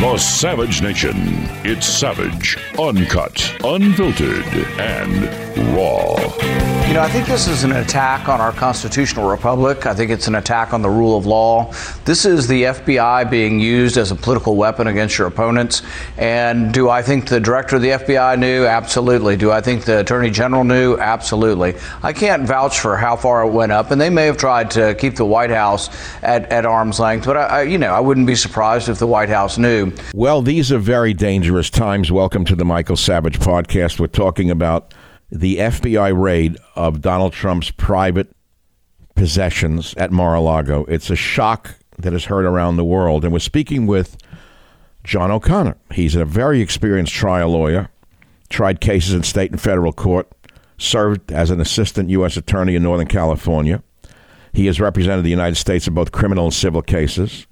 The 0.00 0.16
Savage 0.16 0.80
Nation. 0.80 1.14
It's 1.62 1.86
savage, 1.86 2.56
uncut, 2.78 3.54
unfiltered, 3.62 4.46
and 4.80 5.28
Raw. 5.76 6.16
You 6.90 6.94
know, 6.94 7.02
I 7.02 7.08
think 7.08 7.28
this 7.28 7.46
is 7.46 7.62
an 7.62 7.70
attack 7.70 8.28
on 8.28 8.40
our 8.40 8.50
constitutional 8.50 9.28
republic. 9.28 9.86
I 9.86 9.94
think 9.94 10.10
it's 10.10 10.26
an 10.26 10.34
attack 10.34 10.72
on 10.72 10.82
the 10.82 10.90
rule 10.90 11.16
of 11.16 11.24
law. 11.24 11.72
This 12.04 12.24
is 12.24 12.48
the 12.48 12.64
FBI 12.64 13.30
being 13.30 13.60
used 13.60 13.96
as 13.96 14.10
a 14.10 14.16
political 14.16 14.56
weapon 14.56 14.88
against 14.88 15.16
your 15.16 15.28
opponents. 15.28 15.82
And 16.16 16.74
do 16.74 16.90
I 16.90 17.00
think 17.02 17.28
the 17.28 17.38
director 17.38 17.76
of 17.76 17.82
the 17.82 17.90
FBI 17.90 18.40
knew? 18.40 18.66
Absolutely. 18.66 19.36
Do 19.36 19.52
I 19.52 19.60
think 19.60 19.84
the 19.84 20.00
attorney 20.00 20.30
general 20.30 20.64
knew? 20.64 20.96
Absolutely. 20.96 21.76
I 22.02 22.12
can't 22.12 22.42
vouch 22.42 22.80
for 22.80 22.96
how 22.96 23.14
far 23.14 23.46
it 23.46 23.52
went 23.52 23.70
up, 23.70 23.92
and 23.92 24.00
they 24.00 24.10
may 24.10 24.26
have 24.26 24.36
tried 24.36 24.72
to 24.72 24.96
keep 24.96 25.14
the 25.14 25.24
White 25.26 25.50
House 25.50 25.90
at, 26.22 26.50
at 26.50 26.66
arm's 26.66 26.98
length. 26.98 27.26
But 27.26 27.36
I, 27.36 27.42
I, 27.42 27.62
you 27.62 27.78
know, 27.78 27.92
I 27.92 28.00
wouldn't 28.00 28.26
be 28.26 28.34
surprised 28.34 28.88
if 28.88 28.98
the 28.98 29.06
White 29.06 29.28
House 29.28 29.58
knew. 29.58 29.89
Well, 30.14 30.42
these 30.42 30.72
are 30.72 30.78
very 30.78 31.14
dangerous 31.14 31.70
times. 31.70 32.10
Welcome 32.12 32.44
to 32.46 32.56
the 32.56 32.64
Michael 32.64 32.96
Savage 32.96 33.38
podcast. 33.38 33.98
We're 33.98 34.06
talking 34.08 34.50
about 34.50 34.94
the 35.30 35.58
FBI 35.58 36.20
raid 36.20 36.56
of 36.74 37.00
Donald 37.00 37.32
Trump's 37.32 37.70
private 37.70 38.34
possessions 39.14 39.94
at 39.94 40.10
Mar-a-Lago. 40.10 40.84
It's 40.86 41.10
a 41.10 41.16
shock 41.16 41.76
that 41.98 42.12
is 42.12 42.26
heard 42.26 42.44
around 42.44 42.76
the 42.76 42.84
world. 42.84 43.24
And 43.24 43.32
we're 43.32 43.38
speaking 43.38 43.86
with 43.86 44.16
John 45.04 45.30
O'Connor. 45.30 45.76
He's 45.92 46.14
a 46.14 46.24
very 46.24 46.60
experienced 46.60 47.12
trial 47.12 47.50
lawyer, 47.50 47.90
tried 48.48 48.80
cases 48.80 49.14
in 49.14 49.22
state 49.22 49.50
and 49.50 49.60
federal 49.60 49.92
court, 49.92 50.30
served 50.78 51.30
as 51.30 51.50
an 51.50 51.60
assistant 51.60 52.10
U.S. 52.10 52.36
attorney 52.36 52.74
in 52.74 52.82
Northern 52.82 53.06
California. 53.08 53.82
He 54.52 54.66
has 54.66 54.80
represented 54.80 55.24
the 55.24 55.30
United 55.30 55.56
States 55.56 55.86
in 55.86 55.94
both 55.94 56.10
criminal 56.10 56.46
and 56.46 56.54
civil 56.54 56.82
cases. 56.82 57.46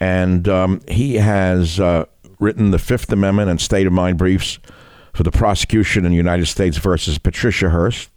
And 0.00 0.48
um, 0.48 0.80
he 0.88 1.16
has 1.16 1.78
uh, 1.78 2.06
written 2.40 2.70
the 2.70 2.78
Fifth 2.78 3.10
Amendment 3.12 3.50
and 3.50 3.60
State 3.60 3.86
of 3.86 3.92
Mind 3.92 4.18
briefs 4.18 4.58
for 5.12 5.22
the 5.22 5.30
prosecution 5.30 6.04
in 6.04 6.10
the 6.10 6.16
United 6.16 6.46
States 6.46 6.76
versus 6.76 7.18
Patricia 7.18 7.70
Hearst. 7.70 8.10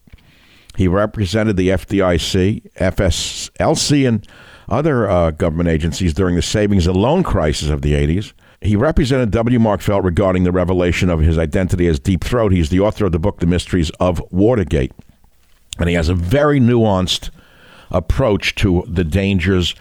He 0.75 0.88
represented 0.88 1.57
the 1.57 1.69
FDIC, 1.69 2.73
FSLIC, 2.73 4.07
and 4.07 4.28
other 4.69 5.09
uh, 5.09 5.32
government 5.32 5.69
agencies 5.69 6.13
during 6.13 6.36
the 6.36 6.41
savings 6.41 6.86
and 6.88 6.95
loan 6.95 7.23
crisis 7.23 7.69
of 7.69 7.82
the 7.82 7.93
80s. 7.93 8.34
He 8.61 8.75
represented 8.75 9.32
W. 9.32 9.59
Mark 9.59 9.82
Felt 9.82 10.03
regarding 10.03 10.43
the 10.43 10.51
revelation 10.51 11.09
of 11.09 11.19
his 11.19 11.38
identity 11.38 11.88
as 11.88 11.99
Deep 11.99 12.23
Throat. 12.23 12.51
He's 12.51 12.69
the 12.69 12.80
author 12.80 13.05
of 13.05 13.11
the 13.11 13.19
book, 13.19 13.39
The 13.39 13.45
Mysteries 13.45 13.91
of 13.99 14.21
Watergate. 14.32 14.91
And 15.80 15.89
he 15.89 15.95
has 15.95 16.09
a 16.09 16.15
very 16.15 16.59
nuanced 16.59 17.30
approach 17.91 18.55
to 18.55 18.84
the 18.88 19.03
dangers 19.03 19.75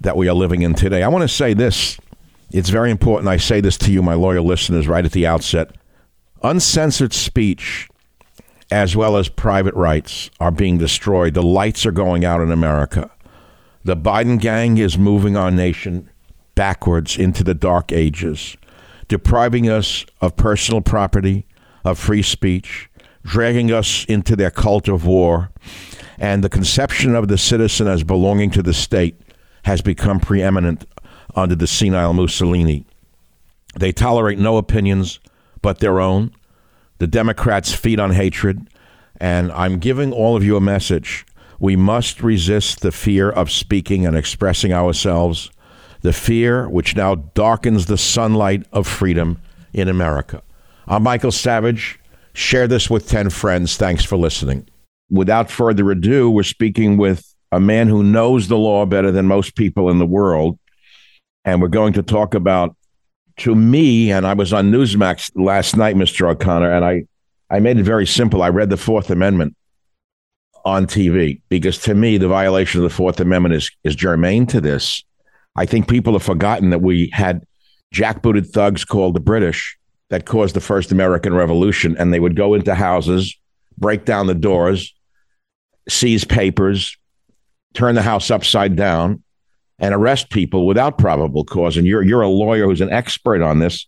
that 0.00 0.16
we 0.16 0.28
are 0.28 0.34
living 0.34 0.62
in 0.62 0.74
today. 0.74 1.02
I 1.02 1.08
want 1.08 1.22
to 1.22 1.28
say 1.28 1.54
this. 1.54 1.98
It's 2.50 2.68
very 2.68 2.90
important. 2.90 3.28
I 3.28 3.38
say 3.38 3.60
this 3.60 3.76
to 3.78 3.92
you, 3.92 4.02
my 4.02 4.14
loyal 4.14 4.44
listeners, 4.44 4.86
right 4.86 5.04
at 5.04 5.12
the 5.12 5.26
outset. 5.26 5.74
Uncensored 6.42 7.12
speech, 7.12 7.88
as 8.70 8.94
well 8.94 9.16
as 9.16 9.28
private 9.28 9.74
rights, 9.74 10.30
are 10.38 10.50
being 10.50 10.78
destroyed. 10.78 11.34
The 11.34 11.42
lights 11.42 11.84
are 11.86 11.92
going 11.92 12.24
out 12.24 12.40
in 12.40 12.52
America. 12.52 13.10
The 13.84 13.96
Biden 13.96 14.40
gang 14.40 14.78
is 14.78 14.98
moving 14.98 15.36
our 15.36 15.50
nation 15.50 16.10
backwards 16.54 17.16
into 17.16 17.44
the 17.44 17.54
dark 17.54 17.92
ages, 17.92 18.56
depriving 19.08 19.68
us 19.68 20.04
of 20.20 20.36
personal 20.36 20.80
property, 20.80 21.46
of 21.84 21.98
free 21.98 22.22
speech, 22.22 22.90
dragging 23.22 23.72
us 23.72 24.04
into 24.06 24.36
their 24.36 24.50
cult 24.50 24.88
of 24.88 25.06
war, 25.06 25.50
and 26.18 26.42
the 26.42 26.48
conception 26.48 27.14
of 27.14 27.28
the 27.28 27.38
citizen 27.38 27.86
as 27.86 28.02
belonging 28.02 28.50
to 28.50 28.62
the 28.62 28.74
state 28.74 29.20
has 29.66 29.82
become 29.82 30.20
preeminent 30.20 30.84
under 31.34 31.56
the 31.56 31.66
senile 31.66 32.12
Mussolini. 32.12 32.86
They 33.74 33.90
tolerate 33.90 34.38
no 34.38 34.58
opinions 34.58 35.18
but 35.60 35.80
their 35.80 35.98
own. 35.98 36.30
The 36.98 37.08
Democrats 37.08 37.72
feed 37.74 37.98
on 37.98 38.12
hatred. 38.12 38.68
And 39.20 39.50
I'm 39.50 39.80
giving 39.80 40.12
all 40.12 40.36
of 40.36 40.44
you 40.44 40.56
a 40.56 40.60
message. 40.60 41.26
We 41.58 41.74
must 41.74 42.22
resist 42.22 42.80
the 42.80 42.92
fear 42.92 43.28
of 43.28 43.50
speaking 43.50 44.06
and 44.06 44.16
expressing 44.16 44.72
ourselves, 44.72 45.50
the 46.02 46.12
fear 46.12 46.68
which 46.68 46.94
now 46.94 47.16
darkens 47.16 47.86
the 47.86 47.98
sunlight 47.98 48.64
of 48.72 48.86
freedom 48.86 49.40
in 49.72 49.88
America. 49.88 50.44
I'm 50.86 51.02
Michael 51.02 51.32
Savage. 51.32 51.98
Share 52.34 52.68
this 52.68 52.88
with 52.88 53.08
10 53.08 53.30
friends. 53.30 53.76
Thanks 53.76 54.04
for 54.04 54.16
listening. 54.16 54.68
Without 55.10 55.50
further 55.50 55.90
ado, 55.90 56.30
we're 56.30 56.44
speaking 56.44 56.98
with 56.98 57.34
a 57.52 57.60
man 57.60 57.88
who 57.88 58.02
knows 58.02 58.48
the 58.48 58.58
law 58.58 58.86
better 58.86 59.10
than 59.10 59.26
most 59.26 59.56
people 59.56 59.90
in 59.90 59.98
the 59.98 60.06
world. 60.06 60.58
And 61.44 61.62
we're 61.62 61.68
going 61.68 61.92
to 61.94 62.02
talk 62.02 62.34
about 62.34 62.76
to 63.38 63.54
me, 63.54 64.10
and 64.10 64.26
I 64.26 64.32
was 64.32 64.52
on 64.52 64.70
Newsmax 64.70 65.30
last 65.34 65.76
night, 65.76 65.94
Mr. 65.94 66.28
O'Connor, 66.30 66.72
and 66.72 66.84
I, 66.84 67.04
I 67.50 67.60
made 67.60 67.78
it 67.78 67.84
very 67.84 68.06
simple. 68.06 68.42
I 68.42 68.48
read 68.48 68.70
the 68.70 68.76
Fourth 68.76 69.10
Amendment 69.10 69.54
on 70.64 70.86
TV 70.86 71.40
because 71.48 71.78
to 71.78 71.94
me, 71.94 72.18
the 72.18 72.28
violation 72.28 72.80
of 72.80 72.82
the 72.82 72.94
Fourth 72.94 73.20
Amendment 73.20 73.54
is, 73.54 73.70
is 73.84 73.94
germane 73.94 74.46
to 74.46 74.60
this. 74.60 75.04
I 75.54 75.66
think 75.66 75.88
people 75.88 76.14
have 76.14 76.22
forgotten 76.22 76.70
that 76.70 76.82
we 76.82 77.10
had 77.12 77.44
jackbooted 77.94 78.50
thugs 78.50 78.84
called 78.84 79.14
the 79.14 79.20
British 79.20 79.78
that 80.10 80.26
caused 80.26 80.54
the 80.54 80.60
first 80.60 80.92
American 80.92 81.34
Revolution, 81.34 81.96
and 81.98 82.12
they 82.12 82.20
would 82.20 82.36
go 82.36 82.54
into 82.54 82.74
houses, 82.74 83.36
break 83.78 84.04
down 84.04 84.26
the 84.26 84.34
doors, 84.34 84.94
seize 85.88 86.24
papers, 86.24 86.96
turn 87.76 87.94
the 87.94 88.02
house 88.02 88.30
upside 88.30 88.74
down, 88.74 89.22
and 89.78 89.94
arrest 89.94 90.30
people 90.30 90.66
without 90.66 90.98
probable 90.98 91.44
cause. 91.44 91.76
And 91.76 91.86
you're 91.86 92.02
you're 92.02 92.22
a 92.22 92.28
lawyer 92.28 92.64
who's 92.64 92.80
an 92.80 92.92
expert 92.92 93.42
on 93.42 93.58
this. 93.58 93.86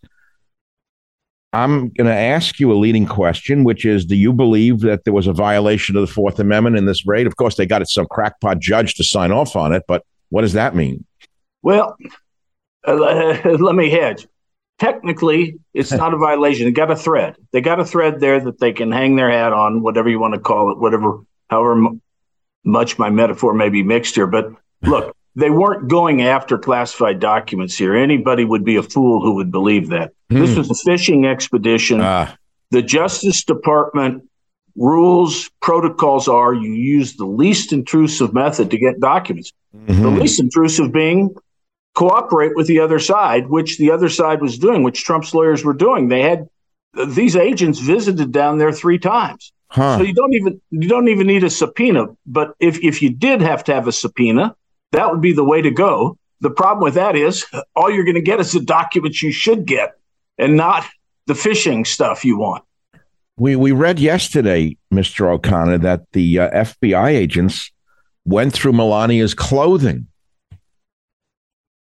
I'm 1.54 1.88
going 1.88 2.06
to 2.06 2.14
ask 2.14 2.60
you 2.60 2.70
a 2.70 2.74
leading 2.74 3.06
question, 3.06 3.64
which 3.64 3.84
is: 3.84 4.04
Do 4.04 4.16
you 4.16 4.32
believe 4.32 4.80
that 4.80 5.04
there 5.04 5.14
was 5.14 5.26
a 5.26 5.32
violation 5.32 5.96
of 5.96 6.02
the 6.02 6.12
Fourth 6.12 6.38
Amendment 6.38 6.76
in 6.76 6.84
this 6.84 7.06
raid? 7.06 7.26
Of 7.26 7.36
course, 7.36 7.56
they 7.56 7.66
got 7.66 7.82
it 7.82 7.88
some 7.88 8.06
crackpot 8.06 8.60
judge 8.60 8.94
to 8.96 9.04
sign 9.04 9.32
off 9.32 9.56
on 9.56 9.72
it, 9.72 9.84
but 9.88 10.04
what 10.28 10.42
does 10.42 10.52
that 10.52 10.74
mean? 10.74 11.04
Well, 11.62 11.96
uh, 12.86 12.94
let 13.58 13.74
me 13.74 13.90
hedge. 13.90 14.26
Technically, 14.78 15.58
it's 15.72 15.90
not 15.90 16.12
a 16.14 16.16
violation. 16.18 16.66
They 16.66 16.72
got 16.72 16.90
a 16.90 16.96
thread. 16.96 17.36
They 17.52 17.62
got 17.62 17.80
a 17.80 17.84
thread 17.84 18.20
there 18.20 18.40
that 18.40 18.60
they 18.60 18.72
can 18.72 18.92
hang 18.92 19.16
their 19.16 19.30
hat 19.30 19.52
on, 19.52 19.82
whatever 19.82 20.08
you 20.08 20.20
want 20.20 20.34
to 20.34 20.40
call 20.40 20.70
it, 20.70 20.78
whatever, 20.78 21.20
however 21.48 21.98
much 22.68 22.98
my 22.98 23.10
metaphor 23.10 23.54
may 23.54 23.70
be 23.70 23.82
mixed 23.82 24.14
here. 24.14 24.26
But 24.26 24.52
look, 24.82 25.16
they 25.34 25.50
weren't 25.50 25.88
going 25.88 26.22
after 26.22 26.58
classified 26.58 27.18
documents 27.18 27.76
here. 27.76 27.96
Anybody 27.96 28.44
would 28.44 28.64
be 28.64 28.76
a 28.76 28.82
fool 28.82 29.22
who 29.22 29.34
would 29.36 29.50
believe 29.50 29.88
that. 29.88 30.12
Hmm. 30.30 30.40
This 30.40 30.56
was 30.56 30.70
a 30.70 30.74
fishing 30.74 31.26
expedition. 31.26 32.00
Ah. 32.00 32.36
The 32.70 32.82
Justice 32.82 33.44
Department 33.44 34.28
rules, 34.76 35.50
protocols 35.60 36.28
are 36.28 36.54
you 36.54 36.72
use 36.72 37.16
the 37.16 37.24
least 37.24 37.72
intrusive 37.72 38.32
method 38.34 38.70
to 38.70 38.78
get 38.78 39.00
documents. 39.00 39.52
Mm-hmm. 39.74 40.02
The 40.02 40.10
least 40.10 40.38
intrusive 40.38 40.92
being 40.92 41.34
cooperate 41.94 42.54
with 42.54 42.66
the 42.66 42.80
other 42.80 42.98
side, 42.98 43.48
which 43.48 43.78
the 43.78 43.90
other 43.90 44.08
side 44.08 44.40
was 44.40 44.58
doing, 44.58 44.82
which 44.82 45.02
Trump's 45.02 45.34
lawyers 45.34 45.64
were 45.64 45.72
doing. 45.72 46.08
They 46.08 46.22
had 46.22 46.48
these 47.06 47.34
agents 47.34 47.80
visited 47.80 48.30
down 48.32 48.58
there 48.58 48.72
three 48.72 48.98
times. 48.98 49.52
Huh. 49.70 49.98
So 49.98 50.04
you 50.04 50.14
don't 50.14 50.34
even 50.34 50.60
you 50.70 50.88
don't 50.88 51.08
even 51.08 51.26
need 51.26 51.44
a 51.44 51.50
subpoena. 51.50 52.06
But 52.26 52.54
if 52.58 52.82
if 52.82 53.02
you 53.02 53.10
did 53.10 53.40
have 53.42 53.64
to 53.64 53.74
have 53.74 53.86
a 53.86 53.92
subpoena, 53.92 54.56
that 54.92 55.10
would 55.10 55.20
be 55.20 55.32
the 55.32 55.44
way 55.44 55.60
to 55.62 55.70
go. 55.70 56.16
The 56.40 56.50
problem 56.50 56.84
with 56.84 56.94
that 56.94 57.16
is 57.16 57.44
all 57.74 57.90
you're 57.90 58.04
going 58.04 58.14
to 58.14 58.22
get 58.22 58.40
is 58.40 58.52
the 58.52 58.60
documents 58.60 59.22
you 59.22 59.32
should 59.32 59.66
get 59.66 59.98
and 60.38 60.56
not 60.56 60.86
the 61.26 61.34
fishing 61.34 61.84
stuff 61.84 62.24
you 62.24 62.38
want. 62.38 62.64
We, 63.36 63.54
we 63.56 63.72
read 63.72 63.98
yesterday, 64.00 64.76
Mr. 64.92 65.30
O'Connor, 65.30 65.78
that 65.78 66.10
the 66.12 66.40
uh, 66.40 66.64
FBI 66.64 67.10
agents 67.10 67.70
went 68.24 68.52
through 68.52 68.72
Melania's 68.72 69.34
clothing. 69.34 70.08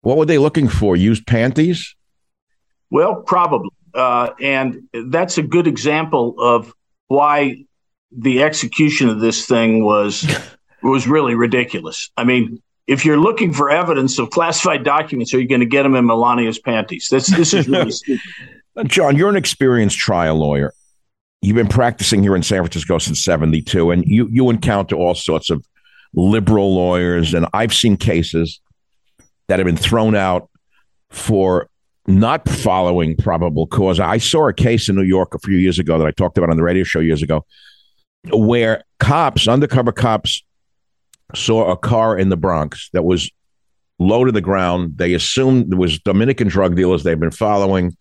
What 0.02 0.18
were 0.18 0.26
they 0.26 0.38
looking 0.38 0.68
for? 0.68 0.96
Used 0.96 1.26
panties? 1.26 1.94
Well, 2.90 3.16
probably. 3.16 3.70
Uh, 3.94 4.30
and 4.40 4.88
that's 5.10 5.38
a 5.38 5.42
good 5.42 5.66
example 5.66 6.34
of 6.38 6.72
why 7.08 7.64
the 8.10 8.42
execution 8.42 9.08
of 9.08 9.20
this 9.20 9.46
thing 9.46 9.84
was 9.84 10.26
was 10.82 11.06
really 11.06 11.34
ridiculous. 11.34 12.10
I 12.16 12.24
mean, 12.24 12.62
if 12.86 13.04
you're 13.04 13.18
looking 13.18 13.52
for 13.52 13.70
evidence 13.70 14.18
of 14.18 14.30
classified 14.30 14.84
documents, 14.84 15.34
are 15.34 15.40
you 15.40 15.48
going 15.48 15.60
to 15.60 15.66
get 15.66 15.82
them 15.82 15.94
in 15.94 16.06
Melania's 16.06 16.58
panties? 16.58 17.08
This 17.10 17.26
this 17.26 17.54
is 17.54 17.68
really 17.68 17.90
stupid. 17.92 18.20
John, 18.86 19.16
you're 19.16 19.28
an 19.28 19.36
experienced 19.36 19.98
trial 19.98 20.36
lawyer. 20.36 20.72
You've 21.42 21.56
been 21.56 21.68
practicing 21.68 22.22
here 22.22 22.34
in 22.34 22.42
San 22.42 22.58
Francisco 22.58 22.98
since 22.98 23.22
'72, 23.22 23.90
and 23.90 24.04
you 24.06 24.28
you 24.30 24.50
encounter 24.50 24.96
all 24.96 25.14
sorts 25.14 25.50
of 25.50 25.64
liberal 26.14 26.74
lawyers, 26.74 27.34
and 27.34 27.46
I've 27.52 27.74
seen 27.74 27.96
cases 27.96 28.60
that 29.48 29.58
have 29.58 29.66
been 29.66 29.76
thrown 29.76 30.14
out 30.14 30.48
for 31.10 31.68
not 32.06 32.48
following 32.48 33.16
probable 33.16 33.66
cause. 33.66 34.00
I 34.00 34.18
saw 34.18 34.48
a 34.48 34.54
case 34.54 34.88
in 34.88 34.96
New 34.96 35.02
York 35.02 35.34
a 35.34 35.38
few 35.38 35.56
years 35.56 35.78
ago 35.78 35.98
that 35.98 36.06
I 36.06 36.10
talked 36.10 36.38
about 36.38 36.50
on 36.50 36.56
the 36.56 36.62
radio 36.62 36.84
show 36.84 37.00
years 37.00 37.22
ago, 37.22 37.44
where 38.30 38.84
cops, 38.98 39.48
undercover 39.48 39.92
cops, 39.92 40.42
saw 41.34 41.70
a 41.70 41.76
car 41.76 42.18
in 42.18 42.28
the 42.28 42.36
Bronx 42.36 42.90
that 42.92 43.04
was 43.04 43.30
low 43.98 44.24
to 44.24 44.32
the 44.32 44.40
ground. 44.40 44.96
They 44.96 45.14
assumed 45.14 45.72
it 45.72 45.76
was 45.76 45.98
Dominican 46.00 46.48
drug 46.48 46.76
dealers 46.76 47.02
they've 47.02 47.18
been 47.18 47.30
following. 47.30 47.96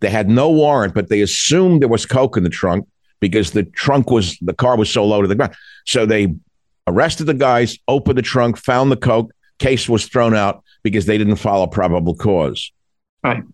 They 0.00 0.10
had 0.10 0.28
no 0.28 0.50
warrant, 0.50 0.94
but 0.94 1.08
they 1.08 1.20
assumed 1.20 1.82
there 1.82 1.88
was 1.88 2.06
coke 2.06 2.36
in 2.36 2.42
the 2.42 2.50
trunk. 2.50 2.86
because 3.20 3.52
the 3.52 3.62
trunk 3.62 4.10
was 4.10 4.36
the 4.40 4.52
car 4.52 4.76
was 4.76 4.90
so 4.90 5.04
low 5.04 5.22
to 5.22 5.28
the 5.28 5.36
ground. 5.36 5.54
So 5.86 6.04
they 6.06 6.34
arrested 6.88 7.24
the 7.26 7.34
guys, 7.34 7.78
opened 7.86 8.18
the 8.18 8.22
trunk, 8.22 8.58
found 8.58 8.90
the 8.90 8.96
coke. 8.96 9.30
Case 9.60 9.88
was 9.88 10.06
thrown 10.06 10.34
out 10.34 10.64
because 10.82 11.06
they 11.06 11.18
didn't 11.18 11.36
follow 11.36 11.68
probable 11.68 12.16
cause. 12.16 12.72
Right. 13.22 13.44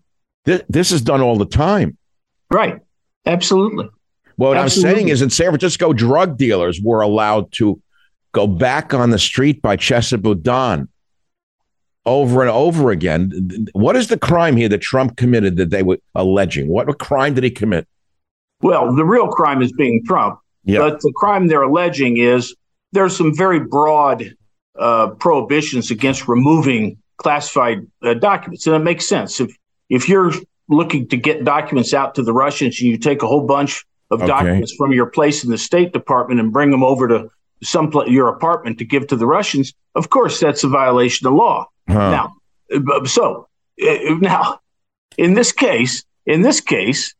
This, 0.45 0.63
this 0.67 0.91
is 0.91 1.03
done 1.03 1.21
all 1.21 1.37
the 1.37 1.45
time. 1.45 1.97
Right. 2.49 2.79
Absolutely. 3.27 3.89
What 4.39 4.55
Absolutely. 4.55 4.89
I'm 4.89 4.95
saying 4.95 5.07
is, 5.09 5.21
in 5.21 5.29
San 5.29 5.47
Francisco, 5.47 5.91
drug 5.91 6.37
dealers 6.37 6.79
were 6.81 7.01
allowed 7.01 7.51
to 7.53 7.81
go 8.31 8.47
back 8.47 8.93
on 8.93 9.09
the 9.09 9.19
street 9.19 9.61
by 9.61 9.75
Chesa 9.75 10.17
Boudin 10.17 10.87
over 12.05 12.41
and 12.41 12.49
over 12.49 12.89
again. 12.89 13.67
What 13.73 13.97
is 13.97 14.07
the 14.07 14.17
crime 14.17 14.55
here 14.55 14.69
that 14.69 14.77
Trump 14.77 15.17
committed 15.17 15.57
that 15.57 15.71
they 15.71 15.83
were 15.83 15.97
alleging? 16.15 16.69
What 16.69 16.99
crime 16.99 17.33
did 17.33 17.43
he 17.43 17.51
commit? 17.51 17.85
Well, 18.61 18.95
the 18.95 19.03
real 19.03 19.27
crime 19.27 19.61
is 19.61 19.73
being 19.73 20.05
Trump. 20.05 20.39
Yeah. 20.63 20.79
But 20.79 21.01
the 21.01 21.11
crime 21.17 21.47
they're 21.47 21.63
alleging 21.63 22.15
is 22.15 22.55
there's 22.93 23.17
some 23.17 23.35
very 23.35 23.59
broad 23.59 24.23
uh, 24.79 25.09
prohibitions 25.15 25.91
against 25.91 26.29
removing 26.29 26.97
classified 27.17 27.85
uh, 28.03 28.13
documents, 28.13 28.65
and 28.67 28.75
it 28.77 28.79
makes 28.79 29.05
sense. 29.05 29.41
If 29.41 29.53
if 29.89 30.07
you're 30.07 30.31
looking 30.69 31.09
to 31.09 31.17
get 31.17 31.43
documents 31.43 31.93
out 31.93 32.15
to 32.15 32.23
the 32.23 32.31
Russians, 32.31 32.79
and 32.79 32.89
you 32.89 32.97
take 32.97 33.21
a 33.21 33.27
whole 33.27 33.45
bunch 33.45 33.83
of 34.11 34.19
Okay. 34.21 34.27
documents 34.27 34.73
from 34.77 34.91
your 34.91 35.05
place 35.07 35.43
in 35.43 35.49
the 35.51 35.57
State 35.57 35.93
Department 35.93 36.39
and 36.39 36.51
bring 36.51 36.71
them 36.71 36.83
over 36.83 37.07
to 37.07 37.29
some 37.61 37.91
pla- 37.91 38.05
your 38.05 38.27
apartment 38.29 38.77
to 38.79 38.85
give 38.85 39.05
to 39.07 39.15
the 39.15 39.25
Russians, 39.27 39.73
of 39.95 40.09
course 40.09 40.39
that's 40.39 40.63
a 40.63 40.67
violation 40.67 41.27
of 41.27 41.33
law. 41.33 41.65
Huh. 41.87 42.09
Now, 42.11 42.33
uh, 42.73 43.05
so 43.05 43.47
uh, 43.81 43.95
now 44.19 44.59
in 45.17 45.33
this 45.33 45.51
case, 45.51 46.03
in 46.25 46.41
this 46.41 46.61
case, 46.61 47.13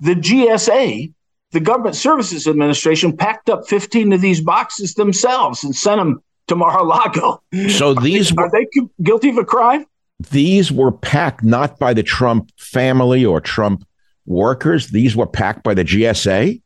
the 0.00 0.14
GSA, 0.14 1.12
the 1.52 1.60
Government 1.60 1.94
Services 1.94 2.46
Administration, 2.48 3.16
packed 3.16 3.50
up 3.50 3.68
15 3.68 4.12
of 4.14 4.20
these 4.20 4.40
boxes 4.40 4.94
themselves 4.94 5.62
and 5.62 5.76
sent 5.76 5.98
them 6.00 6.22
to 6.48 6.56
Mar-a-Lago. 6.56 7.40
So 7.68 7.94
these 7.94 8.36
Are 8.36 8.50
they 8.50 8.66
gu- 8.74 8.90
guilty 9.02 9.28
of 9.28 9.38
a 9.38 9.44
crime? 9.44 9.86
these 10.30 10.70
were 10.72 10.92
packed 10.92 11.42
not 11.42 11.78
by 11.80 11.92
the 11.92 12.02
Trump 12.02 12.50
family 12.56 13.24
or 13.24 13.40
Trump 13.40 13.84
workers. 14.26 14.88
These 14.88 15.16
were 15.16 15.26
packed 15.26 15.62
by 15.62 15.74
the 15.74 15.84
GSA. 15.84 16.60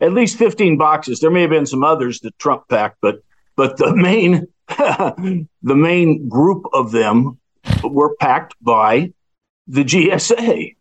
At 0.00 0.12
least 0.12 0.38
15 0.38 0.76
boxes. 0.76 1.20
There 1.20 1.30
may 1.30 1.42
have 1.42 1.50
been 1.50 1.66
some 1.66 1.84
others 1.84 2.20
that 2.20 2.38
Trump 2.38 2.68
packed, 2.68 2.98
but 3.00 3.22
but 3.56 3.76
the 3.76 3.94
main 3.94 4.46
the 4.68 5.46
main 5.62 6.28
group 6.28 6.64
of 6.72 6.92
them 6.92 7.38
were 7.82 8.14
packed 8.16 8.54
by 8.60 9.12
the 9.66 9.84
GSA. 9.84 10.76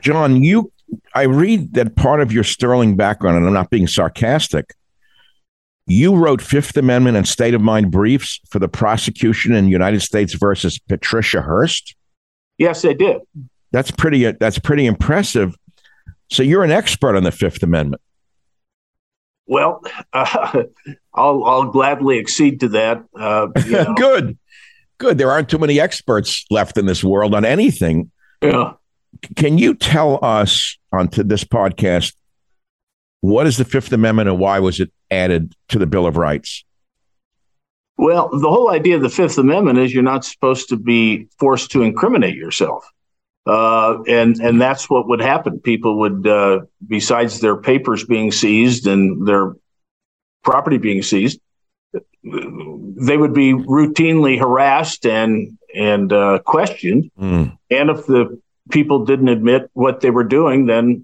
John, 0.00 0.42
you 0.42 0.70
I 1.14 1.22
read 1.22 1.74
that 1.74 1.96
part 1.96 2.20
of 2.20 2.32
your 2.32 2.44
sterling 2.44 2.96
background, 2.96 3.38
and 3.38 3.46
I'm 3.46 3.54
not 3.54 3.70
being 3.70 3.86
sarcastic. 3.86 4.74
You 5.86 6.16
wrote 6.16 6.40
Fifth 6.40 6.76
Amendment 6.76 7.16
and 7.16 7.28
State 7.28 7.54
of 7.54 7.60
Mind 7.60 7.90
briefs 7.90 8.40
for 8.48 8.58
the 8.58 8.68
prosecution 8.68 9.54
in 9.54 9.68
United 9.68 10.00
States 10.00 10.34
versus 10.34 10.78
Patricia 10.78 11.42
Hearst. 11.42 11.94
Yes, 12.58 12.82
they 12.82 12.94
did. 12.94 13.20
That's 13.74 13.90
pretty. 13.90 14.30
That's 14.30 14.60
pretty 14.60 14.86
impressive. 14.86 15.56
So 16.30 16.44
you're 16.44 16.62
an 16.62 16.70
expert 16.70 17.16
on 17.16 17.24
the 17.24 17.32
Fifth 17.32 17.60
Amendment. 17.60 18.00
Well, 19.48 19.82
uh, 20.12 20.62
I'll 21.14 21.44
I'll 21.44 21.64
gladly 21.64 22.20
accede 22.20 22.60
to 22.60 22.68
that. 22.68 23.04
Uh, 23.18 23.48
you 23.66 23.72
know. 23.72 23.94
Good, 23.94 24.38
good. 24.98 25.18
There 25.18 25.28
aren't 25.28 25.48
too 25.48 25.58
many 25.58 25.80
experts 25.80 26.44
left 26.50 26.78
in 26.78 26.86
this 26.86 27.02
world 27.02 27.34
on 27.34 27.44
anything. 27.44 28.12
Yeah. 28.40 28.74
Can 29.34 29.58
you 29.58 29.74
tell 29.74 30.24
us 30.24 30.78
onto 30.92 31.24
this 31.24 31.42
podcast 31.42 32.14
what 33.22 33.48
is 33.48 33.56
the 33.56 33.64
Fifth 33.64 33.92
Amendment 33.92 34.28
and 34.28 34.38
why 34.38 34.60
was 34.60 34.78
it 34.78 34.92
added 35.10 35.52
to 35.70 35.80
the 35.80 35.86
Bill 35.86 36.06
of 36.06 36.16
Rights? 36.16 36.64
Well, 37.96 38.28
the 38.28 38.48
whole 38.48 38.70
idea 38.70 38.94
of 38.94 39.02
the 39.02 39.10
Fifth 39.10 39.36
Amendment 39.36 39.80
is 39.80 39.92
you're 39.92 40.04
not 40.04 40.24
supposed 40.24 40.68
to 40.68 40.76
be 40.76 41.26
forced 41.40 41.72
to 41.72 41.82
incriminate 41.82 42.36
yourself, 42.36 42.88
uh, 43.46 44.02
and 44.06 44.36
and 44.40 44.60
that's 44.60 44.88
what 44.88 45.08
would 45.08 45.20
happen. 45.20 45.60
People 45.60 45.98
would, 46.00 46.26
uh, 46.26 46.60
besides 46.86 47.40
their 47.40 47.56
papers 47.56 48.04
being 48.04 48.32
seized 48.32 48.86
and 48.86 49.26
their 49.26 49.54
property 50.42 50.78
being 50.78 51.02
seized, 51.02 51.40
they 52.22 53.16
would 53.16 53.34
be 53.34 53.52
routinely 53.52 54.38
harassed 54.38 55.06
and 55.06 55.58
and 55.74 56.12
uh, 56.12 56.38
questioned. 56.44 57.10
Mm. 57.20 57.58
And 57.70 57.90
if 57.90 58.06
the 58.06 58.40
people 58.70 59.04
didn't 59.04 59.28
admit 59.28 59.70
what 59.74 60.00
they 60.00 60.10
were 60.10 60.24
doing, 60.24 60.66
then 60.66 61.02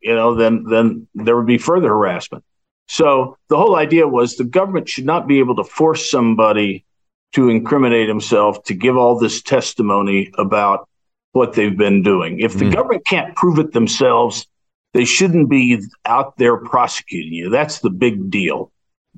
you 0.00 0.14
know, 0.14 0.34
then 0.34 0.64
then 0.64 1.08
there 1.14 1.36
would 1.36 1.46
be 1.46 1.58
further 1.58 1.88
harassment. 1.88 2.44
So 2.88 3.36
the 3.48 3.56
whole 3.56 3.76
idea 3.76 4.08
was 4.08 4.36
the 4.36 4.44
government 4.44 4.88
should 4.88 5.06
not 5.06 5.26
be 5.26 5.38
able 5.38 5.56
to 5.56 5.64
force 5.64 6.10
somebody 6.10 6.84
to 7.32 7.48
incriminate 7.48 8.08
himself 8.08 8.62
to 8.64 8.74
give 8.74 8.96
all 8.96 9.18
this 9.18 9.42
testimony 9.42 10.30
about 10.36 10.88
what 11.32 11.54
they've 11.54 11.76
been 11.76 12.02
doing. 12.02 12.40
If 12.40 12.54
the 12.58 12.66
Mm. 12.66 12.74
government 12.74 13.06
can't 13.06 13.34
prove 13.36 13.58
it 13.58 13.72
themselves, 13.72 14.46
they 14.94 15.04
shouldn't 15.04 15.48
be 15.48 15.80
out 16.04 16.36
there 16.36 16.56
prosecuting 16.58 17.32
you. 17.32 17.48
That's 17.50 17.80
the 17.80 17.90
big 17.90 18.30
deal. 18.30 18.70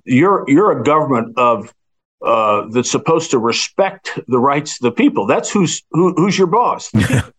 You're 0.04 0.44
you're 0.48 0.72
a 0.72 0.82
government 0.82 1.36
of 1.36 1.72
uh, 2.24 2.66
that's 2.70 2.90
supposed 2.90 3.30
to 3.32 3.38
respect 3.38 4.18
the 4.28 4.38
rights 4.38 4.74
of 4.74 4.84
the 4.84 4.92
people. 4.92 5.26
That's 5.26 5.50
who's 5.50 5.82
who, 5.90 6.14
who's 6.14 6.38
your 6.38 6.46
boss. 6.46 6.90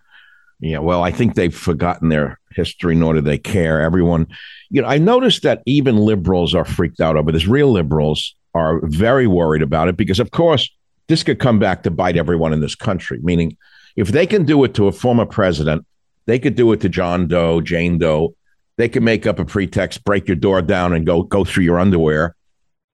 Yeah, 0.61 0.80
well, 0.80 1.03
I 1.03 1.11
think 1.11 1.36
they've 1.36 1.53
forgotten 1.53 2.07
their 2.09 2.39
history, 2.51 2.95
nor 2.95 3.13
do 3.13 3.21
they 3.21 3.38
care. 3.38 3.82
Everyone, 3.82 4.26
you 4.69 4.82
know, 4.82 4.88
I 4.88 4.97
noticed 4.97 5.43
that 5.43 5.61
even 5.65 5.97
liberals 5.97 6.55
are 6.55 6.63
freaked 6.63 7.01
out 7.01 7.17
over 7.17 7.30
this. 7.32 7.45
Real 7.45 7.71
liberals 7.71 8.34
are 8.53 8.80
very 8.86 9.28
worried 9.28 9.61
about 9.61 9.89
it 9.89 9.97
because, 9.97 10.17
of 10.17 10.32
course, 10.32 10.69
this 11.07 11.23
could 11.23 11.39
come 11.39 11.59
back 11.59 11.84
to 11.84 11.91
bite 11.91 12.15
everyone 12.15 12.53
in 12.53 12.61
this 12.61 12.73
country. 12.73 13.19
Meaning, 13.21 13.57
if 13.96 14.10
they 14.10 14.28
can 14.28 14.46
do 14.46 14.64
it 14.64 14.74
to 14.76 14.88
a 14.88 14.91
former 14.91 15.26
president, 15.26 15.86
they 16.26 16.39
could 16.39 16.56
do 16.56 16.72
it 16.74 16.82
to 16.82 16.89
John 16.89 17.28
Doe, 17.28 17.62
Jane 17.62 17.98
Doe. 17.98 18.36
They 18.78 18.89
could 18.89 19.04
make 19.04 19.26
up 19.26 19.39
a 19.39 19.46
pretext, 19.46 20.04
break 20.04 20.28
your 20.28 20.36
door 20.36 20.62
down, 20.62 20.93
and 20.93 21.06
go 21.06 21.24
go 21.24 21.46
through 21.46 21.64
your 21.64 21.80
underwear. 21.80 22.36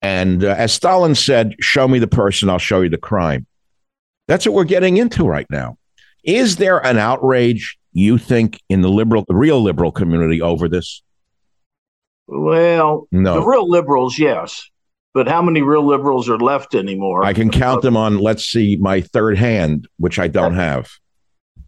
And 0.02 0.44
uh, 0.44 0.56
as 0.58 0.74
Stalin 0.74 1.16
said, 1.16 1.56
"Show 1.60 1.88
me 1.88 2.00
the 2.00 2.08
person, 2.08 2.50
I'll 2.50 2.60
show 2.60 2.82
you 2.82 2.90
the 2.90 2.98
crime." 2.98 3.48
That's 4.28 4.46
what 4.46 4.54
we're 4.54 4.64
getting 4.66 4.98
into 4.98 5.26
right 5.28 5.48
now. 5.50 5.78
Is 6.24 6.58
there 6.58 6.86
an 6.86 6.98
outrage 6.98 7.78
you 7.94 8.18
think 8.18 8.60
in 8.70 8.82
the 8.82 8.90
liberal, 8.90 9.26
the 9.28 9.36
real 9.36 9.62
liberal 9.62 9.92
community 9.92 10.42
over 10.42 10.70
this? 10.70 11.02
well, 12.28 13.08
No. 13.12 13.36
the 13.36 13.46
real 13.46 13.70
liberals, 13.70 14.18
yes, 14.18 14.70
but 15.14 15.28
how 15.28 15.42
many 15.42 15.62
real 15.62 15.86
liberals 15.86 16.30
are 16.30 16.38
left 16.38 16.76
anymore? 16.76 17.24
I 17.24 17.34
can 17.34 17.50
count 17.50 17.82
them 17.82 17.98
on, 17.98 18.18
let's 18.20 18.46
see, 18.46 18.78
my 18.78 19.02
third 19.02 19.38
hand, 19.38 19.88
which 19.98 20.20
I 20.20 20.28
don't 20.28 20.56
have. 20.56 20.90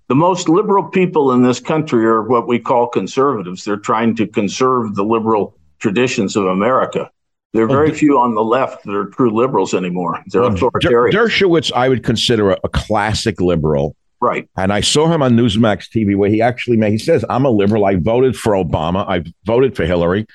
the 0.09 0.15
most 0.15 0.47
liberal 0.49 0.83
people 0.83 1.31
in 1.31 1.43
this 1.43 1.59
country 1.59 2.05
are 2.05 2.21
what 2.21 2.47
we 2.47 2.59
call 2.59 2.87
conservatives. 2.87 3.63
They're 3.63 3.77
trying 3.77 4.15
to 4.17 4.27
conserve 4.27 4.95
the 4.95 5.03
liberal 5.03 5.57
traditions 5.79 6.35
of 6.35 6.45
America. 6.45 7.09
There 7.53 7.63
are 7.63 7.69
oh, 7.69 7.73
very 7.73 7.91
d- 7.91 7.97
few 7.97 8.17
on 8.19 8.33
the 8.35 8.43
left 8.43 8.83
that 8.85 8.95
are 8.95 9.05
true 9.05 9.29
liberals 9.35 9.73
anymore. 9.73 10.23
They're 10.27 10.41
oh, 10.43 10.49
Well, 10.49 10.57
Der- 10.57 10.67
authoritarian. 10.67 11.15
Dershowitz, 11.15 11.71
I 11.73 11.89
would 11.89 12.03
consider 12.03 12.51
a, 12.51 12.57
a 12.63 12.69
classic 12.69 13.39
liberal. 13.41 13.95
right. 14.21 14.47
And 14.57 14.73
I 14.73 14.81
saw 14.81 15.07
him 15.07 15.21
on 15.21 15.33
Newsmax 15.33 15.87
TV 15.89 16.15
where 16.15 16.29
he 16.29 16.41
actually 16.41 16.77
made, 16.77 16.93
he 16.93 16.97
says, 16.97 17.23
I'm 17.29 17.45
a 17.45 17.49
liberal. 17.51 17.85
I 17.85 17.95
voted 17.95 18.35
for 18.35 18.53
Obama. 18.53 19.05
I 19.07 19.23
voted 19.45 19.75
for 19.75 19.85
Hillary. 19.85 20.25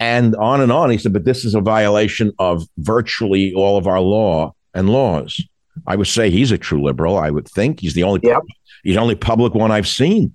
And 0.00 0.34
on 0.36 0.60
and 0.62 0.72
on. 0.72 0.90
He 0.90 0.98
said, 0.98 1.12
but 1.12 1.24
this 1.24 1.44
is 1.44 1.54
a 1.54 1.60
violation 1.60 2.32
of 2.38 2.66
virtually 2.78 3.52
all 3.54 3.76
of 3.76 3.86
our 3.86 4.00
law 4.00 4.54
and 4.74 4.88
laws. 4.90 5.40
I 5.86 5.94
would 5.94 6.06
say 6.08 6.30
he's 6.30 6.50
a 6.50 6.58
true 6.58 6.82
liberal. 6.82 7.18
I 7.18 7.30
would 7.30 7.46
think 7.46 7.80
he's 7.80 7.94
the 7.94 8.02
only, 8.02 8.20
Yep. 8.22 8.42
he's 8.82 8.96
the 8.96 9.00
only 9.00 9.14
public 9.14 9.54
one 9.54 9.70
I've 9.70 9.86
seen. 9.86 10.34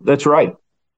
That's 0.00 0.26
right. 0.26 0.54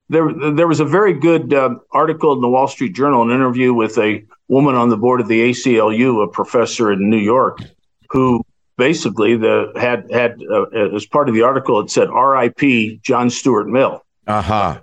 There, 0.08 0.32
there 0.52 0.66
was 0.66 0.80
a 0.80 0.84
very 0.84 1.12
good 1.12 1.54
uh, 1.54 1.76
article 1.92 2.32
in 2.32 2.40
the 2.40 2.48
Wall 2.48 2.66
Street 2.66 2.94
Journal, 2.94 3.22
an 3.22 3.30
interview 3.30 3.72
with 3.72 3.96
a 3.98 4.24
woman 4.48 4.74
on 4.74 4.88
the 4.88 4.96
board 4.96 5.20
of 5.20 5.28
the 5.28 5.50
ACLU, 5.50 6.24
a 6.24 6.28
professor 6.28 6.90
in 6.90 7.08
New 7.08 7.16
York, 7.18 7.58
who 8.08 8.42
basically 8.76 9.36
the 9.36 9.70
had 9.76 10.10
had 10.10 10.40
uh, 10.50 10.64
as 10.96 11.06
part 11.06 11.28
of 11.28 11.34
the 11.34 11.42
article 11.42 11.78
it 11.80 11.90
said 11.90 12.08
R.I.P. 12.08 13.00
John 13.04 13.30
Stuart 13.30 13.68
Mill. 13.68 14.02
Aha. 14.26 14.80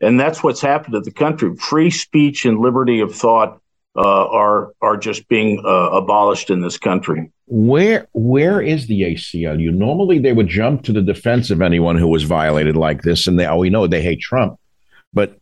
And 0.00 0.18
that's 0.18 0.42
what's 0.42 0.60
happened 0.60 0.94
to 0.94 1.00
the 1.00 1.12
country. 1.12 1.54
Free 1.56 1.90
speech 1.90 2.44
and 2.44 2.58
liberty 2.58 3.00
of 3.00 3.14
thought 3.14 3.60
uh, 3.96 4.26
are 4.28 4.72
are 4.80 4.96
just 4.96 5.28
being 5.28 5.62
uh, 5.64 5.90
abolished 5.90 6.50
in 6.50 6.60
this 6.60 6.78
country. 6.78 7.30
Where 7.46 8.06
where 8.12 8.60
is 8.60 8.86
the 8.86 9.02
ACLU? 9.02 9.72
Normally 9.72 10.18
they 10.18 10.32
would 10.32 10.48
jump 10.48 10.84
to 10.84 10.92
the 10.92 11.02
defense 11.02 11.50
of 11.50 11.60
anyone 11.60 11.96
who 11.96 12.06
was 12.06 12.22
violated 12.22 12.76
like 12.76 13.02
this, 13.02 13.26
and 13.26 13.38
they 13.38 13.46
oh 13.46 13.56
we 13.56 13.70
know 13.70 13.86
they 13.86 14.02
hate 14.02 14.20
Trump. 14.20 14.58
But 15.12 15.36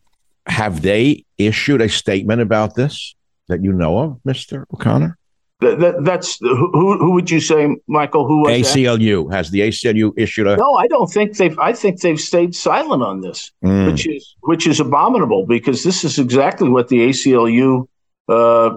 have 0.47 0.81
they 0.81 1.25
issued 1.37 1.81
a 1.81 1.89
statement 1.89 2.41
about 2.41 2.73
this 2.73 3.15
that 3.47 3.63
you 3.63 3.71
know 3.71 3.99
of, 3.99 4.19
Mister 4.25 4.65
O'Connor? 4.73 5.18
That, 5.61 5.79
that, 5.79 6.05
that's 6.05 6.39
who, 6.39 6.97
who 6.97 7.11
would 7.11 7.29
you 7.29 7.41
say, 7.41 7.75
Michael? 7.87 8.25
Who 8.25 8.43
was 8.43 8.53
ACLU 8.53 9.29
that? 9.29 9.35
has 9.35 9.51
the 9.51 9.59
ACLU 9.59 10.13
issued 10.15 10.47
a? 10.47 10.55
No, 10.55 10.75
I 10.75 10.87
don't 10.87 11.11
think 11.11 11.35
they've. 11.35 11.57
I 11.59 11.73
think 11.73 11.99
they've 11.99 12.19
stayed 12.19 12.55
silent 12.55 13.03
on 13.03 13.19
this, 13.19 13.51
mm. 13.63 13.91
which 13.91 14.07
is 14.07 14.35
which 14.39 14.65
is 14.65 14.79
abominable 14.79 15.45
because 15.45 15.83
this 15.83 16.05
is 16.05 16.17
exactly 16.17 16.69
what 16.69 16.87
the 16.87 17.09
ACLU 17.09 17.87
uh, 18.29 18.69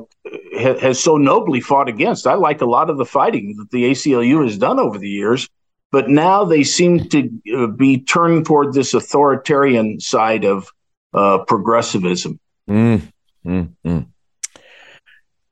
ha, 0.59 0.79
has 0.81 0.99
so 0.99 1.17
nobly 1.17 1.61
fought 1.61 1.89
against. 1.89 2.27
I 2.27 2.35
like 2.35 2.61
a 2.61 2.67
lot 2.67 2.91
of 2.91 2.99
the 2.99 3.05
fighting 3.05 3.55
that 3.59 3.71
the 3.71 3.85
ACLU 3.85 4.43
has 4.43 4.59
done 4.59 4.81
over 4.81 4.99
the 4.99 5.09
years, 5.09 5.49
but 5.93 6.09
now 6.09 6.45
they 6.45 6.65
seem 6.65 7.09
to 7.11 7.31
uh, 7.57 7.67
be 7.69 8.01
turned 8.01 8.45
toward 8.45 8.75
this 8.75 8.93
authoritarian 8.93 10.01
side 10.01 10.45
of 10.45 10.69
uh, 11.15 11.39
progressivism. 11.47 12.41
Mm. 12.69 13.03
Mm. 13.47 14.07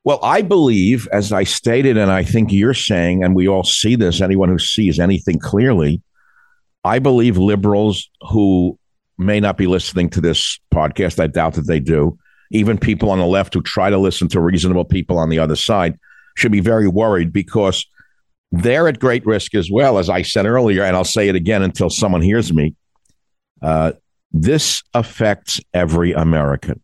Well, 0.03 0.19
I 0.23 0.41
believe, 0.41 1.07
as 1.11 1.31
I 1.31 1.43
stated, 1.43 1.95
and 1.95 2.11
I 2.11 2.23
think 2.23 2.51
you're 2.51 2.73
saying, 2.73 3.23
and 3.23 3.35
we 3.35 3.47
all 3.47 3.63
see 3.63 3.95
this, 3.95 4.19
anyone 4.19 4.49
who 4.49 4.57
sees 4.57 4.99
anything 4.99 5.37
clearly, 5.37 6.01
I 6.83 6.97
believe 6.97 7.37
liberals 7.37 8.09
who 8.29 8.79
may 9.19 9.39
not 9.39 9.57
be 9.57 9.67
listening 9.67 10.09
to 10.11 10.21
this 10.21 10.59
podcast, 10.73 11.19
I 11.19 11.27
doubt 11.27 11.53
that 11.53 11.67
they 11.67 11.79
do, 11.79 12.17
even 12.49 12.79
people 12.79 13.11
on 13.11 13.19
the 13.19 13.25
left 13.25 13.53
who 13.53 13.61
try 13.61 13.91
to 13.91 13.97
listen 13.99 14.27
to 14.29 14.39
reasonable 14.39 14.85
people 14.85 15.19
on 15.19 15.29
the 15.29 15.37
other 15.37 15.55
side, 15.55 15.99
should 16.35 16.51
be 16.51 16.61
very 16.61 16.87
worried 16.87 17.31
because 17.31 17.85
they're 18.51 18.87
at 18.87 18.99
great 18.99 19.25
risk 19.25 19.53
as 19.53 19.69
well, 19.69 19.99
as 19.99 20.09
I 20.09 20.23
said 20.23 20.47
earlier, 20.47 20.83
and 20.83 20.95
I'll 20.95 21.03
say 21.03 21.29
it 21.29 21.35
again 21.35 21.61
until 21.61 21.91
someone 21.91 22.21
hears 22.23 22.51
me. 22.51 22.75
Uh, 23.61 23.93
this 24.31 24.81
affects 24.93 25.61
every 25.73 26.13
American. 26.13 26.81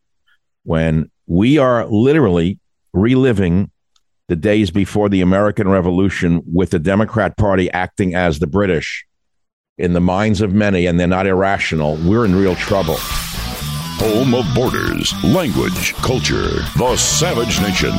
When 0.64 1.10
we 1.26 1.58
are 1.58 1.86
literally 1.88 2.60
reliving 3.02 3.72
the 4.28 4.36
days 4.36 4.72
before 4.72 5.08
the 5.10 5.22
American 5.22 5.70
Revolution 5.70 6.42
with 6.52 6.72
the 6.72 6.80
Democrat 6.80 7.38
Party 7.38 7.72
acting 7.72 8.14
as 8.14 8.40
the 8.40 8.48
British 8.48 9.06
in 9.78 9.94
the 9.94 10.02
minds 10.02 10.42
of 10.42 10.54
many, 10.54 10.88
and 10.88 11.00
they're 11.00 11.08
not 11.08 11.28
irrational, 11.28 11.98
we're 12.04 12.26
in 12.26 12.36
real 12.36 12.56
trouble. 12.56 12.98
Home 13.00 14.34
of 14.34 14.46
borders, 14.54 15.14
language, 15.24 15.94
culture, 15.96 16.50
the 16.78 16.98
savage 16.98 17.62
nation. 17.62 17.92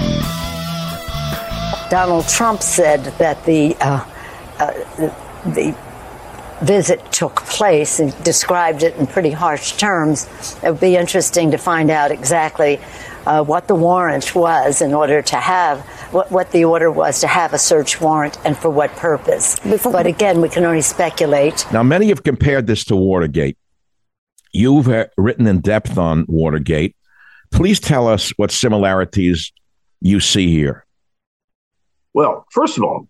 Donald 1.88 2.28
Trump 2.28 2.62
said 2.62 3.04
that 3.18 3.42
the 3.44 3.76
uh, 3.80 4.04
uh, 4.58 4.72
the 5.46 5.74
visit 6.62 7.00
took 7.12 7.36
place 7.42 8.00
and 8.00 8.12
described 8.24 8.82
it 8.82 8.94
in 8.96 9.06
pretty 9.06 9.30
harsh 9.30 9.72
terms. 9.76 10.28
It 10.62 10.70
would 10.70 10.80
be 10.80 10.96
interesting 10.96 11.52
to 11.52 11.58
find 11.58 11.90
out 11.90 12.10
exactly 12.10 12.80
uh, 13.26 13.42
what 13.42 13.68
the 13.68 13.74
warrant 13.74 14.34
was 14.34 14.80
in 14.80 14.94
order 14.94 15.22
to 15.22 15.36
have 15.36 15.80
what, 16.12 16.30
what 16.30 16.52
the 16.52 16.64
order 16.64 16.90
was 16.90 17.20
to 17.20 17.26
have 17.26 17.52
a 17.52 17.58
search 17.58 18.00
warrant 18.00 18.38
and 18.44 18.56
for 18.56 18.70
what 18.70 18.90
purpose. 18.92 19.58
But 19.60 20.06
again, 20.06 20.40
we 20.40 20.48
can 20.48 20.64
only 20.64 20.80
speculate. 20.80 21.66
Now, 21.72 21.82
many 21.82 22.08
have 22.08 22.22
compared 22.22 22.66
this 22.66 22.84
to 22.84 22.96
Watergate. 22.96 23.58
You've 24.52 24.88
uh, 24.88 25.06
written 25.16 25.46
in 25.46 25.60
depth 25.60 25.98
on 25.98 26.24
Watergate. 26.28 26.96
Please 27.50 27.80
tell 27.80 28.08
us 28.08 28.30
what 28.36 28.50
similarities 28.50 29.52
you 30.00 30.20
see 30.20 30.50
here. 30.50 30.86
Well, 32.14 32.46
first 32.50 32.78
of 32.78 32.84
all, 32.84 33.08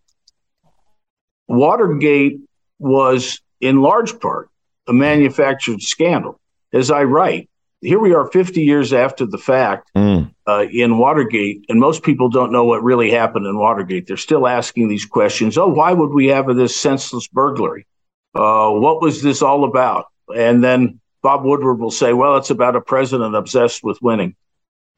Watergate 1.46 2.40
was 2.78 3.40
in 3.60 3.80
large 3.80 4.18
part 4.20 4.50
a 4.86 4.92
manufactured 4.92 5.82
scandal. 5.82 6.40
As 6.72 6.90
I 6.90 7.04
write, 7.04 7.48
here 7.80 7.98
we 7.98 8.14
are 8.14 8.30
50 8.30 8.62
years 8.62 8.92
after 8.92 9.24
the 9.24 9.38
fact 9.38 9.90
mm. 9.96 10.30
uh, 10.46 10.64
in 10.70 10.98
Watergate, 10.98 11.64
and 11.68 11.78
most 11.78 12.02
people 12.02 12.28
don't 12.28 12.52
know 12.52 12.64
what 12.64 12.82
really 12.82 13.10
happened 13.10 13.46
in 13.46 13.58
Watergate. 13.58 14.06
They're 14.06 14.16
still 14.16 14.48
asking 14.48 14.88
these 14.88 15.06
questions. 15.06 15.56
Oh, 15.56 15.68
why 15.68 15.92
would 15.92 16.10
we 16.10 16.26
have 16.26 16.54
this 16.56 16.78
senseless 16.78 17.28
burglary? 17.28 17.86
Uh, 18.34 18.70
what 18.70 19.00
was 19.00 19.22
this 19.22 19.42
all 19.42 19.64
about? 19.64 20.06
And 20.34 20.62
then 20.62 21.00
Bob 21.22 21.44
Woodward 21.44 21.78
will 21.78 21.90
say, 21.90 22.12
well, 22.12 22.36
it's 22.36 22.50
about 22.50 22.76
a 22.76 22.80
president 22.80 23.34
obsessed 23.34 23.82
with 23.82 24.02
winning. 24.02 24.34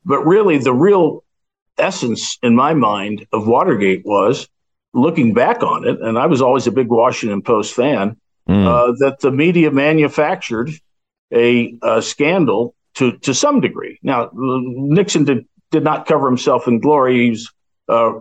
But 0.05 0.25
really, 0.27 0.59
the 0.59 0.73
real 0.73 1.25
essence 1.79 2.39
in 2.43 2.55
my 2.55 2.75
mind 2.75 3.27
of 3.33 3.47
Watergate 3.47 4.05
was 4.05 4.49
looking 4.93 5.35
back 5.35 5.63
on 5.63 5.87
it, 5.87 6.01
and 6.01 6.19
I 6.19 6.27
was 6.27 6.43
always 6.43 6.67
a 6.67 6.73
big 6.73 6.89
Washington 6.89 7.43
Post 7.43 7.75
fan, 7.75 8.17
mm. 8.49 8.67
uh, 8.67 8.93
that 8.99 9.21
the 9.21 9.31
media 9.31 9.71
manufactured 9.71 10.71
a, 11.33 11.75
a, 11.83 12.03
scandal 12.03 12.75
to 12.95 13.17
to 13.19 13.35
some 13.35 13.61
degree. 13.61 13.99
Now, 14.03 14.31
Nixon 14.33 15.25
did 15.25 15.47
did 15.71 15.85
not 15.85 16.07
cover 16.07 16.27
himself 16.27 16.67
in 16.67 16.81
glory. 16.81 17.29
He's 17.29 17.51
uh, 17.89 18.21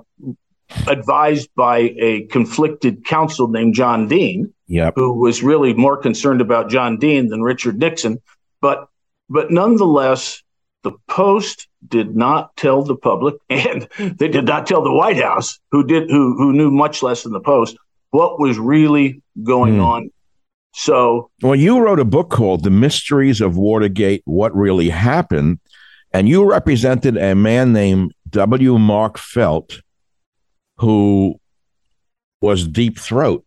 advised 0.88 1.49
by 1.55 1.93
a 1.99 2.24
conflicted 2.28 3.05
counsel 3.05 3.47
named 3.47 3.74
John 3.74 4.07
Dean, 4.07 4.53
yep. 4.68 4.93
who 4.95 5.14
was 5.14 5.41
really 5.41 5.74
more 5.74 5.97
concerned 5.97 6.41
about 6.41 6.70
John 6.70 6.97
Dean 6.97 7.30
than 7.30 7.41
Richard 7.41 7.80
Nixon. 7.80 8.20
But 8.62 8.88
but 9.30 9.51
nonetheless, 9.51 10.43
the 10.84 10.91
Post 11.07 11.68
did 11.88 12.16
not 12.16 12.55
tell 12.55 12.84
the 12.84 12.95
public, 12.95 13.36
and 13.49 13.88
they 13.97 14.28
did 14.28 14.45
not 14.45 14.68
tell 14.68 14.84
the 14.84 14.93
White 14.93 15.22
House, 15.22 15.60
who 15.72 15.86
did 15.86 16.10
who 16.10 16.36
who 16.38 16.53
knew 16.53 16.72
much 16.72 17.01
less 17.03 17.24
than 17.24 17.34
the 17.34 17.39
Post, 17.39 17.78
what 18.12 18.39
was 18.39 18.57
really 18.57 19.22
going 19.43 19.78
mm. 19.78 19.86
on 19.86 20.12
so, 20.80 21.30
well, 21.41 21.57
you 21.57 21.77
wrote 21.77 21.99
a 21.99 22.05
book 22.05 22.30
called 22.30 22.63
The 22.63 22.69
Mysteries 22.69 23.41
of 23.41 23.57
Watergate 23.57 24.21
What 24.23 24.55
Really 24.55 24.88
Happened, 24.88 25.59
and 26.13 26.30
you 26.30 26.49
represented 26.49 27.17
a 27.17 27.36
man 27.36 27.73
named 27.73 28.13
W. 28.30 28.77
Mark 28.77 29.17
Felt, 29.17 29.82
who 30.77 31.38
was 32.39 32.65
Deep 32.65 32.97
Throat. 32.97 33.45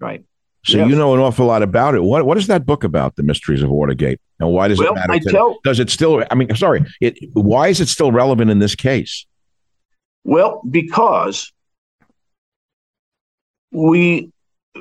Right. 0.00 0.24
So 0.64 0.78
yes. 0.78 0.88
you 0.88 0.96
know 0.96 1.12
an 1.12 1.20
awful 1.20 1.44
lot 1.44 1.62
about 1.62 1.94
it. 1.94 2.02
What 2.02 2.24
what 2.24 2.38
is 2.38 2.46
that 2.46 2.64
book 2.64 2.84
about, 2.84 3.16
The 3.16 3.22
Mysteries 3.22 3.62
of 3.62 3.68
Watergate? 3.68 4.18
And 4.40 4.48
why 4.48 4.68
does 4.68 4.78
well, 4.78 4.92
it 4.92 4.94
matter? 4.94 5.12
I 5.12 5.18
tell, 5.18 5.58
does 5.62 5.78
it 5.78 5.90
still 5.90 6.24
I 6.30 6.34
mean, 6.34 6.56
sorry, 6.56 6.86
it 7.02 7.18
why 7.34 7.68
is 7.68 7.82
it 7.82 7.88
still 7.88 8.12
relevant 8.12 8.50
in 8.50 8.60
this 8.60 8.74
case? 8.74 9.26
Well, 10.24 10.62
because 10.70 11.52
we 13.70 14.32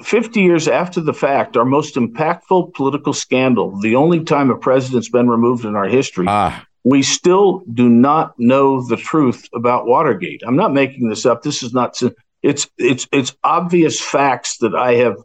50 0.01 0.41
years 0.41 0.67
after 0.67 1.01
the 1.01 1.13
fact, 1.13 1.55
our 1.55 1.65
most 1.65 1.95
impactful 1.95 2.73
political 2.73 3.13
scandal, 3.13 3.79
the 3.79 3.95
only 3.95 4.23
time 4.23 4.49
a 4.49 4.55
president's 4.55 5.09
been 5.09 5.29
removed 5.29 5.65
in 5.65 5.75
our 5.75 5.87
history, 5.87 6.25
ah. 6.27 6.65
we 6.83 7.03
still 7.03 7.63
do 7.71 7.89
not 7.89 8.37
know 8.39 8.81
the 8.81 8.97
truth 8.97 9.47
about 9.53 9.85
Watergate. 9.85 10.41
I'm 10.45 10.55
not 10.55 10.73
making 10.73 11.09
this 11.09 11.25
up. 11.25 11.43
This 11.43 11.61
is 11.61 11.73
not 11.73 12.01
it's 12.41 12.67
it's 12.77 13.07
it's 13.11 13.35
obvious 13.43 14.01
facts 14.01 14.57
that 14.57 14.75
I 14.75 14.95
have 14.95 15.17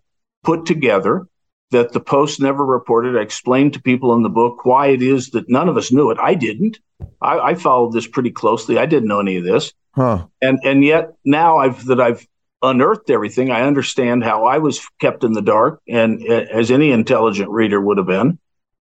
put 0.44 0.66
together 0.66 1.26
that 1.70 1.92
the 1.92 2.00
Post 2.00 2.40
never 2.40 2.64
reported. 2.64 3.16
I 3.16 3.22
explained 3.22 3.74
to 3.74 3.82
people 3.82 4.14
in 4.14 4.22
the 4.22 4.28
book 4.28 4.64
why 4.64 4.88
it 4.88 5.02
is 5.02 5.30
that 5.30 5.48
none 5.48 5.68
of 5.68 5.76
us 5.76 5.92
knew 5.92 6.10
it. 6.10 6.18
I 6.18 6.34
didn't. 6.34 6.78
I, 7.20 7.38
I 7.38 7.54
followed 7.54 7.92
this 7.92 8.06
pretty 8.06 8.30
closely. 8.30 8.78
I 8.78 8.86
didn't 8.86 9.08
know 9.08 9.20
any 9.20 9.36
of 9.36 9.44
this. 9.44 9.72
Huh. 9.94 10.26
And 10.40 10.58
and 10.64 10.84
yet 10.84 11.14
now 11.24 11.58
I've 11.58 11.84
that 11.86 12.00
I've 12.00 12.26
unearthed 12.62 13.11
everything, 13.11 13.50
I 13.50 13.62
understand 13.62 14.24
how 14.24 14.46
I 14.46 14.59
was 14.59 14.86
kept 15.00 15.24
in 15.24 15.32
the 15.32 15.42
dark, 15.42 15.80
and 15.88 16.26
as 16.26 16.70
any 16.70 16.90
intelligent 16.90 17.50
reader 17.50 17.80
would 17.80 17.98
have 17.98 18.06
been. 18.06 18.38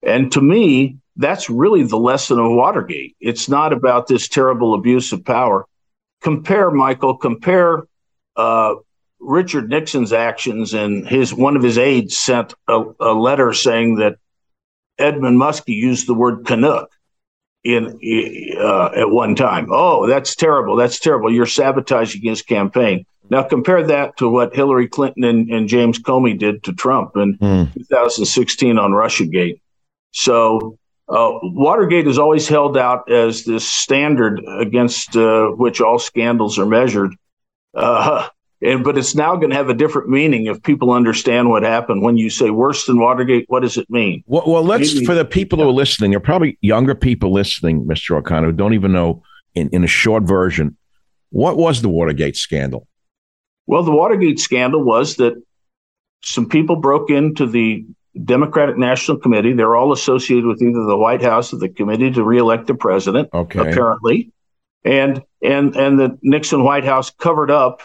And 0.03 0.31
to 0.33 0.41
me, 0.41 0.99
that's 1.17 1.49
really 1.49 1.83
the 1.85 1.99
lesson 1.99 2.39
of 2.39 2.51
Watergate. 2.51 3.17
It's 3.21 3.49
not 3.49 3.73
about 3.73 4.07
this 4.07 4.29
terrible 4.29 4.75
abuse 4.75 5.13
of 5.13 5.25
power. 5.25 5.67
Compare, 6.23 6.71
Michael, 6.71 7.17
compare 7.17 7.85
uh, 8.37 8.75
Richard 9.21 9.71
Nixon's 9.71 10.13
actions, 10.13 10.75
and 10.75 11.09
his 11.09 11.33
one 11.33 11.57
of 11.57 11.63
his 11.63 11.79
aides 11.79 12.17
sent 12.17 12.55
a, 12.69 12.83
a 13.01 13.13
letter 13.15 13.53
saying 13.53 13.97
that 13.97 14.17
Edmund 14.99 15.41
Muskie 15.41 15.75
used 15.75 16.07
the 16.07 16.15
word 16.15 16.45
Canuck 16.45 16.91
in 17.63 17.99
uh, 18.59 18.91
at 18.95 19.11
one 19.11 19.35
time. 19.35 19.69
Oh, 19.71 20.07
that's 20.07 20.37
terrible. 20.37 20.77
That's 20.77 20.99
terrible. 20.99 21.33
You're 21.33 21.47
sabotaging 21.47 22.23
his 22.23 22.43
campaign. 22.43 23.07
Now 23.31 23.43
compare 23.43 23.83
that 23.87 24.17
to 24.19 24.29
what 24.29 24.55
Hillary 24.55 24.89
Clinton 24.89 25.25
and, 25.25 25.51
and 25.51 25.69
James 25.69 25.99
Comey 25.99 26.39
did 26.39 26.63
to 26.65 26.73
Trump 26.73 27.17
in 27.17 27.39
mm. 27.39 27.75
2016 27.75 28.79
on 28.79 28.93
RussiaGate. 28.93 29.61
So 30.13 30.79
uh, 31.09 31.39
Watergate 31.43 32.07
is 32.07 32.19
always 32.19 32.49
held 32.49 32.77
out 32.77 33.11
as 33.11 33.45
this 33.45 33.69
standard 33.69 34.43
against 34.59 35.17
uh, 35.17 35.49
which 35.49 35.81
all 35.81 35.99
scandals 35.99 36.59
are 36.59 36.67
measured. 36.67 37.15
Uh, 37.75 38.29
and 38.63 38.85
but 38.85 38.97
it's 38.97 39.15
now 39.15 39.37
going 39.37 39.51
to 39.51 39.57
have 39.57 39.69
a 39.69 39.75
different 39.75 40.09
meaning 40.09 40.47
if 40.47 40.63
people 40.63 40.91
understand 40.91 41.51
what 41.51 41.63
happened. 41.63 42.03
When 42.03 42.17
you 42.17 42.31
say 42.31 42.51
worse 42.51 42.87
than 42.87 42.99
Watergate, 42.99 43.45
what 43.49 43.61
does 43.61 43.77
it 43.77 43.91
mean? 43.91 44.23
Well, 44.27 44.45
well 44.47 44.63
let's 44.63 44.95
Maybe, 44.95 45.07
for 45.07 45.15
the 45.15 45.25
people 45.25 45.59
who 45.59 45.69
are 45.69 45.73
listening. 45.73 46.13
There 46.13 46.19
are 46.19 46.21
probably 46.21 46.57
younger 46.61 46.95
people 46.95 47.33
listening, 47.33 47.85
Mr. 47.85 48.17
O'Connor, 48.17 48.49
who 48.49 48.53
don't 48.53 48.75
even 48.75 48.93
know 48.93 49.23
in, 49.55 49.69
in 49.71 49.85
a 49.85 49.89
short 49.89 50.23
version 50.23 50.77
what 51.31 51.57
was 51.57 51.83
the 51.83 51.89
Watergate 51.89 52.37
scandal. 52.37 52.87
Well, 53.67 53.83
the 53.83 53.93
Watergate 53.93 54.39
scandal 54.39 54.83
was 54.83 55.17
that 55.17 55.35
some 56.23 56.49
people 56.49 56.77
broke 56.77 57.11
into 57.11 57.47
the 57.47 57.85
Democratic 58.23 58.77
National 58.77 59.19
Committee. 59.19 59.53
They're 59.53 59.77
all 59.77 59.93
associated 59.93 60.47
with 60.47 60.63
either 60.63 60.85
the 60.85 60.97
White 60.97 61.23
House 61.23 61.53
or 61.53 61.59
the 61.59 61.69
Committee 61.69 62.11
to 62.13 62.23
reelect 62.23 62.67
the 62.67 62.75
president, 62.75 63.29
okay. 63.33 63.59
apparently. 63.59 64.33
and 64.85 65.23
and 65.43 65.75
and 65.77 65.99
the 65.99 66.19
Nixon 66.23 66.63
White 66.63 66.85
House 66.85 67.11
covered 67.11 67.51
up 67.51 67.83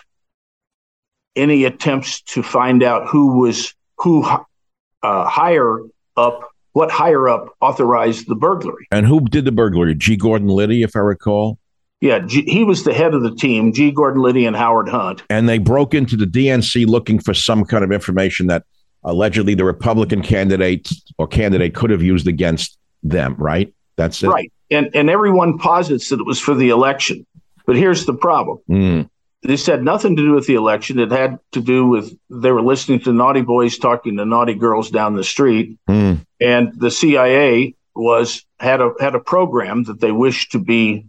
any 1.36 1.64
attempts 1.64 2.22
to 2.22 2.44
find 2.44 2.84
out 2.84 3.08
who 3.08 3.40
was 3.40 3.74
who 3.98 4.24
uh, 4.24 5.26
higher 5.26 5.80
up, 6.18 6.50
what 6.74 6.92
higher 6.92 7.28
up 7.30 7.56
authorized 7.62 8.28
the 8.28 8.36
burglary. 8.36 8.88
And 8.92 9.06
who 9.06 9.22
did 9.22 9.46
the 9.46 9.52
burglary? 9.52 9.96
G. 9.96 10.16
Gordon 10.16 10.50
Liddy, 10.50 10.84
if 10.84 10.96
I 10.96 11.00
recall. 11.00 11.58
Yeah, 12.02 12.20
G, 12.20 12.44
he 12.44 12.64
was 12.64 12.84
the 12.84 12.94
head 12.94 13.14
of 13.14 13.24
the 13.24 13.36
team, 13.36 13.74
G. 13.74 13.92
Gordon 13.92 14.22
Liddy 14.22 14.46
and 14.46 14.56
Howard 14.56 14.88
Hunt. 14.88 15.24
And 15.30 15.50
they 15.50 15.58
broke 15.58 15.94
into 15.94 16.16
the 16.16 16.26
DNC 16.26 16.88
looking 16.88 17.20
for 17.20 17.34
some 17.34 17.66
kind 17.66 17.84
of 17.84 17.92
information 17.92 18.48
that 18.48 18.64
allegedly 19.04 19.54
the 19.54 19.66
Republican 19.66 20.22
candidate 20.22 20.90
or 21.18 21.28
candidate 21.28 21.76
could 21.76 21.90
have 21.90 22.02
used 22.02 22.28
against 22.28 22.78
them, 23.04 23.36
right? 23.38 23.74
That's 23.98 24.24
it. 24.24 24.28
Right. 24.28 24.52
And 24.72 24.90
and 24.94 25.10
everyone 25.10 25.58
posits 25.58 26.10
that 26.10 26.20
it 26.20 26.26
was 26.26 26.40
for 26.40 26.54
the 26.54 26.70
election. 26.70 27.26
But 27.66 27.76
here's 27.76 28.06
the 28.06 28.14
problem. 28.14 28.60
Mm. 28.70 29.10
This 29.42 29.66
had 29.66 29.84
nothing 29.84 30.16
to 30.16 30.22
do 30.22 30.34
with 30.34 30.48
the 30.48 30.56
election. 30.56 31.00
It 31.00 31.12
had 31.12 31.40
to 31.52 31.62
do 31.62 31.86
with 31.88 32.14
they 32.30 32.52
were 32.52 32.62
listening 32.62 33.00
to 33.02 33.14
naughty 33.14 33.42
boys 33.42 33.78
talking 33.78 34.18
to 34.18 34.26
naughty 34.26 34.54
girls 34.54 34.90
down 34.90 35.16
the 35.16 35.24
street. 35.24 35.78
Mm. 35.90 36.26
And 36.40 36.74
the 36.80 36.92
CIA 36.92 37.76
was 37.96 38.46
had 38.60 38.82
a 38.82 38.94
had 39.00 39.16
a 39.16 39.20
program 39.20 39.84
that 39.84 40.00
they 40.00 40.12
wished 40.12 40.54
to 40.54 40.60
be 40.60 41.06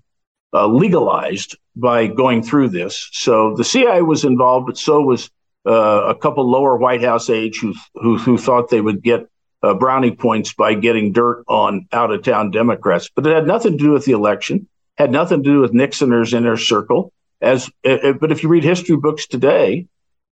uh, 0.52 0.66
legalized 0.66 1.56
by 1.76 2.06
going 2.06 2.42
through 2.42 2.68
this. 2.68 3.08
So 3.12 3.54
the 3.56 3.64
CIA 3.64 4.02
was 4.02 4.24
involved, 4.24 4.66
but 4.66 4.78
so 4.78 5.00
was 5.00 5.30
uh, 5.66 6.04
a 6.08 6.14
couple 6.14 6.50
lower 6.50 6.76
White 6.76 7.02
House 7.02 7.30
aides 7.30 7.58
who 7.58 7.74
who, 7.94 8.18
who 8.18 8.38
thought 8.38 8.70
they 8.70 8.80
would 8.80 9.02
get 9.02 9.28
uh, 9.62 9.74
brownie 9.74 10.14
points 10.14 10.54
by 10.54 10.74
getting 10.74 11.12
dirt 11.12 11.44
on 11.48 11.86
out 11.92 12.10
of 12.10 12.22
town 12.22 12.50
Democrats. 12.50 13.10
But 13.14 13.26
it 13.26 13.34
had 13.34 13.46
nothing 13.46 13.72
to 13.72 13.84
do 13.84 13.90
with 13.92 14.04
the 14.04 14.12
election. 14.12 14.68
Had 14.96 15.12
nothing 15.12 15.42
to 15.42 15.50
do 15.50 15.60
with 15.60 15.72
Nixon 15.72 16.12
or 16.12 16.20
his 16.20 16.34
inner 16.34 16.56
circle. 16.56 17.12
As 17.40 17.70
uh, 17.84 18.12
but 18.20 18.32
if 18.32 18.42
you 18.42 18.48
read 18.48 18.64
history 18.64 18.96
books 18.96 19.26
today, 19.26 19.86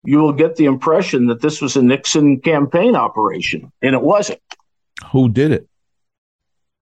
you 0.03 0.19
will 0.19 0.33
get 0.33 0.55
the 0.55 0.65
impression 0.65 1.27
that 1.27 1.41
this 1.41 1.61
was 1.61 1.75
a 1.75 1.81
Nixon 1.81 2.41
campaign 2.41 2.95
operation, 2.95 3.71
and 3.81 3.95
it 3.95 4.01
wasn't. 4.01 4.41
Who 5.11 5.29
did 5.29 5.51
it? 5.51 5.67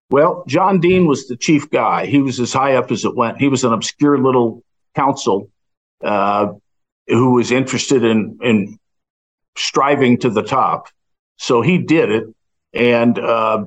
Well, 0.09 0.43
John 0.47 0.79
Dean 0.79 1.07
was 1.07 1.27
the 1.27 1.35
chief 1.35 1.69
guy. 1.69 2.05
He 2.05 2.19
was 2.21 2.39
as 2.39 2.53
high 2.53 2.75
up 2.75 2.91
as 2.91 3.05
it 3.05 3.15
went. 3.15 3.39
He 3.39 3.47
was 3.47 3.63
an 3.63 3.73
obscure 3.73 4.17
little 4.19 4.63
counsel 4.95 5.49
uh, 6.03 6.53
who 7.07 7.31
was 7.33 7.51
interested 7.51 8.03
in 8.03 8.37
in 8.43 8.77
striving 9.57 10.17
to 10.19 10.29
the 10.29 10.43
top. 10.43 10.87
So 11.37 11.61
he 11.61 11.77
did 11.79 12.11
it, 12.11 12.23
and 12.73 13.17
uh, 13.17 13.65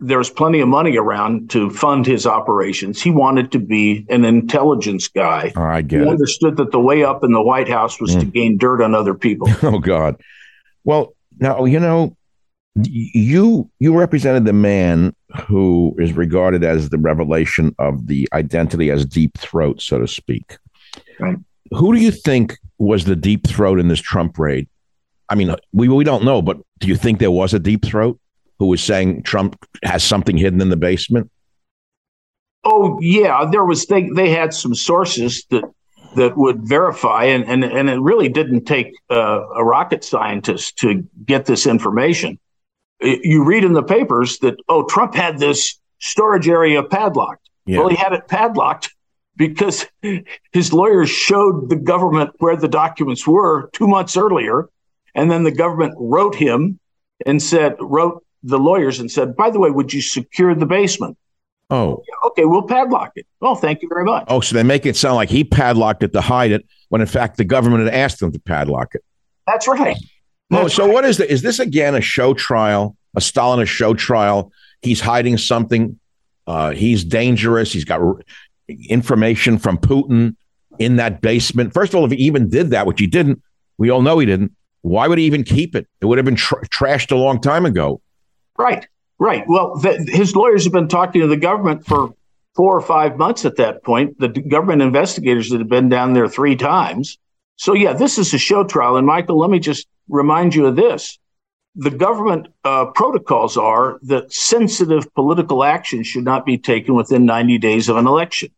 there 0.00 0.18
was 0.18 0.28
plenty 0.28 0.60
of 0.60 0.68
money 0.68 0.96
around 0.98 1.50
to 1.50 1.70
fund 1.70 2.04
his 2.04 2.26
operations. 2.26 3.00
He 3.00 3.10
wanted 3.10 3.52
to 3.52 3.58
be 3.58 4.04
an 4.10 4.24
intelligence 4.24 5.08
guy. 5.08 5.52
Oh, 5.56 5.62
I 5.62 5.82
get 5.82 6.00
he 6.00 6.06
it. 6.06 6.10
understood 6.10 6.56
that 6.56 6.72
the 6.72 6.80
way 6.80 7.04
up 7.04 7.22
in 7.24 7.32
the 7.32 7.42
White 7.42 7.68
House 7.68 8.00
was 8.00 8.14
Mm. 8.16 8.20
to 8.20 8.26
gain 8.26 8.58
dirt 8.58 8.82
on 8.82 8.94
other 8.94 9.14
people. 9.14 9.48
Oh 9.62 9.78
God. 9.78 10.16
Well, 10.84 11.14
now 11.38 11.64
you 11.64 11.80
know 11.80 12.16
you 12.76 13.70
you 13.78 13.96
represented 13.96 14.44
the 14.44 14.52
man 14.52 15.14
who 15.46 15.94
is 15.98 16.12
regarded 16.12 16.64
as 16.64 16.88
the 16.88 16.98
revelation 16.98 17.74
of 17.78 18.06
the 18.08 18.28
identity 18.32 18.90
as 18.90 19.06
deep 19.06 19.38
throat, 19.38 19.80
so 19.80 19.98
to 19.98 20.08
speak. 20.08 20.58
Right. 21.20 21.36
Who 21.70 21.94
do 21.94 22.00
you 22.00 22.10
think 22.10 22.58
was 22.78 23.04
the 23.04 23.16
deep 23.16 23.46
throat 23.46 23.78
in 23.78 23.88
this 23.88 24.00
Trump 24.00 24.38
raid? 24.38 24.68
I 25.28 25.36
mean, 25.36 25.54
we 25.72 25.88
we 25.88 26.04
don't 26.04 26.24
know, 26.24 26.42
but 26.42 26.58
do 26.80 26.88
you 26.88 26.96
think 26.96 27.18
there 27.18 27.30
was 27.30 27.54
a 27.54 27.58
deep 27.58 27.84
throat 27.84 28.18
who 28.58 28.66
was 28.66 28.82
saying 28.82 29.22
Trump 29.22 29.56
has 29.84 30.02
something 30.02 30.36
hidden 30.36 30.60
in 30.60 30.68
the 30.68 30.76
basement? 30.76 31.30
Oh 32.64 32.98
yeah, 33.00 33.44
there 33.50 33.64
was 33.64 33.86
they 33.86 34.08
they 34.10 34.30
had 34.30 34.52
some 34.52 34.74
sources 34.74 35.44
that 35.50 35.64
that 36.16 36.36
would 36.36 36.66
verify, 36.66 37.24
and 37.24 37.44
and 37.44 37.64
and 37.64 37.88
it 37.88 38.00
really 38.00 38.28
didn't 38.28 38.64
take 38.64 38.92
uh, 39.10 39.42
a 39.54 39.64
rocket 39.64 40.02
scientist 40.02 40.76
to 40.78 41.06
get 41.24 41.46
this 41.46 41.66
information. 41.66 42.38
Y- 43.04 43.20
You 43.22 43.44
read 43.44 43.62
in 43.64 43.74
the 43.74 43.82
papers 43.82 44.38
that 44.38 44.56
oh 44.68 44.84
Trump 44.86 45.14
had 45.14 45.38
this 45.38 45.78
storage 46.00 46.48
area 46.48 46.82
padlocked. 46.82 47.48
Yeah. 47.66 47.78
Well, 47.78 47.88
he 47.88 47.96
had 47.96 48.12
it 48.12 48.26
padlocked 48.28 48.92
because 49.36 49.86
his 50.52 50.72
lawyers 50.72 51.10
showed 51.10 51.68
the 51.70 51.76
government 51.76 52.30
where 52.38 52.56
the 52.56 52.68
documents 52.68 53.26
were 53.26 53.68
two 53.72 53.86
months 53.88 54.16
earlier, 54.16 54.68
and 55.14 55.30
then 55.30 55.44
the 55.44 55.50
government 55.52 55.94
wrote 55.98 56.34
him 56.34 56.78
and 57.26 57.42
said 57.42 57.76
wrote 57.80 58.24
the 58.42 58.58
lawyers 58.58 59.00
and 59.00 59.10
said, 59.10 59.34
by 59.36 59.48
the 59.50 59.58
way, 59.58 59.70
would 59.70 59.92
you 59.92 60.02
secure 60.02 60.54
the 60.54 60.66
basement? 60.66 61.16
Oh, 61.70 62.02
Okay, 62.26 62.44
we'll 62.44 62.62
padlock 62.66 63.12
it. 63.16 63.26
Well, 63.40 63.54
thank 63.54 63.80
you 63.80 63.88
very 63.88 64.04
much. 64.04 64.24
oh, 64.28 64.40
so 64.40 64.54
they 64.54 64.62
make 64.62 64.84
it 64.84 64.96
sound 64.96 65.14
like 65.16 65.30
he 65.30 65.44
padlocked 65.44 66.02
it 66.02 66.12
to 66.12 66.20
hide 66.20 66.52
it, 66.52 66.64
when 66.90 67.00
in 67.00 67.06
fact 67.06 67.38
the 67.38 67.44
government 67.44 67.84
had 67.84 67.94
asked 67.94 68.20
them 68.20 68.30
to 68.32 68.38
padlock 68.38 68.94
it. 68.94 69.02
That's 69.46 69.66
right. 69.66 69.96
Oh, 70.54 70.68
so 70.68 70.86
what 70.86 71.04
is 71.04 71.18
this? 71.18 71.28
Is 71.28 71.42
this 71.42 71.58
again 71.58 71.94
a 71.94 72.00
show 72.00 72.34
trial, 72.34 72.96
a 73.16 73.20
Stalinist 73.20 73.68
show 73.68 73.94
trial? 73.94 74.52
He's 74.82 75.00
hiding 75.00 75.38
something. 75.38 75.98
Uh, 76.46 76.70
he's 76.70 77.04
dangerous. 77.04 77.72
He's 77.72 77.84
got 77.84 78.00
r- 78.00 78.20
information 78.88 79.58
from 79.58 79.78
Putin 79.78 80.36
in 80.78 80.96
that 80.96 81.20
basement. 81.20 81.72
First 81.72 81.92
of 81.92 81.98
all, 81.98 82.04
if 82.04 82.12
he 82.12 82.18
even 82.18 82.48
did 82.48 82.70
that, 82.70 82.86
which 82.86 83.00
he 83.00 83.06
didn't, 83.06 83.42
we 83.78 83.90
all 83.90 84.02
know 84.02 84.18
he 84.18 84.26
didn't. 84.26 84.52
Why 84.82 85.08
would 85.08 85.18
he 85.18 85.24
even 85.24 85.44
keep 85.44 85.74
it? 85.74 85.88
It 86.00 86.06
would 86.06 86.18
have 86.18 86.24
been 86.26 86.36
tr- 86.36 86.62
trashed 86.66 87.10
a 87.10 87.16
long 87.16 87.40
time 87.40 87.64
ago. 87.64 88.00
Right, 88.58 88.86
right. 89.18 89.44
Well, 89.48 89.80
th- 89.80 90.08
his 90.08 90.36
lawyers 90.36 90.64
have 90.64 90.72
been 90.72 90.88
talking 90.88 91.22
to 91.22 91.26
the 91.26 91.38
government 91.38 91.86
for 91.86 92.14
four 92.54 92.76
or 92.76 92.82
five 92.82 93.16
months 93.16 93.44
at 93.44 93.56
that 93.56 93.82
point. 93.82 94.18
The 94.20 94.28
government 94.28 94.82
investigators 94.82 95.48
that 95.50 95.58
have 95.58 95.68
been 95.68 95.88
down 95.88 96.12
there 96.12 96.28
three 96.28 96.56
times. 96.56 97.18
So, 97.56 97.72
yeah, 97.72 97.94
this 97.94 98.18
is 98.18 98.34
a 98.34 98.38
show 98.38 98.64
trial. 98.64 98.96
And, 98.96 99.06
Michael, 99.06 99.38
let 99.38 99.50
me 99.50 99.58
just 99.58 99.86
remind 100.08 100.54
you 100.54 100.66
of 100.66 100.76
this. 100.76 101.18
The 101.76 101.90
government 101.90 102.48
uh, 102.62 102.86
protocols 102.86 103.56
are 103.56 103.98
that 104.02 104.32
sensitive 104.32 105.12
political 105.14 105.64
action 105.64 106.04
should 106.04 106.24
not 106.24 106.46
be 106.46 106.56
taken 106.56 106.94
within 106.94 107.24
90 107.24 107.58
days 107.58 107.88
of 107.88 107.96
an 107.96 108.06
election. 108.06 108.50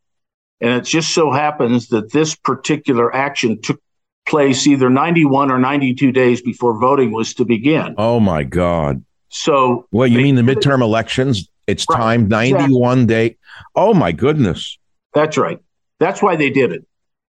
And 0.61 0.71
it 0.71 0.85
just 0.85 1.15
so 1.15 1.31
happens 1.31 1.89
that 1.89 2.13
this 2.13 2.35
particular 2.35 3.15
action 3.15 3.61
took 3.61 3.81
place 4.27 4.67
either 4.67 4.91
91 4.91 5.51
or 5.51 5.59
92 5.59 6.13
days 6.13 6.43
before 6.43 6.79
voting 6.79 7.13
was 7.13 7.35
to 7.35 7.45
begin. 7.45 7.95
Oh 7.97 8.21
my 8.21 8.43
God! 8.43 9.05
So, 9.29 9.87
Well, 9.93 10.07
you 10.07 10.17
they 10.19 10.23
mean 10.23 10.35
the 10.35 10.43
midterm 10.43 10.83
elections? 10.83 11.49
It's 11.67 11.85
Right, 11.89 11.99
time 11.99 12.29
ninety-one 12.29 13.07
day. 13.07 13.37
Oh 13.75 13.93
my 13.93 14.13
goodness! 14.13 14.79
That's 15.15 15.37
right. 15.37 15.59
That's 15.99 16.23
why 16.23 16.37
they 16.37 16.51
did 16.51 16.73
it. 16.73 16.87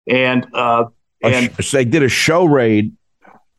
And 0.06 0.46
uh, 0.52 0.86
and 1.22 1.64
so 1.64 1.78
they 1.78 1.84
did 1.84 2.02
a 2.02 2.08
show 2.08 2.44
raid. 2.44 2.92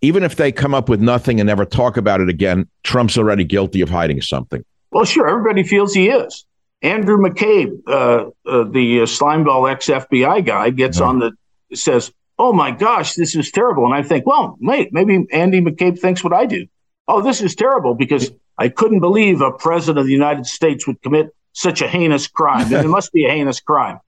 Even 0.01 0.23
if 0.23 0.35
they 0.35 0.51
come 0.51 0.73
up 0.75 0.89
with 0.89 1.01
nothing 1.01 1.39
and 1.39 1.47
never 1.47 1.65
talk 1.65 1.97
about 1.97 2.21
it 2.21 2.29
again, 2.29 2.67
Trump's 2.83 3.17
already 3.17 3.43
guilty 3.43 3.81
of 3.81 3.89
hiding 3.89 4.21
something. 4.21 4.63
well, 4.91 5.05
sure, 5.05 5.27
everybody 5.27 5.63
feels 5.63 5.93
he 5.93 6.09
is. 6.09 6.45
Andrew 6.83 7.17
McCabe, 7.17 7.71
uh, 7.87 8.29
uh, 8.49 8.63
the 8.69 9.01
uh, 9.01 9.05
slimeball 9.05 9.69
ex 9.71 9.87
FBI 9.87 10.45
guy, 10.45 10.69
gets 10.69 10.99
Yeah. 10.99 11.05
on 11.07 11.19
the 11.19 11.31
says, 11.73 12.11
"Oh 12.37 12.53
my 12.53 12.69
gosh, 12.71 13.13
this 13.15 13.35
is 13.35 13.49
terrible." 13.51 13.85
And 13.85 13.93
I 13.95 14.03
think, 14.03 14.25
well, 14.27 14.55
wait, 14.61 14.93
maybe 14.93 15.25
Andy 15.31 15.59
McCabe 15.61 15.97
thinks 15.99 16.23
what 16.23 16.33
I 16.33 16.45
do. 16.45 16.67
Oh, 17.07 17.21
this 17.21 17.41
is 17.41 17.55
terrible 17.55 17.95
because 17.95 18.31
I 18.59 18.69
couldn't 18.69 18.99
believe 18.99 19.41
a 19.41 19.51
president 19.51 19.99
of 19.99 20.05
the 20.05 20.13
United 20.13 20.45
States 20.45 20.85
would 20.85 21.01
commit 21.01 21.33
such 21.53 21.81
a 21.81 21.87
heinous 21.87 22.27
crime. 22.27 22.71
and 22.71 22.85
it 22.85 22.89
must 22.89 23.11
be 23.11 23.25
a 23.25 23.29
heinous 23.31 23.59
crime. 23.59 23.99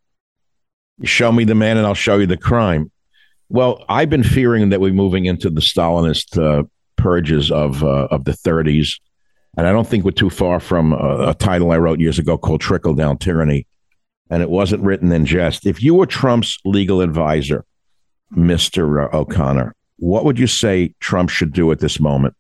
show 1.04 1.32
me 1.32 1.46
the 1.46 1.56
man 1.56 1.78
and 1.78 1.88
I'll 1.88 1.94
show 1.96 2.18
you 2.18 2.28
the 2.28 2.38
crime. 2.38 2.92
Well, 3.50 3.84
I've 3.90 4.10
been 4.10 4.24
fearing 4.24 4.70
that 4.70 4.80
we're 4.80 4.94
moving 4.94 5.26
into 5.26 5.50
the 5.50 5.62
Stalinist 5.62 6.38
uh, 6.42 6.64
purges 6.98 7.52
of 7.52 7.84
uh, 7.84 8.08
of 8.12 8.26
the 8.26 8.32
30s, 8.32 9.00
and 9.58 9.66
I 9.66 9.72
don't 9.72 9.88
think 9.88 10.06
we're 10.06 10.12
too 10.12 10.30
far 10.30 10.60
from 10.60 10.94
a, 10.94 11.30
a 11.30 11.34
title 11.34 11.72
I 11.72 11.78
wrote 11.78 12.00
years 12.00 12.20
ago 12.20 12.38
called 12.38 12.62
"Trickle 12.62 12.94
Down 12.94 13.18
Tyranny," 13.18 13.66
and 14.30 14.44
it 14.44 14.50
wasn't 14.50 14.84
written 14.84 15.12
in 15.12 15.26
jest. 15.26 15.66
If 15.66 15.82
you 15.82 15.96
were 15.96 16.06
Trump's 16.06 16.60
legal 16.64 17.02
advisor, 17.02 17.66
Mister 18.30 19.14
O'Connor, 19.14 19.74
what 19.98 20.26
would 20.26 20.38
you 20.38 20.48
say 20.48 20.94
Trump 21.00 21.32
should 21.32 21.52
do 21.52 21.72
at 21.72 21.80
this 21.80 22.00
moment? 22.00 22.36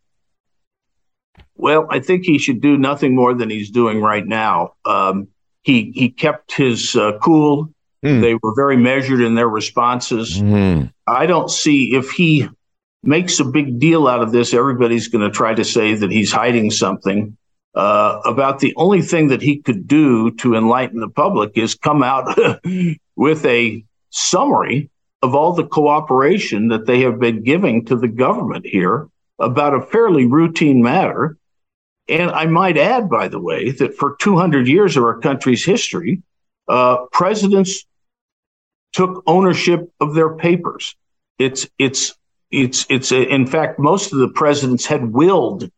Well, 1.56 1.88
I 1.90 2.00
think 2.00 2.24
he 2.24 2.38
should 2.38 2.62
do 2.62 2.78
nothing 2.78 3.16
more 3.16 3.34
than 3.34 3.50
he's 3.50 3.72
doing 3.72 4.00
right 4.00 4.26
now. 4.26 4.76
Um, 4.86 5.28
he 5.62 5.92
he 5.96 6.10
kept 6.10 6.54
his 6.54 6.96
uh, 6.96 7.18
cool. 7.22 7.74
Hmm. 8.04 8.22
They 8.22 8.36
were 8.36 8.54
very 8.56 8.78
measured 8.78 9.22
in 9.22 9.36
their 9.36 9.50
responses. 9.50 10.40
Hmm. 10.40 10.84
I 11.06 11.26
don't 11.26 11.50
see 11.50 11.96
if 11.96 12.12
he 12.12 12.48
makes 13.04 13.40
a 13.40 13.46
big 13.46 13.80
deal 13.80 14.08
out 14.08 14.22
of 14.22 14.32
this, 14.32 14.54
everybody's 14.54 15.08
going 15.08 15.24
to 15.24 15.36
try 15.36 15.54
to 15.54 15.64
say 15.64 15.96
that 15.96 16.12
he's 16.12 16.32
hiding 16.32 16.72
something. 16.72 17.36
Uh, 17.76 18.20
about 18.26 18.60
the 18.60 18.74
only 18.78 19.02
thing 19.02 19.28
that 19.28 19.44
he 19.44 19.60
could 19.60 19.88
do 19.88 20.32
to 20.32 20.56
enlighten 20.56 21.00
the 21.00 21.08
public 21.08 21.52
is 21.56 21.76
come 21.76 22.02
out 22.02 22.38
with 23.16 23.46
a 23.46 23.86
summary 24.10 24.90
of 25.22 25.36
all 25.36 25.54
the 25.54 25.66
cooperation 25.66 26.70
that 26.70 26.88
they 26.88 27.02
have 27.02 27.20
been 27.20 27.44
giving 27.44 27.86
to 27.86 27.96
the 27.96 28.08
government 28.08 28.66
here 28.66 29.08
about 29.38 29.76
a 29.76 29.82
fairly 29.82 30.26
routine 30.26 30.82
matter. 30.82 31.38
And 32.08 32.32
I 32.32 32.48
might 32.48 32.78
add, 32.78 33.08
by 33.08 33.28
the 33.28 33.40
way, 33.40 33.70
that 33.70 33.96
for 33.96 34.16
200 34.20 34.68
years 34.68 34.98
of 34.98 35.04
our 35.04 35.20
country's 35.20 35.64
history, 35.64 36.24
uh, 36.68 37.06
presidents 37.12 37.86
took 38.94 39.24
ownership 39.28 39.92
of 40.00 40.14
their 40.16 40.36
papers. 40.36 40.96
It's 41.38 41.68
it's 41.78 42.16
it's 42.52 42.86
it's 42.90 43.12
a, 43.12 43.22
in 43.22 43.46
fact 43.46 43.80
most 43.80 44.12
of 44.12 44.20
the 44.20 44.30
presidents 44.30 44.86
had 44.86 45.14
willed 45.14 45.70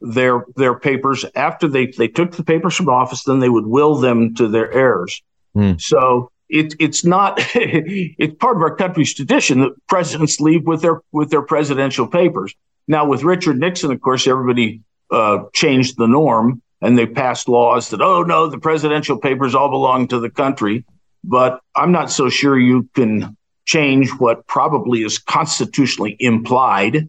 their 0.00 0.44
their 0.56 0.78
papers 0.78 1.24
after 1.34 1.66
they 1.66 1.86
they 1.86 2.08
took 2.08 2.32
the 2.32 2.44
papers 2.44 2.74
from 2.74 2.88
office 2.88 3.24
then 3.24 3.40
they 3.40 3.48
would 3.48 3.66
will 3.66 3.96
them 3.96 4.34
to 4.34 4.48
their 4.48 4.70
heirs 4.72 5.22
mm. 5.56 5.80
so 5.80 6.30
it, 6.48 6.74
it's 6.78 7.04
not 7.04 7.34
it's 7.54 8.34
part 8.36 8.56
of 8.56 8.62
our 8.62 8.76
country's 8.76 9.14
tradition 9.14 9.60
that 9.60 9.72
presidents 9.88 10.40
leave 10.40 10.66
with 10.66 10.82
their 10.82 11.00
with 11.12 11.30
their 11.30 11.42
presidential 11.42 12.06
papers 12.06 12.54
now 12.86 13.06
with 13.06 13.24
richard 13.24 13.58
nixon 13.58 13.90
of 13.90 14.00
course 14.00 14.26
everybody 14.26 14.80
uh, 15.10 15.38
changed 15.52 15.96
the 15.96 16.06
norm 16.06 16.60
and 16.80 16.98
they 16.98 17.06
passed 17.06 17.48
laws 17.48 17.90
that 17.90 18.02
oh 18.02 18.22
no 18.22 18.46
the 18.46 18.58
presidential 18.58 19.18
papers 19.18 19.54
all 19.54 19.70
belong 19.70 20.06
to 20.06 20.20
the 20.20 20.30
country 20.30 20.84
but 21.24 21.60
i'm 21.74 21.92
not 21.92 22.10
so 22.10 22.28
sure 22.28 22.58
you 22.58 22.88
can 22.94 23.36
change 23.66 24.10
what 24.12 24.46
probably 24.46 25.02
is 25.02 25.18
constitutionally 25.18 26.16
implied 26.20 27.08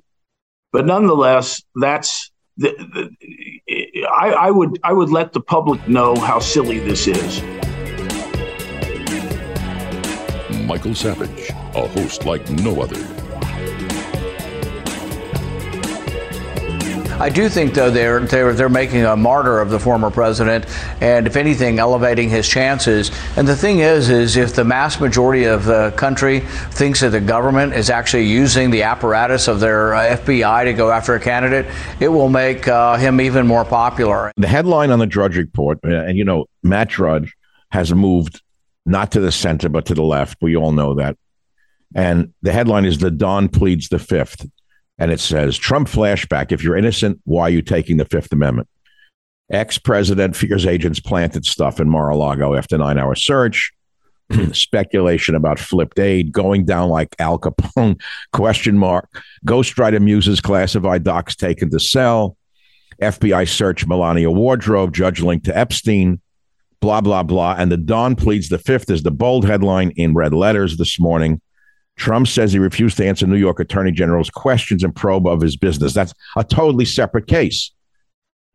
but 0.72 0.86
nonetheless 0.86 1.61
that's 1.76 2.32
the, 2.57 2.72
the, 2.93 4.07
I, 4.07 4.32
I 4.32 4.51
would 4.51 4.80
I 4.84 4.93
would 4.93 5.09
let 5.09 5.34
the 5.34 5.41
public 5.41 5.86
know 5.88 6.16
how 6.16 6.39
silly 6.39 6.80
this 6.80 7.07
is. 7.07 7.41
Michael 10.66 10.95
Savage, 10.95 11.49
a 11.49 11.88
host 11.88 12.26
like 12.26 12.49
no 12.49 12.82
other. 12.82 13.24
I 17.18 17.30
do 17.30 17.47
think, 17.47 17.74
though, 17.74 17.89
they're, 17.89 18.20
they're, 18.20 18.53
they're 18.53 18.68
making 18.68 19.05
a 19.05 19.16
martyr 19.16 19.61
of 19.61 19.70
the 19.70 19.80
former 19.80 20.11
president, 20.11 20.66
and 21.01 21.26
if 21.28 21.38
anything, 21.38 21.80
elevating 21.80 22.30
his 22.30 22.47
chances. 22.47 23.09
And 23.38 23.47
the 23.47 23.55
thing 23.55 23.80
is, 23.80 24.09
is 24.09 24.36
if 24.36 24.53
the 24.53 24.66
mass 24.66 24.99
majority 24.99 25.45
of 25.45 25.63
the 25.63 25.93
country 25.95 26.41
thinks 26.41 26.99
that 26.99 27.11
the 27.11 27.22
government 27.22 27.74
is 27.74 27.89
actually 27.89 28.26
using 28.26 28.70
the 28.70 28.84
apparatus 28.84 29.47
of 29.47 29.61
their 29.61 29.95
uh, 29.95 30.18
FBI 30.18 30.66
to 30.66 30.74
go 30.74 30.91
after 30.91 31.16
a 31.16 31.20
candidate, 31.20 31.66
it 32.01 32.09
will 32.09 32.28
make 32.30 32.68
uh, 32.68 32.97
him 32.97 33.22
even 33.22 33.47
more 33.47 33.63
popular. 33.63 34.32
The 34.36 34.47
headline 34.47 34.91
on 34.91 34.99
the 34.99 35.07
Drudge 35.07 35.38
Report, 35.38 35.80
uh, 35.86 35.89
and 35.89 36.18
you 36.18 36.26
know, 36.26 36.47
Matt 36.63 36.89
Drudge 36.89 37.34
has 37.72 37.93
moved 37.93 38.41
not 38.86 39.13
to 39.13 39.22
the 39.22 39.32
center, 39.32 39.70
but 39.70 39.86
to 39.86 39.93
the 39.93 40.03
left. 40.03 40.38
We 40.41 40.57
all 40.57 40.74
know 40.74 40.95
that. 40.95 41.18
And 41.95 42.34
the 42.41 42.51
headline 42.51 42.84
is 42.84 42.97
The 42.97 43.09
Don 43.09 43.47
Pleads 43.47 43.88
the 43.88 43.99
Fifth 43.99 44.45
and 44.98 45.12
it 45.12 45.20
says 45.20 45.58
Trump 45.58 45.88
flashback. 45.88 46.52
If 46.52 46.64
you're 46.64 46.78
innocent, 46.78 47.20
why 47.26 47.43
are 47.43 47.50
you 47.50 47.62
taking 47.62 47.98
the 47.98 48.06
Fifth 48.06 48.32
Amendment? 48.32 48.68
Ex 49.52 49.78
president 49.78 50.36
fears 50.36 50.66
agents 50.66 51.00
planted 51.00 51.46
stuff 51.46 51.80
in 51.80 51.89
Mar 51.89 52.10
a 52.10 52.16
Lago 52.16 52.56
after 52.56 52.78
nine 52.78 52.98
hour 52.98 53.16
search. 53.16 53.72
Speculation 54.54 55.36
about 55.36 55.60
flipped 55.60 56.00
aide 56.00 56.32
going 56.32 56.66
down 56.66 56.89
like 56.89 57.16
Al 57.20 57.38
Capone? 57.38 58.00
Question 58.34 58.78
mark. 58.78 59.08
Ghostwriter 59.46 60.02
muses 60.02 60.41
classified 60.41 61.04
docs 61.04 61.36
taken 61.36 61.70
to 61.70 61.80
cell. 61.80 62.38
FBI 63.02 63.48
search 63.48 63.86
Melania 63.86 64.32
wardrobe. 64.32 64.93
Judge 64.93 65.22
linked 65.22 65.46
to 65.46 65.56
Epstein. 65.56 66.22
Blah 66.80 67.02
blah 67.02 67.24
blah. 67.24 67.56
And 67.58 67.72
the 67.72 67.78
Don 67.78 68.16
pleads 68.16 68.50
the 68.50 68.58
fifth 68.58 68.89
is 68.89 69.04
the 69.04 69.12
bold 69.12 69.46
headline 69.46 69.91
in 69.91 70.16
red 70.16 70.34
letters 70.34 70.78
this 70.78 71.00
morning. 71.00 71.39
Trump 71.98 72.28
says 72.28 72.52
he 72.52 72.60
refused 72.60 72.98
to 72.98 73.06
answer 73.06 73.26
New 73.26 73.38
York 73.38 73.60
Attorney 73.60 73.91
General's 73.91 74.30
questions 74.30 74.84
and 74.84 74.96
probe 74.96 75.28
of 75.28 75.41
his 75.41 75.56
business. 75.56 75.93
That's 75.93 76.14
a 76.36 76.43
totally 76.43 76.86
separate 76.86 77.28
case. 77.28 77.72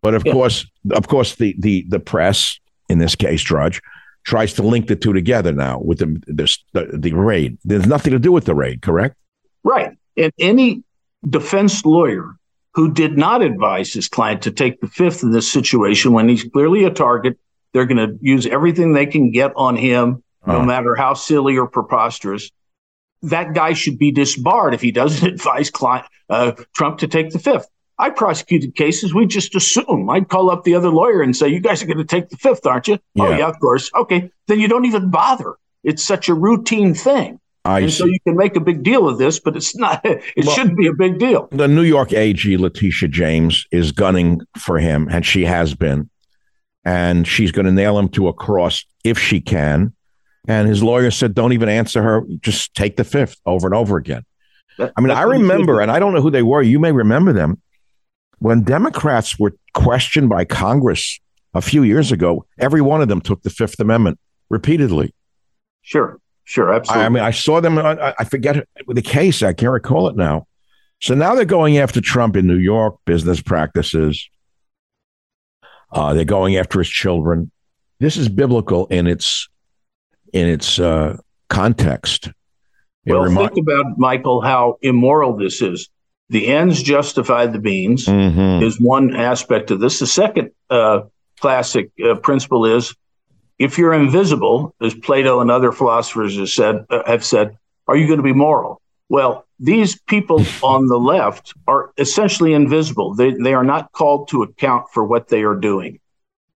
But 0.02 0.14
of 0.14 0.24
yeah. 0.24 0.32
course, 0.32 0.66
of 0.92 1.08
course, 1.08 1.36
the 1.36 1.54
the 1.58 1.84
the 1.88 2.00
press, 2.00 2.58
in 2.88 2.98
this 2.98 3.14
case, 3.14 3.42
Drudge, 3.42 3.80
tries 4.24 4.52
to 4.54 4.62
link 4.62 4.86
the 4.86 4.96
two 4.96 5.12
together 5.12 5.52
now 5.52 5.80
with 5.80 5.98
the 5.98 6.06
the, 6.26 6.98
the 6.98 7.12
raid. 7.12 7.58
There's 7.64 7.86
nothing 7.86 8.12
to 8.12 8.18
do 8.18 8.32
with 8.32 8.44
the 8.44 8.54
raid, 8.54 8.82
correct? 8.82 9.16
Right. 9.62 9.96
And 10.16 10.32
any 10.38 10.82
defense 11.28 11.84
lawyer 11.84 12.34
who 12.74 12.92
did 12.92 13.18
not 13.18 13.42
advise 13.42 13.92
his 13.92 14.08
client 14.08 14.42
to 14.42 14.50
take 14.50 14.80
the 14.80 14.88
fifth 14.88 15.22
in 15.22 15.32
this 15.32 15.50
situation 15.50 16.12
when 16.12 16.28
he's 16.28 16.44
clearly 16.44 16.84
a 16.84 16.90
target, 16.90 17.38
they're 17.72 17.86
going 17.86 17.96
to 17.96 18.16
use 18.20 18.46
everything 18.46 18.92
they 18.92 19.06
can 19.06 19.30
get 19.32 19.52
on 19.56 19.76
him, 19.76 20.22
no 20.46 20.56
uh-huh. 20.56 20.64
matter 20.64 20.94
how 20.94 21.14
silly 21.14 21.58
or 21.58 21.66
preposterous 21.66 22.50
that 23.22 23.54
guy 23.54 23.72
should 23.72 23.98
be 23.98 24.10
disbarred 24.10 24.74
if 24.74 24.80
he 24.80 24.92
doesn't 24.92 25.26
advise 25.32 25.70
client, 25.70 26.06
uh, 26.28 26.52
Trump 26.74 26.98
to 26.98 27.08
take 27.08 27.30
the 27.30 27.38
fifth. 27.38 27.68
I 27.98 28.08
prosecuted 28.08 28.74
cases. 28.76 29.14
We 29.14 29.26
just 29.26 29.54
assume. 29.54 30.08
I'd 30.08 30.28
call 30.28 30.50
up 30.50 30.64
the 30.64 30.74
other 30.74 30.88
lawyer 30.88 31.20
and 31.20 31.36
say, 31.36 31.48
"You 31.48 31.60
guys 31.60 31.82
are 31.82 31.86
going 31.86 31.98
to 31.98 32.04
take 32.04 32.30
the 32.30 32.38
fifth, 32.38 32.64
aren't 32.64 32.88
you?" 32.88 32.94
Oh, 32.94 32.98
yeah. 33.14 33.24
Oh, 33.24 33.38
yeah, 33.38 33.48
of 33.48 33.60
course. 33.60 33.90
Okay, 33.94 34.30
then 34.46 34.58
you 34.58 34.68
don't 34.68 34.86
even 34.86 35.10
bother. 35.10 35.56
It's 35.84 36.02
such 36.02 36.28
a 36.28 36.34
routine 36.34 36.94
thing. 36.94 37.38
I 37.66 37.80
and 37.80 37.92
see. 37.92 37.98
so 37.98 38.04
you 38.06 38.18
can 38.26 38.36
make 38.36 38.56
a 38.56 38.60
big 38.60 38.82
deal 38.82 39.06
of 39.06 39.18
this, 39.18 39.38
but 39.38 39.54
it's 39.54 39.76
not. 39.76 40.04
It 40.04 40.46
well, 40.46 40.54
shouldn't 40.54 40.78
be 40.78 40.86
a 40.86 40.94
big 40.94 41.18
deal. 41.18 41.48
The 41.52 41.68
New 41.68 41.82
York 41.82 42.12
AG 42.14 42.56
Letitia 42.56 43.08
James 43.08 43.66
is 43.70 43.92
gunning 43.92 44.40
for 44.58 44.78
him, 44.78 45.08
and 45.10 45.26
she 45.26 45.44
has 45.44 45.74
been, 45.74 46.08
and 46.84 47.28
she's 47.28 47.52
going 47.52 47.66
to 47.66 47.72
nail 47.72 47.98
him 47.98 48.08
to 48.10 48.28
a 48.28 48.32
cross 48.32 48.86
if 49.04 49.18
she 49.18 49.40
can. 49.40 49.92
And 50.48 50.68
his 50.68 50.82
lawyer 50.82 51.10
said, 51.10 51.34
don't 51.34 51.52
even 51.52 51.68
answer 51.68 52.02
her. 52.02 52.22
Just 52.40 52.74
take 52.74 52.96
the 52.96 53.04
fifth 53.04 53.38
over 53.44 53.66
and 53.66 53.74
over 53.74 53.98
again. 53.98 54.24
That, 54.78 54.92
I 54.96 55.00
mean, 55.02 55.10
I 55.10 55.22
remember, 55.22 55.80
and 55.80 55.90
I 55.90 55.98
don't 55.98 56.14
know 56.14 56.22
who 56.22 56.30
they 56.30 56.42
were. 56.42 56.62
You 56.62 56.78
may 56.78 56.92
remember 56.92 57.32
them. 57.32 57.60
When 58.38 58.62
Democrats 58.62 59.38
were 59.38 59.54
questioned 59.74 60.30
by 60.30 60.46
Congress 60.46 61.20
a 61.52 61.60
few 61.60 61.82
years 61.82 62.10
ago, 62.10 62.46
every 62.58 62.80
one 62.80 63.02
of 63.02 63.08
them 63.08 63.20
took 63.20 63.42
the 63.42 63.50
Fifth 63.50 63.78
Amendment 63.78 64.18
repeatedly. 64.48 65.14
Sure, 65.82 66.18
sure, 66.44 66.72
absolutely. 66.72 67.02
I, 67.02 67.06
I 67.06 67.08
mean, 67.10 67.22
I 67.22 67.32
saw 67.32 67.60
them, 67.60 67.78
I, 67.78 68.14
I 68.18 68.24
forget 68.24 68.66
the 68.86 69.02
case, 69.02 69.42
I 69.42 69.52
can't 69.52 69.72
recall 69.72 70.08
it 70.08 70.16
now. 70.16 70.46
So 71.02 71.14
now 71.14 71.34
they're 71.34 71.44
going 71.44 71.76
after 71.76 72.00
Trump 72.00 72.34
in 72.34 72.46
New 72.46 72.56
York, 72.56 72.96
business 73.04 73.42
practices. 73.42 74.26
Uh, 75.92 76.14
they're 76.14 76.24
going 76.24 76.56
after 76.56 76.78
his 76.78 76.88
children. 76.88 77.50
This 77.98 78.16
is 78.16 78.30
biblical 78.30 78.86
in 78.86 79.06
its 79.06 79.49
in 80.32 80.48
its 80.48 80.78
uh, 80.78 81.16
context. 81.48 82.28
It 83.04 83.12
well, 83.12 83.22
remi- 83.22 83.48
think 83.48 83.58
about 83.58 83.98
Michael 83.98 84.40
how 84.40 84.78
immoral 84.82 85.36
this 85.36 85.62
is. 85.62 85.88
The 86.28 86.46
ends 86.48 86.82
justify 86.82 87.46
the 87.46 87.58
means 87.58 88.06
mm-hmm. 88.06 88.64
is 88.64 88.80
one 88.80 89.16
aspect 89.16 89.70
of 89.70 89.80
this. 89.80 89.98
The 89.98 90.06
second 90.06 90.52
uh, 90.68 91.02
classic 91.40 91.90
uh, 92.04 92.14
principle 92.16 92.66
is 92.66 92.94
if 93.58 93.76
you're 93.76 93.92
invisible, 93.92 94.74
as 94.80 94.94
Plato 94.94 95.40
and 95.40 95.50
other 95.50 95.72
philosophers 95.72 96.38
have 96.38 96.48
said, 96.48 96.86
uh, 96.88 97.02
have 97.06 97.24
said, 97.24 97.56
are 97.88 97.96
you 97.96 98.06
going 98.06 98.18
to 98.18 98.22
be 98.22 98.32
moral? 98.32 98.80
Well, 99.08 99.44
these 99.58 100.00
people 100.02 100.44
on 100.62 100.86
the 100.86 100.98
left 100.98 101.52
are 101.66 101.92
essentially 101.98 102.54
invisible. 102.54 103.14
They, 103.14 103.32
they 103.32 103.52
are 103.52 103.64
not 103.64 103.92
called 103.92 104.28
to 104.28 104.42
account 104.42 104.86
for 104.92 105.04
what 105.04 105.28
they 105.28 105.42
are 105.42 105.56
doing. 105.56 106.00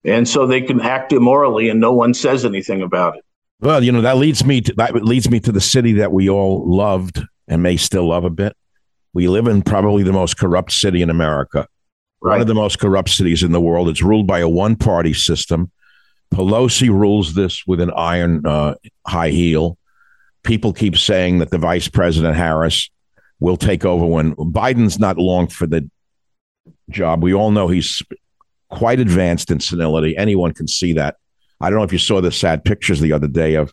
And 0.04 0.28
so 0.28 0.46
they 0.46 0.60
can 0.60 0.80
act 0.80 1.12
immorally 1.12 1.68
and 1.68 1.80
no 1.80 1.92
one 1.92 2.14
says 2.14 2.44
anything 2.44 2.82
about 2.82 3.16
it. 3.16 3.24
Well, 3.62 3.84
you 3.84 3.92
know 3.92 4.00
that 4.00 4.16
leads 4.16 4.44
me 4.44 4.60
to 4.60 4.74
that 4.74 4.92
leads 4.96 5.30
me 5.30 5.38
to 5.38 5.52
the 5.52 5.60
city 5.60 5.92
that 5.94 6.10
we 6.10 6.28
all 6.28 6.68
loved 6.68 7.20
and 7.46 7.62
may 7.62 7.76
still 7.76 8.08
love 8.08 8.24
a 8.24 8.30
bit. 8.30 8.56
We 9.14 9.28
live 9.28 9.46
in 9.46 9.62
probably 9.62 10.02
the 10.02 10.12
most 10.12 10.36
corrupt 10.36 10.72
city 10.72 11.00
in 11.00 11.10
America, 11.10 11.68
right. 12.20 12.32
one 12.32 12.40
of 12.40 12.48
the 12.48 12.54
most 12.54 12.80
corrupt 12.80 13.10
cities 13.10 13.44
in 13.44 13.52
the 13.52 13.60
world. 13.60 13.88
It's 13.88 14.02
ruled 14.02 14.26
by 14.26 14.40
a 14.40 14.48
one-party 14.48 15.14
system. 15.14 15.70
Pelosi 16.34 16.88
rules 16.88 17.34
this 17.34 17.64
with 17.64 17.80
an 17.80 17.92
iron 17.92 18.44
uh, 18.44 18.74
high 19.06 19.30
heel. 19.30 19.78
People 20.42 20.72
keep 20.72 20.96
saying 20.96 21.38
that 21.38 21.50
the 21.50 21.58
Vice 21.58 21.86
President 21.86 22.34
Harris 22.34 22.90
will 23.38 23.56
take 23.56 23.84
over 23.84 24.06
when 24.06 24.34
Biden's 24.34 24.98
not 24.98 25.18
long 25.18 25.46
for 25.46 25.68
the 25.68 25.88
job. 26.90 27.22
We 27.22 27.32
all 27.32 27.52
know 27.52 27.68
he's 27.68 28.02
quite 28.70 28.98
advanced 28.98 29.52
in 29.52 29.60
senility. 29.60 30.16
Anyone 30.16 30.52
can 30.52 30.66
see 30.66 30.94
that. 30.94 31.16
I 31.62 31.70
don't 31.70 31.78
know 31.78 31.84
if 31.84 31.92
you 31.92 31.98
saw 31.98 32.20
the 32.20 32.32
sad 32.32 32.64
pictures 32.64 33.00
the 33.00 33.12
other 33.12 33.28
day 33.28 33.54
of 33.54 33.72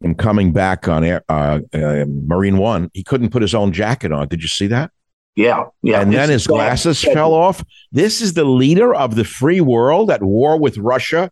him 0.00 0.14
coming 0.14 0.52
back 0.52 0.88
on 0.88 1.04
air, 1.04 1.22
uh, 1.28 1.60
uh, 1.74 2.04
Marine 2.06 2.56
One. 2.56 2.90
He 2.94 3.02
couldn't 3.02 3.30
put 3.30 3.42
his 3.42 3.54
own 3.54 3.72
jacket 3.72 4.12
on. 4.12 4.28
Did 4.28 4.42
you 4.42 4.48
see 4.48 4.68
that? 4.68 4.90
Yeah, 5.36 5.64
yeah. 5.82 6.00
And 6.00 6.12
then 6.12 6.28
his 6.28 6.46
glasses 6.46 7.02
bad. 7.04 7.14
fell 7.14 7.34
off. 7.34 7.62
This 7.92 8.20
is 8.20 8.34
the 8.34 8.44
leader 8.44 8.94
of 8.94 9.14
the 9.14 9.24
free 9.24 9.60
world 9.60 10.10
at 10.10 10.22
war 10.22 10.58
with 10.58 10.78
Russia, 10.78 11.30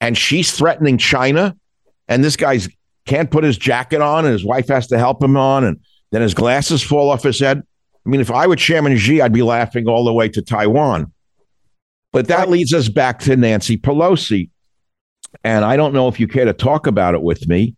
and 0.00 0.16
she's 0.16 0.52
threatening 0.52 0.98
China. 0.98 1.56
And 2.08 2.24
this 2.24 2.36
guy's 2.36 2.68
can't 3.04 3.30
put 3.30 3.44
his 3.44 3.58
jacket 3.58 4.00
on, 4.00 4.24
and 4.24 4.32
his 4.32 4.44
wife 4.44 4.68
has 4.68 4.86
to 4.88 4.98
help 4.98 5.22
him 5.22 5.36
on, 5.36 5.64
and 5.64 5.80
then 6.12 6.22
his 6.22 6.34
glasses 6.34 6.82
fall 6.82 7.10
off 7.10 7.22
his 7.22 7.40
head. 7.40 7.62
I 8.04 8.08
mean, 8.08 8.20
if 8.20 8.30
I 8.30 8.46
were 8.46 8.56
Chairman 8.56 8.96
Xi, 8.96 9.20
I'd 9.20 9.32
be 9.32 9.42
laughing 9.42 9.86
all 9.86 10.04
the 10.04 10.12
way 10.12 10.28
to 10.30 10.42
Taiwan. 10.42 11.12
But 12.12 12.28
that 12.28 12.50
leads 12.50 12.74
us 12.74 12.88
back 12.88 13.20
to 13.20 13.36
Nancy 13.36 13.78
Pelosi. 13.78 14.50
And 15.44 15.64
I 15.64 15.76
don't 15.76 15.92
know 15.92 16.08
if 16.08 16.20
you 16.20 16.28
care 16.28 16.44
to 16.44 16.52
talk 16.52 16.86
about 16.86 17.14
it 17.14 17.22
with 17.22 17.48
me, 17.48 17.76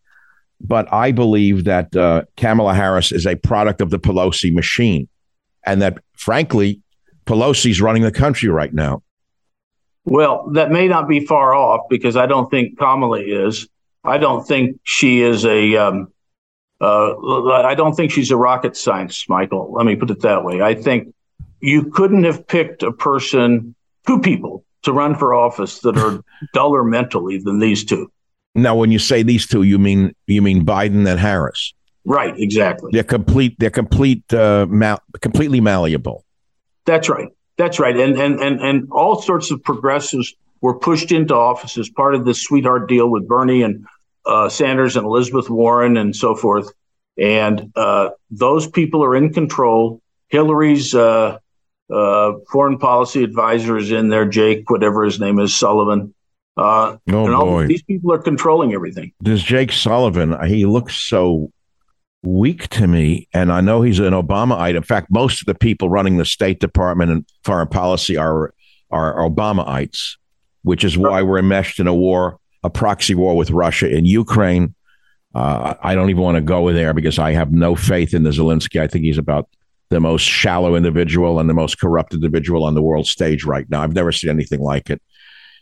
but 0.61 0.93
I 0.93 1.13
believe 1.13 1.65
that 1.65 1.95
uh, 1.95 2.23
Kamala 2.37 2.75
Harris 2.75 3.13
is 3.13 3.27
a 3.27 3.37
product 3.37 3.81
of 3.81 3.91
the 3.91 3.99
Pelosi 3.99 4.53
machine. 4.53 5.09
And 5.67 5.81
that, 5.83 5.99
frankly, 6.17 6.81
Pelosi's 7.27 7.81
running 7.81 8.03
the 8.03 8.13
country 8.13 8.49
right 8.49 8.73
now. 8.73 9.03
Well, 10.05 10.51
that 10.53 10.71
may 10.71 10.89
not 10.89 11.09
be 11.09 11.25
far 11.25 11.55
off 11.55 11.89
because 11.89 12.17
I 12.17 12.27
don't 12.27 12.51
think 12.51 12.79
Kamala 12.79 13.21
is. 13.21 13.67
I 14.05 14.19
don't 14.19 14.47
think 14.47 14.79
she 14.83 15.23
is 15.23 15.47
a. 15.47 15.77
Um, 15.77 16.13
uh, 16.81 17.15
I 17.63 17.75
don't 17.75 17.95
think 17.95 18.11
she's 18.11 18.31
a 18.31 18.37
rocket 18.37 18.77
science, 18.77 19.27
Michael. 19.29 19.73
Let 19.73 19.87
me 19.87 19.97
put 19.97 20.11
it 20.11 20.21
that 20.21 20.45
way. 20.45 20.61
I 20.61 20.75
think 20.75 21.15
you 21.61 21.91
couldn't 21.91 22.25
have 22.25 22.47
picked 22.47 22.83
a 22.83 22.93
person, 22.93 23.75
two 24.07 24.21
people, 24.21 24.65
to 24.85 24.93
run 24.93 25.15
for 25.15 25.35
office 25.35 25.81
that 25.81 25.97
are 25.97 26.23
duller 26.53 26.85
mentally 26.85 27.39
than 27.39 27.59
these 27.59 27.85
two. 27.85 28.11
Now, 28.55 28.77
when 28.77 28.93
you 28.93 28.99
say 28.99 29.23
these 29.23 29.47
two, 29.47 29.63
you 29.63 29.79
mean 29.79 30.15
you 30.27 30.41
mean 30.41 30.65
Biden 30.65 31.07
and 31.07 31.19
Harris? 31.19 31.75
Right, 32.05 32.35
exactly. 32.39 32.91
They're 32.93 33.03
complete. 33.03 33.57
They're 33.59 33.71
complete. 33.71 34.33
Uh, 34.33 34.67
mal- 34.69 35.03
completely 35.21 35.61
malleable. 35.61 36.25
That's 36.85 37.09
right. 37.09 37.29
That's 37.57 37.81
right. 37.81 37.97
And 37.97 38.17
and 38.19 38.41
and 38.41 38.61
and 38.61 38.89
all 38.91 39.21
sorts 39.21 39.51
of 39.51 39.63
progressives 39.63 40.35
were 40.61 40.79
pushed 40.79 41.13
into 41.13 41.35
office 41.35 41.77
as 41.79 41.89
part 41.89 42.15
of 42.15 42.25
this 42.25 42.43
sweetheart 42.43 42.89
deal 42.89 43.11
with 43.11 43.27
Bernie 43.29 43.63
and 43.63 43.85
uh, 44.27 44.49
Sanders 44.49 44.97
and 44.97 45.05
Elizabeth 45.05 45.51
Warren 45.51 45.97
and 45.97 46.15
so 46.15 46.35
forth. 46.35 46.73
And 47.19 47.73
uh, 47.77 48.11
those 48.31 48.67
people 48.67 49.05
are 49.05 49.15
in 49.15 49.33
control. 49.33 50.01
Hillary's 50.29 50.95
uh, 50.95 51.39
uh 51.93 52.33
foreign 52.51 52.79
policy 52.79 53.23
advisor 53.23 53.77
is 53.77 53.91
in 53.91 54.09
there, 54.09 54.27
Jake, 54.27 54.71
whatever 54.71 55.05
his 55.05 55.21
name 55.21 55.39
is, 55.39 55.55
Sullivan. 55.55 56.15
Uh, 56.57 56.97
oh, 57.11 57.27
and 57.27 57.35
all 57.35 57.47
boy. 57.47 57.67
these 57.67 57.83
people 57.83 58.13
are 58.13 58.19
controlling 58.19 58.75
everything. 58.75 59.13
This 59.21 59.43
Jake 59.43 59.73
Sullivan, 59.73 60.37
he 60.47 60.67
looks 60.67 60.95
so 60.95 61.51
weak 62.23 62.69
to 62.69 62.87
me. 62.87 63.29
And 63.35 63.53
I 63.53 63.61
know 63.61 63.83
he's 63.83 63.99
an 63.99 64.15
Obamaite. 64.15 64.77
In 64.77 64.83
fact, 64.83 65.09
most 65.11 65.43
of 65.43 65.47
the 65.47 65.55
people 65.55 65.89
running 65.89 66.17
the 66.17 66.25
State 66.25 66.61
Department 66.61 67.11
and 67.11 67.27
foreign 67.43 67.69
policy 67.69 68.17
are 68.17 68.55
are 68.91 69.17
Obamaites, 69.17 70.17
which 70.63 70.85
is 70.85 70.97
why 70.97 71.23
we're 71.23 71.39
enmeshed 71.39 71.81
in 71.81 71.87
a 71.87 71.95
war 71.95 72.39
a 72.65 72.71
proxy 72.71 73.15
war 73.15 73.37
with 73.37 73.51
Russia 73.51 73.95
in 73.95 74.07
Ukraine. 74.07 74.75
Uh, 75.35 75.75
I 75.83 75.95
don't 75.95 76.11
even 76.11 76.23
want 76.23 76.37
to 76.37 76.41
go 76.41 76.73
there 76.73 76.95
because 76.95 77.19
I 77.19 77.33
have 77.33 77.53
no 77.53 77.77
faith 77.77 78.15
in 78.15 78.23
the 78.23 78.31
Zelensky. 78.31 78.81
I 78.81 78.89
think 78.89 79.05
he's 79.05 79.19
about 79.19 79.49
the 79.91 80.01
most 80.01 80.23
shallow 80.23 80.75
individual 80.75 81.39
and 81.39 81.49
the 81.49 81.55
most 81.55 81.79
corrupt 81.79 82.15
individual 82.15 82.65
on 82.65 82.75
the 82.75 82.83
world 82.83 83.07
stage 83.07 83.45
right 83.45 83.69
now. 83.69 83.83
I've 83.83 83.95
never 83.95 84.13
seen 84.13 84.31
anything 84.31 84.61
like 84.61 84.91
it. 84.91 85.01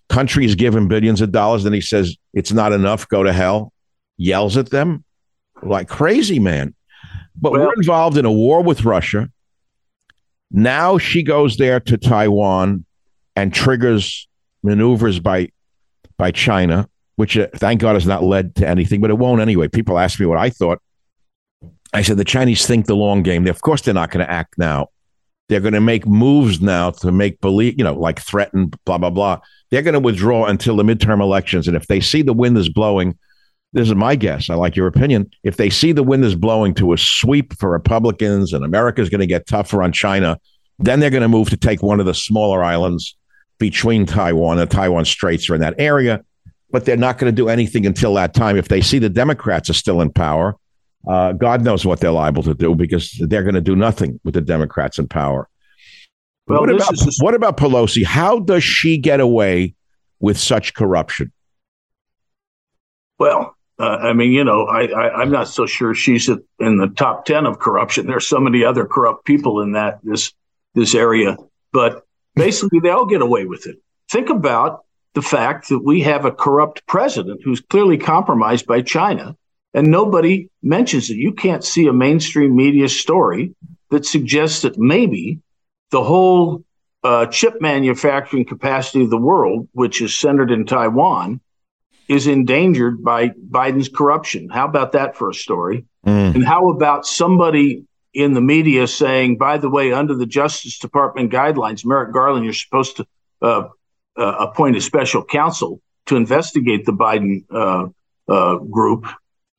Countries 0.09 0.55
give 0.55 0.75
him 0.75 0.89
billions 0.89 1.21
of 1.21 1.33
dollars, 1.33 1.65
then 1.65 1.73
he 1.73 1.81
says 1.81 2.17
it's 2.35 2.53
not 2.53 2.73
enough. 2.73 3.09
Go 3.09 3.23
to 3.23 3.33
hell. 3.33 3.73
Yells 4.17 4.57
at 4.57 4.71
them 4.71 5.05
like 5.63 5.89
crazy, 5.89 6.39
man. 6.39 6.75
But 7.35 7.53
well, 7.53 7.63
we're 7.63 7.75
involved 7.75 8.19
in 8.19 8.25
a 8.25 8.33
war 8.33 8.63
with 8.63 8.85
Russia. 8.85 9.31
Now 10.51 10.99
she 10.99 11.23
goes 11.23 11.57
there 11.57 11.81
to 11.81 11.97
Taiwan 11.97 12.85
and 13.35 13.55
triggers 13.55 14.29
maneuvers 14.63 15.19
by 15.19 15.49
by 16.19 16.31
China 16.31 16.89
which 17.17 17.37
uh, 17.37 17.47
thank 17.55 17.81
God 17.81 17.95
has 17.95 18.07
not 18.07 18.23
led 18.23 18.57
to 18.57 18.69
anything, 18.69 19.01
but 19.01 19.11
it 19.11 19.19
won't 19.19 19.41
anyway. 19.41 19.69
People 19.69 19.99
ask 19.99 20.19
me 20.19 20.27
what 20.27 20.39
I 20.39 20.51
thought. 20.51 20.81
I 21.93 22.03
said 22.03 22.17
the 22.17 22.25
Chinese 22.25 22.67
think 22.67 22.87
the 22.87 22.97
long 22.97 23.23
game. 23.23 23.47
Of 23.47 23.61
course, 23.61 23.83
they're 23.83 23.95
not 23.95 24.11
going 24.11 24.25
to 24.25 24.31
act 24.31 24.57
now. 24.59 24.89
They're 25.49 25.61
going 25.61 25.75
to 25.75 25.81
make 25.81 26.07
moves 26.07 26.61
now 26.61 26.91
to 26.91 27.13
make 27.13 27.41
believe, 27.41 27.75
you 27.77 27.85
know, 27.85 27.95
like 27.95 28.21
threaten, 28.21 28.73
blah 28.85 28.99
blah 28.99 29.11
blah. 29.11 29.41
They're 29.71 29.83
going 29.83 29.95
to 29.95 30.01
withdraw 30.01 30.47
until 30.47 30.77
the 30.77 30.83
midterm 30.83 31.21
elections, 31.21 31.69
and 31.69 31.77
if 31.77 31.87
they 31.87 32.01
see 32.01 32.23
the 32.23 32.33
wind 32.33 32.57
is 32.57 32.69
blowing, 32.69 33.19
this 33.73 33.89
is 33.89 33.95
my 33.95 34.17
guess. 34.17 34.49
I 34.49 34.55
like 34.55 34.77
your 34.77 34.87
opinion. 34.87 35.31
If 35.43 35.57
they 35.57 35.71
see 35.71 35.93
the 35.93 36.03
wind 36.03 36.25
is 36.25 36.35
blowing 36.35 36.75
to 36.75 36.93
a 36.93 36.99
sweep 36.99 37.55
for 37.59 37.71
Republicans 37.71 38.53
and 38.53 38.65
America's 38.65 39.11
going 39.11 39.21
to 39.21 39.27
get 39.27 39.47
tougher 39.47 39.83
on 39.83 39.93
China, 39.93 40.39
then 40.79 41.01
they're 41.01 41.11
going 41.11 41.23
to 41.23 41.29
move 41.29 41.51
to 41.51 41.57
take 41.57 41.83
one 41.83 42.01
of 42.01 42.07
the 42.07 42.15
smaller 42.15 42.63
islands 42.63 43.17
between 43.59 44.07
Taiwan 44.07 44.59
and 44.59 44.71
Taiwan 44.71 45.05
Straits 45.05 45.49
are 45.49 45.55
in 45.55 45.61
that 45.61 45.75
area 45.79 46.25
but 46.73 46.87
they're 46.87 46.97
not 46.97 47.19
going 47.19 47.31
to 47.31 47.37
do 47.37 47.49
anything 47.49 47.87
until 47.87 48.15
that 48.15 48.35
time. 48.35 48.57
If 48.57 48.69
they 48.69 48.81
see 48.81 48.99
the 48.99 49.11
Democrats 49.11 49.71
are 49.71 49.75
still 49.75 50.01
in 50.01 50.11
power, 50.11 50.57
uh, 51.07 51.33
God 51.33 51.63
knows 51.63 51.85
what 51.85 52.01
they're 52.01 52.13
liable 52.13 52.43
to 52.45 52.55
do 52.55 52.75
because 52.75 53.13
they're 53.21 53.43
going 53.43 53.55
to 53.55 53.61
do 53.61 53.77
nothing 53.77 54.21
with 54.25 54.35
the 54.35 54.41
Democrats 54.41 54.99
in 54.99 55.09
power. 55.09 55.49
Well, 56.47 56.61
what 56.61 56.71
about, 56.71 56.95
what 57.21 57.35
about 57.35 57.57
Pelosi? 57.57 58.05
How 58.05 58.39
does 58.41 58.65
she 58.65 58.99
get 58.99 59.21
away 59.21 59.75
with 60.21 60.39
such 60.39 60.75
corruption? 60.75 61.33
Well, 63.19 63.57
uh, 63.79 63.99
I 64.01 64.13
mean, 64.13 64.33
you 64.33 64.45
know, 64.45 64.65
I, 64.67 64.87
I, 64.87 65.23
am 65.23 65.31
not 65.31 65.49
so 65.49 65.67
sure 65.67 65.95
she's 65.95 66.29
in 66.29 66.77
the 66.77 66.93
top 66.97 67.25
ten 67.25 67.47
of 67.47 67.59
corruption. 67.59 68.07
There's 68.07 68.27
so 68.27 68.39
many 68.39 68.65
other 68.65 68.85
corrupt 68.85 69.25
people 69.25 69.61
in 69.61 69.73
that 69.73 70.01
this 70.03 70.33
this 70.75 70.95
area, 70.95 71.37
but 71.73 72.05
basically 72.35 72.81
they 72.81 72.91
all 72.91 73.07
get 73.07 73.23
away 73.23 73.45
with 73.45 73.67
it. 73.67 73.77
Think 74.11 74.31
about 74.31 74.85
the 75.15 75.23
fact 75.23 75.69
that 75.69 75.81
we 75.81 76.01
have 76.03 76.25
a 76.25 76.33
corrupt 76.33 76.87
president 76.87 77.41
who's 77.45 77.61
clearly 77.61 77.99
compromised 77.99 78.67
by 78.67 78.83
China, 78.83 79.37
and 79.75 79.89
nobody 79.89 80.49
mentions 80.63 81.11
it. 81.11 81.17
You 81.17 81.33
can't 81.33 81.65
see 81.65 81.87
a 81.87 81.93
mainstream 81.93 82.55
media 82.55 82.89
story 82.89 83.55
that 83.91 84.07
suggests 84.07 84.63
that 84.63 84.79
maybe 84.79 85.41
the 85.91 86.03
whole 86.03 86.65
uh, 87.05 87.27
chip 87.27 87.61
manufacturing 87.61 88.45
capacity 88.45 89.03
of 89.03 89.11
the 89.11 89.19
world, 89.19 89.69
which 89.73 90.01
is 90.01 90.19
centered 90.19 90.51
in 90.51 90.67
Taiwan, 90.67 91.41
is 92.09 92.27
endangered 92.27 93.03
by 93.03 93.29
Biden's 93.29 93.89
corruption. 93.89 94.49
How 94.49 94.67
about 94.67 94.93
that 94.93 95.17
for 95.17 95.31
a 95.31 95.35
story? 95.35 95.87
Mm. 96.07 96.35
And 96.35 96.45
how 96.45 96.71
about 96.71 97.07
somebody 97.07 97.85
in 98.13 98.35
the 98.35 98.41
media 98.41 98.87
saying, 98.87 99.39
by 99.39 99.59
the 99.59 99.71
way, 99.71 99.93
under 99.93 100.15
the 100.15 100.27
Justice 100.27 100.79
Department 100.79 101.33
guidelines, 101.33 101.85
Merrick 101.85 102.13
Garland, 102.13 102.45
you're 102.45 102.55
supposed 102.55 102.97
to 102.99 103.07
uh, 103.41 103.69
uh, 104.17 104.35
appoint 104.41 104.77
a 104.77 104.81
special 104.81 105.25
counsel 105.25 105.81
to 106.07 106.17
investigate 106.17 106.85
the 106.85 106.93
Biden 106.93 107.45
uh, 107.51 107.87
uh, 108.29 108.57
group 108.59 109.07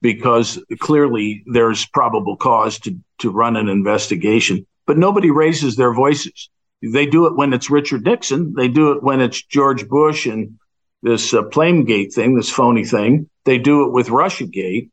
because 0.03 0.61
clearly 0.81 1.43
there's 1.47 1.85
probable 1.85 2.35
cause 2.35 2.77
to, 2.77 2.99
to 3.19 3.31
run 3.31 3.55
an 3.55 3.69
investigation. 3.69 4.67
But 4.85 4.97
nobody 4.97 5.31
raises 5.31 5.77
their 5.77 5.93
voices. 5.93 6.49
They 6.83 7.05
do 7.05 7.25
it 7.27 7.37
when 7.37 7.53
it's 7.53 7.69
Richard 7.69 8.03
Nixon. 8.03 8.53
They 8.53 8.67
do 8.67 8.91
it 8.91 9.01
when 9.01 9.21
it's 9.21 9.41
George 9.41 9.87
Bush 9.87 10.25
and 10.25 10.59
this 11.01 11.33
uh, 11.33 11.43
Plamegate 11.43 12.13
thing, 12.13 12.35
this 12.35 12.49
phony 12.49 12.83
thing. 12.83 13.29
They 13.45 13.57
do 13.57 13.85
it 13.85 13.93
with 13.93 14.09
Russiagate. 14.09 14.89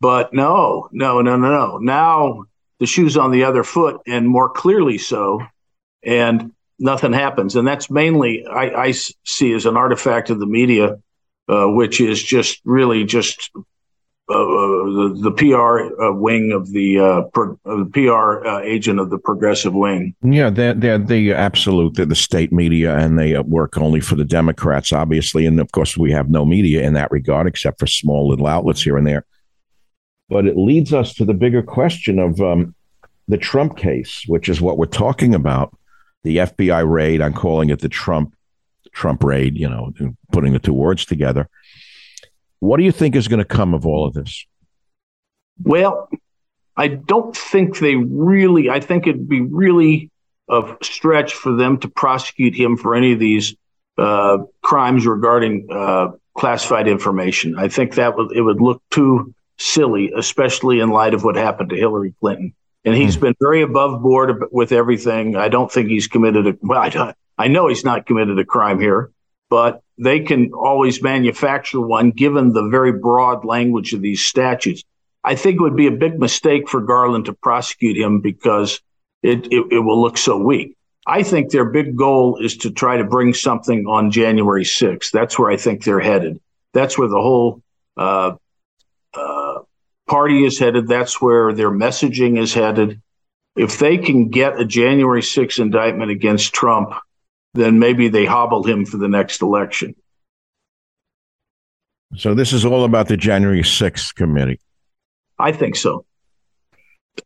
But 0.00 0.32
no, 0.32 0.88
no, 0.92 1.20
no, 1.20 1.36
no, 1.36 1.50
no. 1.50 1.78
Now 1.78 2.44
the 2.78 2.86
shoe's 2.86 3.16
on 3.16 3.32
the 3.32 3.44
other 3.44 3.64
foot, 3.64 4.00
and 4.06 4.28
more 4.28 4.48
clearly 4.48 4.98
so. 4.98 5.42
And 6.04 6.52
nothing 6.78 7.12
happens. 7.12 7.56
And 7.56 7.66
that's 7.66 7.90
mainly, 7.90 8.46
I, 8.46 8.70
I 8.70 8.90
see 8.92 9.52
as 9.54 9.66
an 9.66 9.76
artifact 9.76 10.30
of 10.30 10.38
the 10.38 10.46
media, 10.46 11.00
uh, 11.48 11.66
which 11.66 12.00
is 12.00 12.22
just 12.22 12.60
really 12.64 13.04
just 13.04 13.50
the, 14.32 15.18
the, 15.22 15.30
PR 15.32 16.02
uh, 16.02 16.12
wing 16.12 16.52
of 16.52 16.70
the, 16.70 16.98
uh, 16.98 17.22
pro, 17.32 17.58
the 17.64 17.90
PR 17.92 18.46
uh, 18.46 18.60
agent 18.60 19.00
of 19.00 19.10
the 19.10 19.18
progressive 19.18 19.74
wing. 19.74 20.14
Yeah, 20.22 20.50
they're, 20.50 20.74
they're 20.74 20.98
the 20.98 21.32
absolute, 21.32 21.94
they're 21.94 22.06
the 22.06 22.14
state 22.14 22.52
media, 22.52 22.96
and 22.96 23.18
they 23.18 23.38
work 23.38 23.78
only 23.78 24.00
for 24.00 24.16
the 24.16 24.24
Democrats, 24.24 24.92
obviously. 24.92 25.46
And 25.46 25.60
of 25.60 25.72
course, 25.72 25.96
we 25.96 26.12
have 26.12 26.30
no 26.30 26.44
media 26.44 26.82
in 26.82 26.94
that 26.94 27.10
regard, 27.10 27.46
except 27.46 27.78
for 27.78 27.86
small 27.86 28.28
little 28.28 28.46
outlets 28.46 28.82
here 28.82 28.96
and 28.96 29.06
there. 29.06 29.24
But 30.28 30.46
it 30.46 30.56
leads 30.56 30.92
us 30.92 31.14
to 31.14 31.24
the 31.24 31.34
bigger 31.34 31.62
question 31.62 32.18
of 32.18 32.40
um, 32.40 32.74
the 33.28 33.36
Trump 33.36 33.76
case, 33.76 34.24
which 34.26 34.48
is 34.48 34.60
what 34.60 34.78
we're 34.78 34.86
talking 34.86 35.34
about 35.34 35.76
the 36.24 36.38
FBI 36.38 36.88
raid. 36.90 37.20
I'm 37.20 37.34
calling 37.34 37.70
it 37.70 37.80
the 37.80 37.88
Trump 37.88 38.34
Trump 38.92 39.24
raid. 39.24 39.58
You 39.58 39.68
know, 39.68 39.92
putting 40.32 40.52
the 40.52 40.58
two 40.58 40.72
words 40.72 41.04
together. 41.04 41.48
What 42.62 42.76
do 42.76 42.84
you 42.84 42.92
think 42.92 43.16
is 43.16 43.26
going 43.26 43.38
to 43.38 43.44
come 43.44 43.74
of 43.74 43.86
all 43.86 44.06
of 44.06 44.14
this? 44.14 44.46
Well, 45.64 46.08
I 46.76 46.86
don't 46.86 47.36
think 47.36 47.80
they 47.80 47.96
really. 47.96 48.70
I 48.70 48.78
think 48.78 49.08
it'd 49.08 49.28
be 49.28 49.40
really 49.40 50.10
a 50.48 50.76
stretch 50.80 51.34
for 51.34 51.56
them 51.56 51.78
to 51.78 51.88
prosecute 51.88 52.54
him 52.54 52.76
for 52.76 52.94
any 52.94 53.14
of 53.14 53.18
these 53.18 53.56
uh, 53.98 54.38
crimes 54.62 55.06
regarding 55.06 55.66
uh, 55.72 56.10
classified 56.36 56.86
information. 56.86 57.58
I 57.58 57.66
think 57.66 57.96
that 57.96 58.16
would 58.16 58.30
it 58.30 58.42
would 58.42 58.60
look 58.60 58.80
too 58.92 59.34
silly, 59.58 60.12
especially 60.16 60.78
in 60.78 60.90
light 60.90 61.14
of 61.14 61.24
what 61.24 61.34
happened 61.34 61.70
to 61.70 61.76
Hillary 61.76 62.14
Clinton 62.20 62.54
and 62.84 62.94
he's 62.94 63.14
hmm. 63.14 63.22
been 63.22 63.34
very 63.40 63.62
above 63.62 64.02
board 64.02 64.44
with 64.50 64.70
everything. 64.70 65.36
I 65.36 65.48
don't 65.48 65.70
think 65.70 65.88
he's 65.88 66.06
committed 66.06 66.46
a 66.46 66.56
well. 66.62 66.80
I, 66.80 67.14
I 67.36 67.48
know 67.48 67.68
he's 67.68 67.84
not 67.84 68.06
committed 68.06 68.38
a 68.38 68.44
crime 68.44 68.78
here, 68.78 69.10
but 69.52 69.82
they 69.98 70.20
can 70.20 70.50
always 70.54 71.02
manufacture 71.02 71.78
one 71.78 72.10
given 72.10 72.54
the 72.54 72.70
very 72.70 72.90
broad 72.90 73.44
language 73.44 73.92
of 73.92 74.00
these 74.00 74.24
statutes. 74.24 74.82
I 75.22 75.34
think 75.34 75.56
it 75.56 75.62
would 75.62 75.76
be 75.76 75.88
a 75.88 75.98
big 76.04 76.18
mistake 76.18 76.70
for 76.70 76.80
Garland 76.80 77.26
to 77.26 77.34
prosecute 77.34 77.98
him 77.98 78.22
because 78.22 78.80
it, 79.22 79.52
it, 79.52 79.66
it 79.70 79.78
will 79.78 80.00
look 80.00 80.16
so 80.16 80.38
weak. 80.38 80.74
I 81.06 81.22
think 81.22 81.50
their 81.50 81.66
big 81.66 81.96
goal 81.96 82.38
is 82.42 82.56
to 82.58 82.70
try 82.70 82.96
to 82.96 83.04
bring 83.04 83.34
something 83.34 83.84
on 83.86 84.10
January 84.10 84.64
6th. 84.64 85.10
That's 85.10 85.38
where 85.38 85.50
I 85.50 85.58
think 85.58 85.84
they're 85.84 86.00
headed. 86.00 86.40
That's 86.72 86.96
where 86.96 87.08
the 87.08 87.20
whole 87.20 87.60
uh, 87.94 88.36
uh, 89.12 89.58
party 90.08 90.46
is 90.46 90.58
headed. 90.58 90.88
That's 90.88 91.20
where 91.20 91.52
their 91.52 91.70
messaging 91.70 92.40
is 92.40 92.54
headed. 92.54 93.02
If 93.54 93.78
they 93.78 93.98
can 93.98 94.30
get 94.30 94.58
a 94.58 94.64
January 94.64 95.20
6th 95.20 95.60
indictment 95.60 96.10
against 96.10 96.54
Trump, 96.54 96.94
then 97.54 97.78
maybe 97.78 98.08
they 98.08 98.24
hobble 98.24 98.64
him 98.64 98.84
for 98.84 98.96
the 98.96 99.08
next 99.08 99.42
election. 99.42 99.94
So 102.16 102.34
this 102.34 102.52
is 102.52 102.64
all 102.64 102.84
about 102.84 103.08
the 103.08 103.16
January 103.16 103.62
6th 103.62 104.14
committee. 104.14 104.60
I 105.38 105.52
think 105.52 105.76
so. 105.76 106.04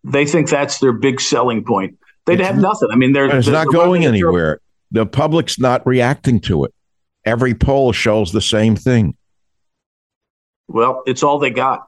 They 0.05 0.27
think 0.27 0.49
that's 0.49 0.79
their 0.79 0.93
big 0.93 1.21
selling 1.21 1.65
point. 1.65 1.99
They'd 2.25 2.41
it's, 2.41 2.49
have 2.49 2.59
nothing. 2.59 2.89
I 2.91 2.97
mean, 2.97 3.13
they're 3.13 3.37
it's 3.37 3.49
not 3.49 3.69
going 3.73 4.05
anywhere. 4.05 4.61
The 4.91 5.07
public's 5.07 5.59
not 5.59 5.87
reacting 5.87 6.41
to 6.43 6.65
it. 6.65 6.75
Every 7.25 7.55
poll 7.55 7.93
shows 7.93 8.33
the 8.33 8.41
same 8.41 8.77
thing. 8.77 9.17
Well, 10.69 11.03
it's 11.07 11.23
all 11.23 11.39
they 11.39 11.51
got. 11.51 11.87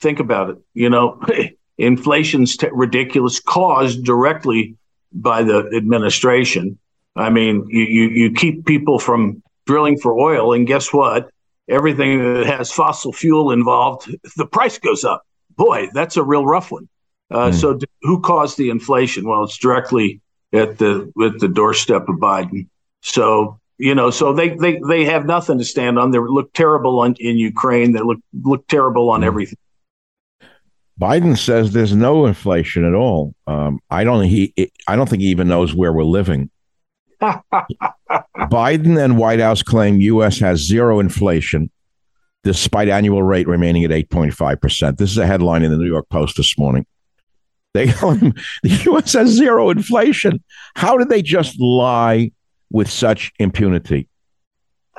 Think 0.00 0.20
about 0.20 0.50
it. 0.50 0.58
You 0.74 0.90
know, 0.90 1.20
inflation's 1.78 2.56
t- 2.56 2.68
ridiculous, 2.72 3.40
caused 3.40 4.04
directly 4.04 4.76
by 5.12 5.42
the 5.42 5.70
administration. 5.74 6.78
I 7.16 7.30
mean, 7.30 7.66
you, 7.68 7.84
you, 7.84 8.08
you 8.08 8.32
keep 8.32 8.64
people 8.64 8.98
from 8.98 9.42
drilling 9.66 9.98
for 9.98 10.18
oil, 10.18 10.52
and 10.52 10.66
guess 10.66 10.92
what? 10.92 11.30
Everything 11.68 12.34
that 12.34 12.46
has 12.46 12.72
fossil 12.72 13.12
fuel 13.12 13.50
involved, 13.50 14.14
the 14.36 14.46
price 14.46 14.78
goes 14.78 15.04
up. 15.04 15.22
Boy, 15.56 15.88
that's 15.92 16.16
a 16.16 16.22
real 16.22 16.44
rough 16.44 16.70
one. 16.70 16.88
Uh, 17.30 17.50
mm. 17.50 17.54
So, 17.54 17.78
who 18.02 18.20
caused 18.20 18.58
the 18.58 18.70
inflation? 18.70 19.28
Well, 19.28 19.44
it's 19.44 19.58
directly 19.58 20.20
at 20.52 20.78
the 20.78 21.12
at 21.24 21.38
the 21.38 21.48
doorstep 21.48 22.08
of 22.08 22.16
Biden. 22.16 22.68
So, 23.02 23.58
you 23.78 23.94
know, 23.94 24.10
so 24.10 24.32
they 24.32 24.50
they 24.50 24.80
they 24.86 25.04
have 25.04 25.24
nothing 25.26 25.58
to 25.58 25.64
stand 25.64 25.98
on. 25.98 26.10
They 26.10 26.18
look 26.18 26.52
terrible 26.52 27.00
on, 27.00 27.14
in 27.20 27.38
Ukraine. 27.38 27.92
They 27.92 28.00
look 28.00 28.18
look 28.42 28.66
terrible 28.66 29.10
on 29.10 29.20
mm. 29.20 29.26
everything. 29.26 29.58
Biden 31.00 31.38
says 31.38 31.72
there's 31.72 31.94
no 31.94 32.26
inflation 32.26 32.84
at 32.84 32.94
all. 32.94 33.34
Um, 33.46 33.80
I 33.90 34.04
don't 34.04 34.24
he 34.24 34.54
I 34.86 34.96
don't 34.96 35.08
think 35.08 35.22
he 35.22 35.28
even 35.28 35.48
knows 35.48 35.74
where 35.74 35.92
we're 35.92 36.04
living. 36.04 36.50
Biden 37.22 39.02
and 39.02 39.16
White 39.18 39.40
House 39.40 39.62
claim 39.62 40.00
U.S. 40.00 40.38
has 40.40 40.60
zero 40.60 41.00
inflation, 41.00 41.70
despite 42.44 42.88
annual 42.88 43.22
rate 43.22 43.46
remaining 43.46 43.84
at 43.84 43.90
8.5 43.90 44.60
percent. 44.60 44.98
This 44.98 45.10
is 45.10 45.18
a 45.18 45.26
headline 45.26 45.62
in 45.62 45.70
the 45.70 45.78
New 45.78 45.86
York 45.86 46.08
Post 46.08 46.36
this 46.36 46.58
morning. 46.58 46.86
They 47.74 47.88
claim 47.88 48.34
the 48.62 48.70
U.S. 48.84 49.12
has 49.14 49.30
zero 49.30 49.70
inflation. 49.70 50.42
How 50.74 50.98
did 50.98 51.08
they 51.08 51.22
just 51.22 51.60
lie 51.60 52.32
with 52.70 52.90
such 52.90 53.32
impunity? 53.38 54.08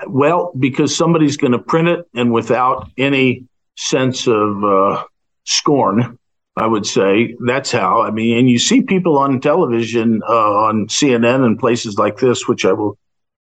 Well, 0.08 0.54
because 0.58 0.96
somebody's 0.96 1.38
going 1.38 1.52
to 1.52 1.60
print 1.60 1.88
it, 1.88 2.06
and 2.16 2.34
without 2.34 2.90
any 2.98 3.46
sense 3.76 4.28
of 4.28 4.64
uh, 4.64 5.04
scorn, 5.46 6.18
I 6.56 6.68
would 6.68 6.86
say 6.86 7.36
that's 7.46 7.72
how. 7.72 8.02
I 8.02 8.12
mean, 8.12 8.38
and 8.38 8.50
you 8.50 8.60
see 8.60 8.84
people 8.84 9.18
on 9.18 9.40
television, 9.40 10.22
uh, 10.28 10.54
on 10.66 10.88
CNN 10.88 11.46
and 11.46 11.58
places 11.58 11.98
like 11.98 12.18
this, 12.18 12.48
which 12.48 12.64
I 12.64 12.74
will 12.74 12.98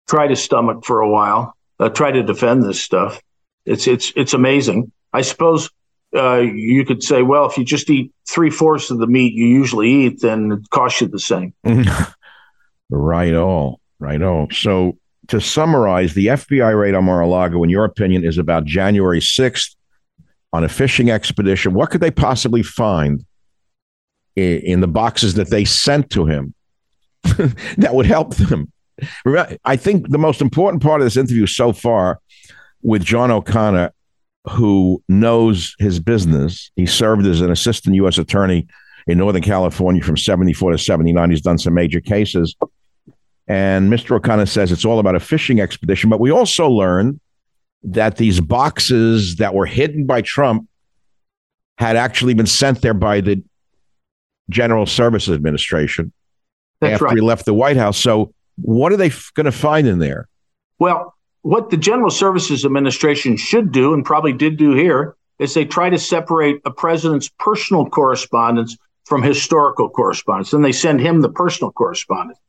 try 0.10 0.28
to 0.28 0.36
stomach 0.36 0.84
for 0.84 1.00
a 1.00 1.10
while, 1.10 1.54
uh, 1.80 1.90
try 1.90 2.12
to 2.12 2.24
defend 2.24 2.64
this 2.64 2.82
stuff. 2.82 3.22
It's 3.66 3.88
it's 3.88 4.12
it's 4.16 4.34
amazing. 4.34 4.92
I 5.14 5.22
suppose 5.22 5.70
uh, 6.16 6.40
you 6.40 6.84
could 6.86 7.02
say, 7.02 7.22
well, 7.22 7.46
if 7.46 7.58
you 7.58 7.64
just 7.64 7.90
eat 7.90 8.12
three 8.28 8.50
fourths 8.50 8.92
of 8.92 9.00
the 9.00 9.08
meat 9.08 9.34
you 9.34 9.46
usually 9.46 9.90
eat, 9.90 10.22
then 10.22 10.52
it 10.52 10.70
costs 10.70 11.00
you 11.00 11.08
the 11.08 11.20
same. 11.20 11.54
right, 12.90 13.34
all 13.34 13.80
right, 14.00 14.22
all. 14.22 14.50
So 14.52 14.98
to 15.28 15.40
summarize, 15.40 16.14
the 16.14 16.28
FBI 16.28 16.78
raid 16.78 16.94
on 16.94 17.06
Mar-a-Lago, 17.06 17.64
in 17.64 17.70
your 17.70 17.86
opinion, 17.86 18.26
is 18.26 18.38
about 18.38 18.66
January 18.66 19.22
sixth 19.22 19.77
on 20.58 20.64
a 20.64 20.70
fishing 20.70 21.12
expedition. 21.12 21.76
What 21.76 21.92
could 21.92 22.02
they 22.02 22.10
possibly 22.10 22.64
find 22.64 23.24
in, 24.36 24.60
in 24.62 24.80
the 24.82 24.88
boxes 24.88 25.36
that 25.36 25.52
they 25.52 25.66
sent 25.66 26.10
to 26.12 26.26
him 26.26 26.56
that 27.78 27.94
would 27.94 28.08
help 28.08 28.36
them? 28.36 28.72
I 29.64 29.76
think 29.76 30.10
the 30.10 30.18
most 30.18 30.42
important 30.42 30.82
part 30.82 31.00
of 31.00 31.06
this 31.06 31.16
interview 31.16 31.46
so 31.46 31.74
far 31.74 32.20
with 32.82 33.04
John 33.04 33.30
O'Connor 33.30 33.94
who 34.50 35.04
knows 35.08 35.76
his 35.78 36.00
business. 36.00 36.72
He 36.76 36.88
served 36.88 37.28
as 37.28 37.42
an 37.42 37.52
assistant 37.52 37.96
U.S. 37.98 38.18
attorney 38.18 38.66
in 39.06 39.20
Northern 39.20 39.44
California 39.44 40.02
from 40.02 40.18
74 40.18 40.72
to 40.72 40.78
79. 40.80 41.30
He's 41.30 41.42
done 41.42 41.60
some 41.60 41.76
major 41.76 42.02
cases. 42.02 42.56
And 43.48 43.92
Mr. 43.92 44.16
O'Connor 44.16 44.48
says 44.48 44.72
it's 44.72 44.86
all 44.86 44.98
about 44.98 45.16
a 45.16 45.20
fishing 45.20 45.60
expedition. 45.60 46.10
But 46.10 46.20
we 46.20 46.32
also 46.32 46.68
learned 46.68 47.20
that 47.84 48.18
these 48.18 48.40
boxes 48.42 49.38
that 49.38 49.54
were 49.54 49.66
hidden 49.66 50.06
by 50.06 50.22
Trump 50.22 50.68
had 51.78 51.96
actually 51.96 52.34
been 52.34 52.48
sent 52.48 52.82
there 52.82 52.94
by 52.94 53.22
the 53.22 53.44
General 54.50 54.86
Services 54.86 55.36
Administration 55.36 56.12
That's 56.82 56.94
after 56.94 57.06
right. 57.06 57.16
he 57.16 57.22
left 57.22 57.46
the 57.46 57.54
White 57.54 57.78
House. 57.78 57.98
So, 57.98 58.34
what 58.60 58.92
are 58.92 58.98
they 58.98 59.08
f- 59.08 59.32
going 59.36 59.46
to 59.46 59.52
find 59.52 59.88
in 59.88 60.00
there? 60.00 60.28
Well, 60.80 61.14
what 61.42 61.70
the 61.70 61.78
General 61.78 62.10
Services 62.10 62.66
Administration 62.66 63.38
should 63.38 63.72
do, 63.72 63.94
and 63.94 64.04
probably 64.04 64.34
did 64.34 64.58
do 64.58 64.74
here, 64.74 65.16
is 65.40 65.54
they 65.54 65.66
try 65.66 65.90
to 65.90 66.00
separate 66.00 66.60
a 66.66 66.72
president's 66.72 67.30
personal 67.40 67.86
correspondence 67.86 68.76
from 69.06 69.22
historical 69.22 69.90
correspondence. 69.90 70.52
Then 70.52 70.64
they 70.64 70.72
send 70.72 71.00
him 71.00 71.22
the 71.22 71.30
personal 71.30 71.72
correspondence. 71.72 72.40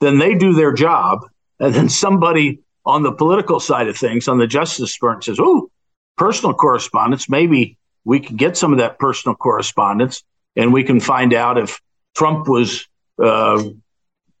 Then 0.00 0.18
they 0.18 0.34
do 0.34 0.52
their 0.52 0.72
job, 0.72 1.26
and 1.58 1.74
then 1.74 1.88
somebody 1.88 2.60
on 2.86 3.02
the 3.02 3.12
political 3.12 3.60
side 3.60 3.88
of 3.88 3.96
things, 3.96 4.28
on 4.28 4.38
the 4.38 4.46
Justice 4.46 4.94
Department, 4.94 5.24
says, 5.24 5.38
"Oh, 5.40 5.70
personal 6.16 6.54
correspondence. 6.54 7.28
Maybe 7.28 7.76
we 8.04 8.20
can 8.20 8.36
get 8.36 8.56
some 8.56 8.72
of 8.72 8.78
that 8.78 8.98
personal 8.98 9.34
correspondence, 9.34 10.22
and 10.54 10.72
we 10.72 10.84
can 10.84 11.00
find 11.00 11.34
out 11.34 11.58
if 11.58 11.80
Trump 12.14 12.48
was 12.48 12.86
uh, 13.22 13.62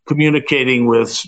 communicating 0.06 0.86
with 0.86 1.22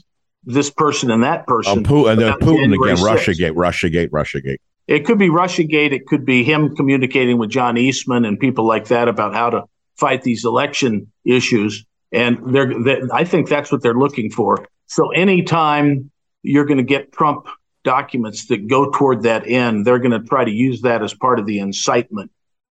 this 0.45 0.71
person 0.71 1.11
and 1.11 1.25
that 1.25 1.47
person. 1.47 1.81
Oh, 1.81 1.83
Putin, 1.83 2.13
and 2.13 2.21
then 2.21 2.33
Putin 2.35 2.75
again, 2.75 2.97
Russiagate, 2.97 3.53
Russiagate, 3.53 4.09
Russiagate. 4.11 4.59
It 4.87 5.05
could 5.05 5.19
be 5.19 5.29
Russiagate. 5.29 5.93
It 5.93 6.07
could 6.07 6.25
be 6.25 6.45
him 6.45 6.75
communicating 6.75 7.37
with 7.37 7.51
John 7.51 7.77
Eastman 7.77 8.25
and 8.25 8.41
people 8.41 8.67
like 8.67 8.87
that 8.87 9.09
about 9.09 9.35
how 9.35 9.51
to 9.51 9.65
fight 9.97 10.23
these 10.23 10.45
election 10.47 11.13
issues. 11.25 11.85
And 12.11 12.55
they're, 12.55 12.73
they, 12.83 13.03
I 13.13 13.25
think 13.25 13.49
that's 13.49 13.71
what 13.71 13.83
they're 13.83 13.93
looking 13.93 14.31
for. 14.31 14.67
So 14.87 15.11
anytime 15.11 16.11
you're 16.43 16.65
going 16.65 16.79
to 16.79 16.85
get 16.85 17.13
Trump 17.13 17.47
documents 17.85 18.47
that 18.47 18.69
go 18.69 18.91
toward 18.91 19.23
that 19.23 19.47
end, 19.47 19.87
they're 19.87 19.99
going 19.99 20.11
to 20.11 20.27
try 20.27 20.45
to 20.45 20.51
use 20.51 20.83
that 20.83 21.03
as 21.03 21.15
part 21.15 21.39
of 21.39 21.47
the 21.47 21.59
incitement 21.59 22.31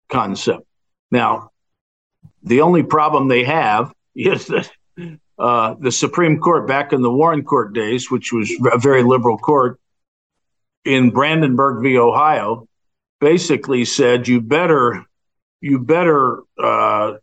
concept. 0.08 0.66
Now, 1.10 1.50
the 2.42 2.60
only 2.60 2.82
problem 2.82 3.28
they 3.28 3.44
have 3.44 3.92
is 4.14 4.46
that 4.46 4.70
uh, 5.38 5.74
the 5.78 5.92
Supreme 5.92 6.40
Court 6.40 6.66
back 6.66 6.92
in 6.92 7.02
the 7.02 7.10
Warren 7.10 7.44
Court 7.44 7.74
days, 7.74 8.10
which 8.10 8.32
was 8.32 8.50
a 8.72 8.78
very 8.78 9.02
liberal 9.02 9.38
court 9.38 9.78
in 10.84 11.10
Brandenburg 11.10 11.82
v. 11.82 11.98
Ohio, 11.98 12.66
basically 13.20 13.84
said 13.84 14.28
you 14.28 14.40
better 14.40 15.04
you 15.60 15.78
better 15.78 16.42
uh, 16.62 17.14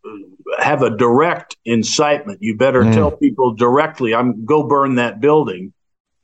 have 0.60 0.82
a 0.82 0.96
direct 0.96 1.56
incitement. 1.66 2.40
You 2.42 2.58
better 2.58 2.82
mm. 2.84 2.94
tell 2.94 3.12
people 3.12 3.54
directly, 3.54 4.14
"I'm 4.14 4.46
go 4.46 4.64
burn 4.64 4.96
that 4.96 5.22
building." 5.22 5.74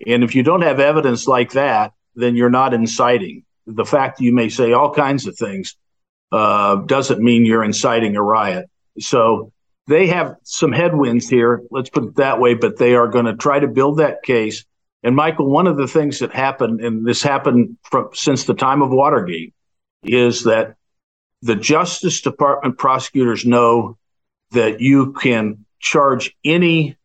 And 0.06 0.24
if 0.24 0.36
you 0.36 0.44
don't 0.44 0.62
have 0.62 0.80
evidence 0.80 1.28
like 1.28 1.52
that, 1.54 1.94
then 2.16 2.36
you're 2.36 2.50
not 2.50 2.74
inciting. 2.74 3.44
The 3.68 3.86
fact 3.86 4.18
that 4.18 4.24
you 4.24 4.34
may 4.34 4.50
say 4.50 4.74
all 4.74 4.94
kinds 4.94 5.28
of 5.28 5.38
things 5.38 5.76
uh, 6.32 6.78
doesn't 6.78 7.22
mean 7.22 7.46
you're 7.46 7.64
inciting 7.64 8.16
a 8.16 8.22
riot. 8.22 8.70
So 9.00 9.52
they 9.88 10.08
have 10.08 10.36
some 10.44 10.72
headwinds 10.72 11.28
here, 11.28 11.64
let's 11.72 11.90
put 11.90 12.04
it 12.04 12.16
that 12.18 12.40
way, 12.40 12.54
but 12.54 12.78
they 12.78 12.96
are 12.96 13.08
going 13.08 13.26
to 13.26 13.36
try 13.36 13.60
to 13.60 13.68
build 13.68 13.98
that 13.98 14.24
case. 14.24 14.66
And 15.02 15.16
Michael, 15.16 15.50
one 15.50 15.68
of 15.68 15.78
the 15.78 15.88
things 15.88 16.20
that 16.20 16.34
happened, 16.34 16.82
and 16.82 17.06
this 17.06 17.24
happened 17.24 17.78
from, 17.84 18.10
since 18.14 18.44
the 18.44 18.54
time 18.54 18.82
of 18.82 18.92
Watergate, 18.92 19.54
is 20.04 20.44
that 20.44 20.76
the 21.42 21.56
Justice 21.56 22.22
Department 22.22 22.78
prosecutors 22.78 23.46
know 23.46 23.98
that 24.52 24.82
you 24.82 25.14
can 25.14 25.66
charge 25.80 26.36
any 26.44 26.98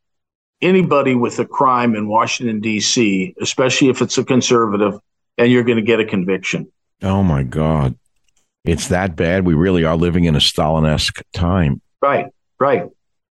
anybody 0.60 1.14
with 1.14 1.38
a 1.38 1.44
crime 1.44 1.94
in 1.94 2.08
Washington 2.08 2.60
D.C., 2.60 3.34
especially 3.40 3.88
if 3.88 4.02
it's 4.02 4.18
a 4.18 4.24
conservative, 4.24 4.98
and 5.38 5.50
you're 5.50 5.64
going 5.64 5.78
to 5.78 5.82
get 5.82 6.00
a 6.00 6.04
conviction. 6.04 6.70
Oh 7.02 7.22
my 7.22 7.42
God, 7.42 7.96
it's 8.64 8.88
that 8.88 9.16
bad. 9.16 9.44
We 9.44 9.54
really 9.54 9.84
are 9.84 9.96
living 9.96 10.24
in 10.24 10.36
a 10.36 10.40
Stalin-esque 10.40 11.22
time. 11.32 11.80
Right. 12.00 12.26
Right. 12.58 12.88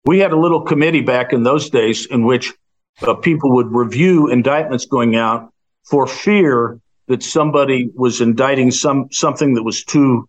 We 0.05 0.19
had 0.19 0.31
a 0.31 0.37
little 0.37 0.61
committee 0.61 1.01
back 1.01 1.33
in 1.33 1.43
those 1.43 1.69
days 1.69 2.05
in 2.05 2.25
which 2.25 2.53
uh, 3.01 3.15
people 3.15 3.53
would 3.55 3.71
review 3.71 4.27
indictments 4.29 4.85
going 4.85 5.15
out 5.15 5.51
for 5.83 6.05
fear 6.05 6.79
that 7.07 7.23
somebody 7.23 7.89
was 7.93 8.21
indicting 8.21 8.71
some 8.71 9.07
something 9.11 9.55
that 9.55 9.63
was 9.63 9.83
too 9.83 10.27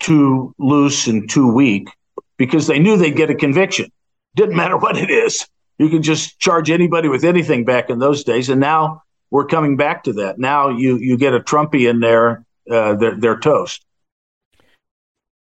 too 0.00 0.54
loose 0.58 1.06
and 1.06 1.28
too 1.28 1.52
weak 1.52 1.88
because 2.36 2.66
they 2.66 2.78
knew 2.78 2.96
they'd 2.96 3.16
get 3.16 3.30
a 3.30 3.34
conviction. 3.34 3.90
Didn't 4.34 4.56
matter 4.56 4.76
what 4.78 4.96
it 4.96 5.10
is. 5.10 5.46
You 5.78 5.88
can 5.88 6.02
just 6.02 6.38
charge 6.38 6.70
anybody 6.70 7.08
with 7.08 7.24
anything 7.24 7.64
back 7.64 7.88
in 7.88 7.98
those 7.98 8.24
days. 8.24 8.48
And 8.48 8.60
now 8.60 9.02
we're 9.30 9.46
coming 9.46 9.76
back 9.76 10.04
to 10.04 10.12
that. 10.14 10.38
Now 10.38 10.68
you 10.68 10.96
you 10.96 11.16
get 11.16 11.34
a 11.34 11.40
Trumpy 11.40 11.88
in 11.88 12.00
there, 12.00 12.44
uh, 12.70 12.94
they're, 12.94 13.16
they're 13.16 13.38
toast. 13.38 13.84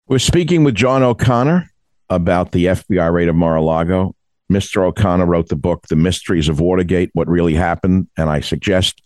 We're 0.06 0.18
speaking 0.18 0.64
with 0.64 0.74
John 0.74 1.02
O'Connor 1.02 1.70
about 2.10 2.52
the 2.52 2.66
FBI 2.66 3.12
raid 3.12 3.28
of 3.28 3.36
Mar-a-Lago. 3.36 4.14
Mr. 4.52 4.82
O'Connor 4.82 5.24
wrote 5.24 5.48
the 5.48 5.56
book, 5.56 5.86
The 5.88 5.96
Mysteries 5.96 6.50
of 6.50 6.60
Watergate, 6.60 7.10
What 7.14 7.26
Really 7.28 7.54
Happened. 7.54 8.08
And 8.16 8.28
I 8.28 8.40
suggest 8.40 9.00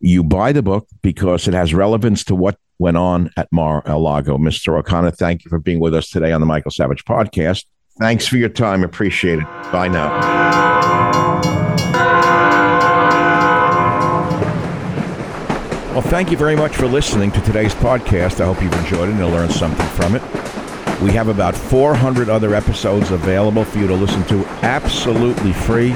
You 0.00 0.24
buy 0.24 0.52
the 0.52 0.62
book 0.62 0.88
because 1.02 1.46
it 1.46 1.54
has 1.54 1.72
relevance 1.72 2.24
to 2.24 2.34
what 2.34 2.58
went 2.78 2.96
on 2.96 3.30
at 3.36 3.48
Mar 3.52 3.82
a 3.86 3.96
Lago. 3.98 4.36
Mr. 4.36 4.78
O'Connor, 4.78 5.12
thank 5.12 5.44
you 5.44 5.48
for 5.48 5.58
being 5.58 5.80
with 5.80 5.94
us 5.94 6.10
today 6.10 6.32
on 6.32 6.40
the 6.40 6.46
Michael 6.46 6.70
Savage 6.70 7.04
podcast. 7.04 7.64
Thanks 7.98 8.26
for 8.26 8.36
your 8.36 8.50
time. 8.50 8.84
Appreciate 8.84 9.38
it. 9.38 9.44
Bye 9.72 9.88
now. 9.88 10.10
Well, 15.92 16.02
thank 16.02 16.30
you 16.30 16.36
very 16.36 16.56
much 16.56 16.76
for 16.76 16.86
listening 16.86 17.32
to 17.32 17.40
today's 17.40 17.74
podcast. 17.74 18.42
I 18.42 18.44
hope 18.44 18.62
you've 18.62 18.72
enjoyed 18.74 19.08
it 19.08 19.14
and 19.14 19.26
learned 19.32 19.50
something 19.50 19.86
from 19.88 20.14
it. 20.14 20.22
We 21.00 21.10
have 21.12 21.28
about 21.28 21.56
400 21.56 22.28
other 22.28 22.54
episodes 22.54 23.10
available 23.12 23.64
for 23.64 23.78
you 23.78 23.86
to 23.86 23.94
listen 23.94 24.22
to 24.24 24.44
absolutely 24.62 25.54
free. 25.54 25.88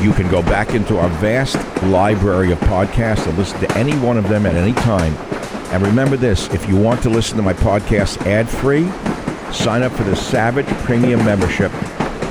You 0.00 0.14
can 0.14 0.30
go 0.30 0.42
back 0.42 0.70
into 0.74 0.98
our 0.98 1.10
vast 1.10 1.56
library 1.82 2.52
of 2.52 2.58
podcasts 2.60 3.26
and 3.26 3.36
listen 3.36 3.60
to 3.60 3.70
any 3.76 3.92
one 3.98 4.16
of 4.16 4.28
them 4.30 4.46
at 4.46 4.54
any 4.54 4.72
time. 4.72 5.14
And 5.74 5.82
remember 5.82 6.16
this 6.16 6.48
if 6.54 6.66
you 6.66 6.76
want 6.76 7.02
to 7.02 7.10
listen 7.10 7.36
to 7.36 7.42
my 7.42 7.52
podcast 7.52 8.24
ad 8.26 8.48
free, 8.48 8.84
sign 9.54 9.82
up 9.82 9.92
for 9.92 10.04
the 10.04 10.16
Savage 10.16 10.66
Premium 10.84 11.24
membership 11.24 11.72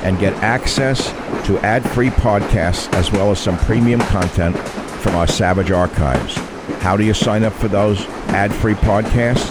and 0.04 0.18
get 0.18 0.32
access 0.42 1.10
to 1.46 1.58
ad 1.60 1.88
free 1.90 2.10
podcasts 2.10 2.92
as 2.94 3.10
well 3.10 3.30
as 3.30 3.38
some 3.38 3.56
premium 3.58 4.00
content 4.00 4.56
from 5.00 5.14
our 5.14 5.26
Savage 5.26 5.70
archives. 5.70 6.36
How 6.82 6.96
do 6.96 7.04
you 7.04 7.14
sign 7.14 7.44
up 7.44 7.52
for 7.52 7.68
those 7.68 8.06
ad 8.28 8.52
free 8.52 8.74
podcasts? 8.74 9.50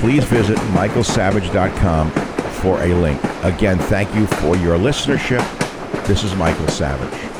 Please 0.00 0.24
visit 0.24 0.58
michaelsavage.com 0.74 2.10
for 2.60 2.82
a 2.82 2.94
link. 2.94 3.22
Again, 3.42 3.78
thank 3.78 4.14
you 4.14 4.26
for 4.26 4.56
your 4.56 4.78
listenership. 4.78 5.44
This 6.06 6.22
is 6.22 6.34
Michael 6.34 6.68
Savage. 6.68 7.35